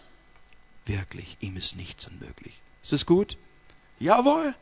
Wirklich, 0.88 1.38
ihm 1.42 1.58
ist 1.58 1.76
nichts 1.76 2.08
unmöglich. 2.08 2.56
Ist 2.82 2.94
es 2.94 3.06
gut? 3.06 3.38
Jawohl. 4.00 4.56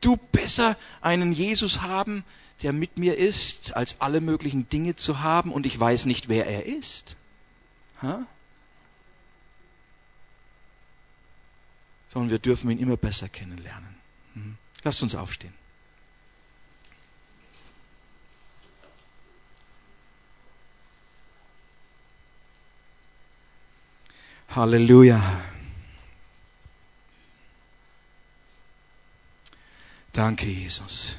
Du 0.00 0.16
besser 0.16 0.76
einen 1.00 1.32
Jesus 1.32 1.80
haben, 1.80 2.24
der 2.62 2.72
mit 2.72 2.96
mir 2.96 3.16
ist, 3.16 3.76
als 3.76 4.00
alle 4.00 4.20
möglichen 4.20 4.68
Dinge 4.68 4.96
zu 4.96 5.20
haben 5.20 5.52
und 5.52 5.66
ich 5.66 5.78
weiß 5.78 6.06
nicht, 6.06 6.28
wer 6.28 6.46
er 6.46 6.66
ist. 6.66 7.16
Ha? 8.02 8.26
Sondern 12.08 12.30
wir 12.30 12.38
dürfen 12.38 12.70
ihn 12.70 12.78
immer 12.78 12.96
besser 12.96 13.28
kennenlernen. 13.28 13.94
Hm? 14.34 14.56
Lasst 14.84 15.02
uns 15.02 15.14
aufstehen. 15.14 15.52
Halleluja. 24.48 25.20
Danke, 30.16 30.46
Jesus. 30.46 31.18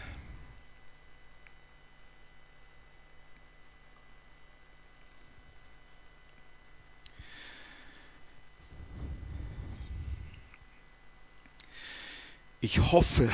Ich 12.59 12.79
hoffe 12.79 13.31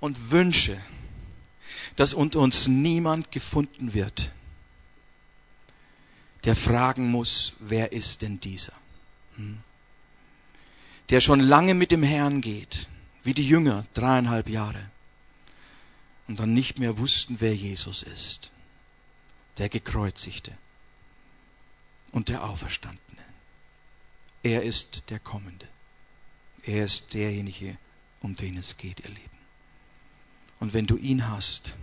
und 0.00 0.30
wünsche, 0.30 0.78
dass 1.96 2.12
unter 2.12 2.40
uns 2.40 2.68
niemand 2.68 3.32
gefunden 3.32 3.94
wird, 3.94 4.32
der 6.44 6.54
fragen 6.54 7.10
muss, 7.10 7.54
wer 7.58 7.92
ist 7.92 8.20
denn 8.20 8.38
dieser? 8.38 8.74
Hm? 9.36 9.60
Der 11.08 11.22
schon 11.22 11.40
lange 11.40 11.72
mit 11.72 11.90
dem 11.90 12.02
Herrn 12.02 12.42
geht, 12.42 12.86
wie 13.24 13.34
die 13.34 13.46
Jünger, 13.46 13.84
dreieinhalb 13.94 14.48
Jahre, 14.48 14.90
und 16.26 16.38
dann 16.38 16.54
nicht 16.54 16.78
mehr 16.78 16.96
wussten, 16.98 17.40
wer 17.40 17.54
Jesus 17.54 18.02
ist, 18.02 18.52
der 19.58 19.68
gekreuzigte 19.68 20.56
und 22.12 22.28
der 22.28 22.44
Auferstandene. 22.44 23.00
Er 24.42 24.62
ist 24.62 25.10
der 25.10 25.18
Kommende. 25.18 25.66
Er 26.62 26.84
ist 26.84 27.12
derjenige, 27.12 27.76
um 28.20 28.34
den 28.34 28.56
es 28.56 28.78
geht, 28.78 29.00
ihr 29.00 29.10
Lieben. 29.10 29.38
Und 30.60 30.72
wenn 30.72 30.86
du 30.86 30.96
ihn 30.96 31.28
hast, 31.28 31.74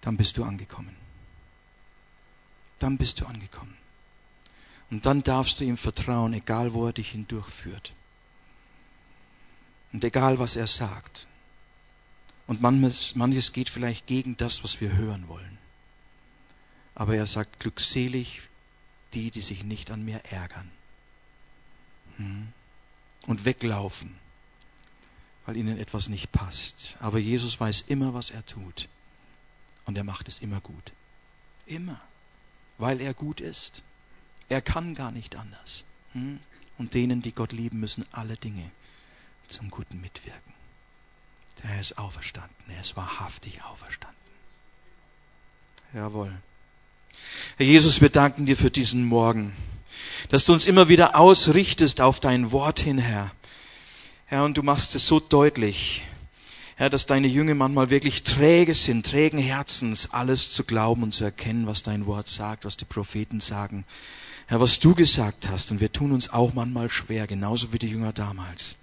dann 0.00 0.16
bist 0.16 0.38
du 0.38 0.44
angekommen 0.44 0.96
dann 2.80 2.96
bist 2.98 3.20
du 3.20 3.26
angekommen. 3.26 3.76
Und 4.90 5.06
dann 5.06 5.22
darfst 5.22 5.60
du 5.60 5.64
ihm 5.64 5.76
vertrauen, 5.76 6.32
egal 6.32 6.72
wo 6.72 6.86
er 6.86 6.92
dich 6.92 7.10
hindurchführt. 7.10 7.92
Und 9.92 10.04
egal 10.04 10.38
was 10.38 10.56
er 10.56 10.66
sagt. 10.66 11.26
Und 12.46 12.60
manches, 12.60 13.14
manches 13.14 13.52
geht 13.52 13.70
vielleicht 13.70 14.06
gegen 14.06 14.36
das, 14.36 14.64
was 14.64 14.80
wir 14.80 14.92
hören 14.92 15.28
wollen. 15.28 15.58
Aber 16.94 17.14
er 17.16 17.26
sagt, 17.26 17.60
glückselig 17.60 18.42
die, 19.14 19.30
die 19.30 19.40
sich 19.40 19.64
nicht 19.64 19.90
an 19.90 20.04
mir 20.04 20.20
ärgern. 20.30 20.70
Hm? 22.16 22.48
Und 23.26 23.44
weglaufen, 23.44 24.14
weil 25.46 25.56
ihnen 25.56 25.78
etwas 25.78 26.08
nicht 26.08 26.30
passt. 26.32 26.96
Aber 27.00 27.18
Jesus 27.18 27.58
weiß 27.58 27.82
immer, 27.82 28.14
was 28.14 28.30
er 28.30 28.44
tut. 28.46 28.88
Und 29.84 29.96
er 29.96 30.04
macht 30.04 30.28
es 30.28 30.40
immer 30.40 30.60
gut. 30.60 30.92
Immer 31.66 32.00
weil 32.80 33.00
er 33.00 33.14
gut 33.14 33.40
ist. 33.40 33.82
Er 34.48 34.62
kann 34.62 34.94
gar 34.94 35.12
nicht 35.12 35.36
anders. 35.36 35.84
Hm? 36.12 36.40
Und 36.78 36.94
denen, 36.94 37.22
die 37.22 37.32
Gott 37.32 37.52
lieben, 37.52 37.78
müssen 37.78 38.04
alle 38.10 38.36
Dinge 38.36 38.70
zum 39.50 39.70
Guten 39.70 40.00
mitwirken. 40.00 40.52
Der 41.62 41.70
Herr 41.70 41.80
ist 41.80 41.98
auferstanden. 41.98 42.54
Er 42.74 42.80
ist 42.80 42.96
wahrhaftig 42.96 43.62
auferstanden. 43.64 44.16
Jawohl. 45.92 46.32
Herr 47.56 47.66
Jesus, 47.66 48.00
wir 48.00 48.08
danken 48.08 48.46
dir 48.46 48.56
für 48.56 48.70
diesen 48.70 49.04
Morgen, 49.04 49.52
dass 50.30 50.44
du 50.44 50.52
uns 50.52 50.66
immer 50.66 50.88
wieder 50.88 51.16
ausrichtest 51.16 52.00
auf 52.00 52.20
dein 52.20 52.52
Wort 52.52 52.80
hin, 52.80 52.98
Herr. 52.98 53.30
Herr, 54.26 54.44
und 54.44 54.56
du 54.56 54.62
machst 54.62 54.94
es 54.94 55.06
so 55.06 55.18
deutlich, 55.18 56.04
Herr, 56.76 56.88
dass 56.88 57.04
deine 57.04 57.26
Jünger 57.26 57.54
manchmal 57.54 57.90
wirklich 57.90 58.22
träge 58.22 58.74
sind, 58.74 59.04
trägen 59.04 59.38
Herzens, 59.38 60.12
alles 60.12 60.50
zu 60.50 60.64
glauben 60.64 61.02
und 61.02 61.12
zu 61.12 61.24
erkennen, 61.24 61.66
was 61.66 61.82
dein 61.82 62.06
Wort 62.06 62.28
sagt, 62.28 62.64
was 62.64 62.78
die 62.78 62.86
Propheten 62.86 63.40
sagen. 63.40 63.84
Herr, 64.46 64.60
was 64.60 64.78
du 64.78 64.94
gesagt 64.94 65.50
hast. 65.50 65.72
Und 65.72 65.80
wir 65.80 65.92
tun 65.92 66.10
uns 66.12 66.32
auch 66.32 66.54
manchmal 66.54 66.88
schwer, 66.88 67.26
genauso 67.26 67.74
wie 67.74 67.78
die 67.78 67.88
Jünger 67.88 68.12
damals. 68.12 68.76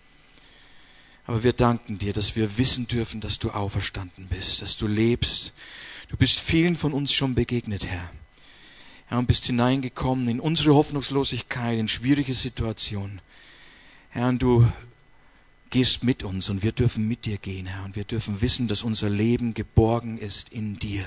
Aber 1.28 1.44
wir 1.44 1.52
danken 1.52 1.98
dir, 1.98 2.14
dass 2.14 2.38
wir 2.38 2.58
wissen 2.58 2.88
dürfen, 2.88 3.20
dass 3.20 3.38
du 3.38 3.52
auferstanden 3.52 4.28
bist, 4.30 4.62
dass 4.62 4.78
du 4.78 4.88
lebst. 4.88 5.52
Du 6.08 6.16
bist 6.16 6.40
vielen 6.40 6.78
von 6.78 6.94
uns 6.94 7.12
schon 7.12 7.36
begegnet, 7.36 7.86
Herr. 7.86 8.10
Herr, 9.08 9.20
und 9.20 9.28
bist 9.28 9.46
hineingekommen 9.46 10.30
in 10.30 10.40
unsere 10.40 10.74
Hoffnungslosigkeit, 10.74 11.78
in 11.78 11.90
schwierige 11.90 12.34
Situationen. 12.34 13.22
Herr, 14.10 14.30
und 14.30 14.42
du 14.42 14.72
gehst 15.70 16.06
mit 16.06 16.24
uns 16.24 16.50
und 16.50 16.64
wir 16.64 16.72
dürfen 16.72 17.06
mit 17.10 17.26
dir 17.26 17.38
gehen, 17.38 17.66
Herr. 17.66 17.84
Und 17.84 17.98
wir 17.98 18.06
dürfen 18.06 18.40
wissen, 18.40 18.70
dass 18.70 18.82
unser 18.82 19.10
Leben 19.10 19.54
geborgen 19.54 20.18
ist 20.18 20.50
in 20.50 20.80
dir. 20.80 21.06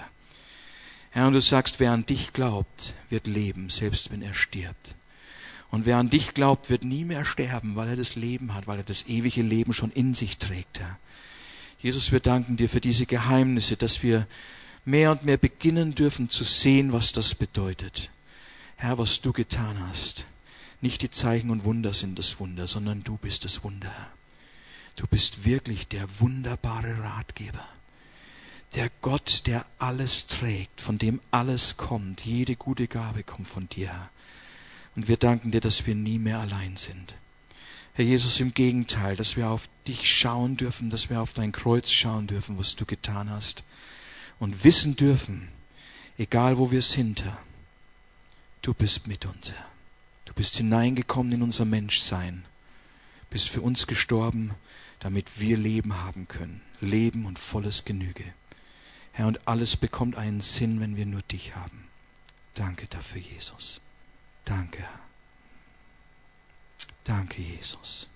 Herr, 1.13 1.29
und 1.29 1.33
du 1.33 1.41
sagst, 1.41 1.81
wer 1.81 1.93
an 1.93 2.05
dich 2.05 2.35
glaubt, 2.35 2.95
wird 3.09 3.27
leben, 3.27 3.71
selbst 3.71 4.13
wenn 4.13 4.21
er 4.21 4.35
stirbt. 4.35 4.97
Und 5.71 5.87
wer 5.87 5.99
an 5.99 6.11
dich 6.11 6.35
glaubt, 6.35 6.69
wird 6.69 6.85
nie 6.85 7.05
mehr 7.05 7.25
sterben, 7.25 7.77
weil 7.77 7.89
er 7.89 7.97
das 7.97 8.17
Leben 8.17 8.55
hat, 8.55 8.67
weil 8.67 8.79
er 8.79 8.85
das 8.85 9.07
ewige 9.07 9.43
Leben 9.43 9.73
schon 9.73 9.93
in 9.93 10.15
sich 10.15 10.39
trägt, 10.39 10.81
Herr. 10.81 10.99
Jesus, 11.81 12.13
wir 12.13 12.21
danken 12.21 12.57
dir 12.57 12.69
für 12.69 12.81
diese 12.81 13.07
Geheimnisse, 13.07 13.77
dass 13.77 14.03
wir 14.03 14.27
mehr 14.85 15.13
und 15.13 15.25
mehr 15.25 15.39
beginnen 15.39 15.95
dürfen 15.95 16.29
zu 16.29 16.45
sehen, 16.45 16.93
was 16.93 17.13
das 17.13 17.35
bedeutet. 17.35 18.11
Herr, 18.77 18.99
was 18.99 19.21
du 19.21 19.33
getan 19.33 19.79
hast. 19.89 20.27
Nicht 20.81 21.03
die 21.03 21.11
Zeichen 21.11 21.51
und 21.51 21.65
Wunder 21.65 21.93
sind 21.93 22.19
das 22.19 22.41
Wunder, 22.41 22.67
sondern 22.67 23.03
du 23.05 23.17
bist 23.17 23.45
das 23.45 23.63
Wunder, 23.65 23.91
Herr. 23.91 24.13
Du 24.97 25.07
bist 25.07 25.45
wirklich 25.45 25.87
der 25.89 26.21
wunderbare 26.21 26.99
Ratgeber. 27.03 27.67
Der 28.75 28.91
Gott, 29.01 29.47
der 29.47 29.65
alles 29.79 30.27
trägt, 30.27 30.81
von 30.81 30.99
dem 30.99 31.21
alles 31.31 31.77
kommt. 31.77 32.25
Jede 32.25 32.57
gute 32.57 32.87
Gabe 32.87 33.23
kommt 33.23 33.49
von 33.49 33.69
dir. 33.69 33.91
Und 34.97 35.09
wir 35.09 35.17
danken 35.17 35.51
dir, 35.51 35.61
dass 35.61 35.87
wir 35.87 35.95
nie 35.95 36.19
mehr 36.19 36.41
allein 36.41 36.77
sind. 36.77 37.15
Herr 37.95 38.05
Jesus, 38.05 38.41
im 38.41 38.55
Gegenteil, 38.55 39.17
dass 39.17 39.37
wir 39.37 39.49
auf 39.49 39.69
dich 39.87 40.11
schauen 40.11 40.57
dürfen, 40.57 40.91
dass 40.91 41.11
wir 41.11 41.21
auf 41.21 41.33
dein 41.33 41.53
Kreuz 41.53 41.91
schauen 41.91 42.27
dürfen, 42.27 42.59
was 42.59 42.77
du 42.77 42.87
getan 42.87 43.31
hast. 43.31 43.65
Und 44.39 44.65
wissen 44.65 44.97
dürfen, 44.97 45.49
egal 46.17 46.59
wo 46.59 46.71
wir 46.71 46.83
sind, 46.83 47.25
Herr, 47.25 47.39
du 48.63 48.75
bist 48.75 49.07
mit 49.07 49.27
uns, 49.27 49.51
Herr. 49.51 49.67
Du 50.25 50.35
bist 50.35 50.57
hineingekommen 50.57 51.33
in 51.33 51.43
unser 51.43 51.65
Menschsein, 51.65 52.45
bist 53.31 53.49
für 53.49 53.61
uns 53.61 53.87
gestorben, 53.87 54.55
damit 55.01 55.41
wir 55.41 55.57
Leben 55.57 55.95
haben 56.05 56.29
können. 56.29 56.61
Leben 56.81 57.27
und 57.27 57.39
volles 57.39 57.85
Genüge. 57.85 58.25
Herr, 59.13 59.27
und 59.27 59.47
alles 59.49 59.77
bekommt 59.77 60.15
einen 60.17 60.41
Sinn, 60.41 60.81
wenn 60.81 60.97
wir 60.97 61.07
nur 61.07 61.23
dich 61.23 61.57
haben. 61.57 61.85
Danke 62.55 62.87
dafür, 62.87 63.21
Jesus. 63.21 63.81
Danke, 64.45 64.79
Herr. 64.79 65.01
Danke, 67.05 67.43
Jesus. 67.43 68.09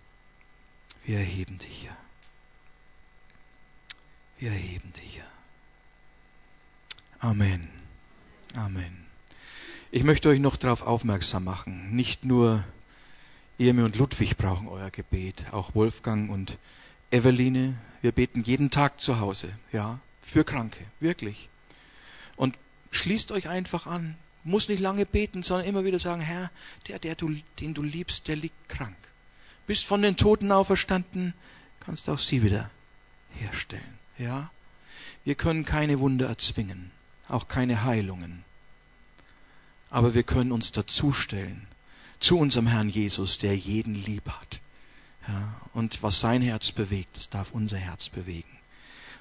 Wir 1.05 1.19
erheben 1.19 1.59
dich, 1.59 1.85
Herr. 1.87 1.97
Wir 4.39 4.51
erheben 4.51 4.93
dich, 4.93 5.19
Herr. 5.19 5.31
Amen. 7.31 7.69
Amen. 8.55 9.05
Ich 9.91 10.05
möchte 10.05 10.29
euch 10.29 10.41
noch 10.41 10.57
darauf 10.57 10.83
aufmerksam 10.83 11.45
machen. 11.45 11.95
Nicht 11.95 12.25
nur 12.25 12.65
Irme 13.59 13.85
und 13.85 13.97
Ludwig 13.97 14.37
brauchen 14.37 14.69
euer 14.69 14.91
Gebet, 14.91 15.53
auch 15.53 15.75
Wolfgang 15.75 16.31
und 16.31 16.59
Eveline. 17.11 17.77
Wir 18.03 18.13
beten 18.13 18.43
jeden 18.43 18.71
Tag 18.71 19.01
zu 19.01 19.21
Hause, 19.21 19.49
ja, 19.73 20.01
für 20.21 20.45
Kranke, 20.45 20.85
wirklich. 21.01 21.49
Und 22.37 22.59
schließt 22.91 23.31
euch 23.33 23.49
einfach 23.49 23.87
an. 23.87 24.17
Muss 24.45 24.69
nicht 24.69 24.81
lange 24.81 25.07
beten, 25.07 25.43
sondern 25.43 25.67
immer 25.67 25.85
wieder 25.85 25.99
sagen, 25.99 26.21
Herr, 26.21 26.51
der, 26.89 26.99
der 26.99 27.15
du, 27.15 27.35
den 27.61 27.75
du 27.75 27.83
liebst, 27.83 28.29
der 28.29 28.37
liegt 28.37 28.69
krank. 28.69 28.97
Bist 29.67 29.87
von 29.87 30.03
den 30.03 30.17
Toten 30.17 30.53
auferstanden, 30.53 31.33
kannst 31.81 32.09
auch 32.11 32.19
sie 32.19 32.43
wieder 32.43 32.71
herstellen. 33.33 33.99
Ja? 34.19 34.51
Wir 35.25 35.35
können 35.35 35.65
keine 35.65 35.99
Wunder 35.99 36.29
erzwingen, 36.29 36.91
auch 37.29 37.49
keine 37.49 37.85
Heilungen. 37.85 38.45
Aber 39.89 40.15
wir 40.15 40.23
können 40.23 40.53
uns 40.53 40.73
dazustellen 40.73 41.67
zu 42.21 42.39
unserem 42.39 42.67
Herrn 42.67 42.89
Jesus, 42.89 43.39
der 43.39 43.57
jeden 43.57 43.95
lieb 43.95 44.29
hat. 44.29 44.61
Ja, 45.27 45.55
und 45.73 46.03
was 46.03 46.21
sein 46.21 46.43
Herz 46.43 46.73
bewegt, 46.73 47.17
das 47.17 47.31
darf 47.31 47.53
unser 47.53 47.79
Herz 47.79 48.11
bewegen. 48.11 48.59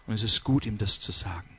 Und 0.05 0.15
es 0.15 0.24
ist 0.24 0.43
gut, 0.43 0.65
ihm 0.65 0.78
das 0.78 0.99
zu 0.99 1.13
sagen. 1.13 1.49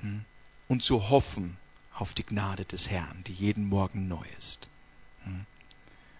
Hm? 0.00 0.24
Und 0.66 0.82
zu 0.82 1.08
hoffen 1.08 1.56
auf 1.98 2.14
die 2.14 2.24
Gnade 2.24 2.64
des 2.64 2.90
Herrn, 2.90 3.24
die 3.26 3.32
jeden 3.32 3.68
Morgen 3.68 4.08
neu 4.08 4.24
ist. 4.38 4.68
Hm? 5.24 5.46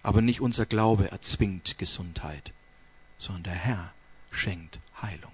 Aber 0.03 0.22
nicht 0.22 0.41
unser 0.41 0.66
Glaube 0.66 1.11
erzwingt 1.11 1.79
Gesundheit, 1.79 2.53
sondern 3.18 3.45
der 3.45 3.55
Herr 3.55 3.93
schenkt 4.31 4.79
Heilung. 5.01 5.33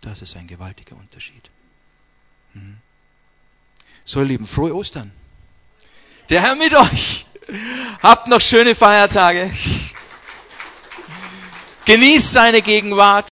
Das 0.00 0.22
ist 0.22 0.36
ein 0.36 0.48
gewaltiger 0.48 0.96
Unterschied. 0.96 1.50
Hm? 2.54 2.76
So, 4.04 4.20
ihr 4.20 4.26
Lieben, 4.26 4.46
frohe 4.46 4.74
Ostern. 4.74 5.12
Der 6.28 6.42
Herr 6.42 6.56
mit 6.56 6.74
euch. 6.74 7.26
Habt 8.02 8.26
noch 8.28 8.40
schöne 8.40 8.74
Feiertage. 8.74 9.50
Genießt 11.84 12.32
seine 12.32 12.62
Gegenwart. 12.62 13.30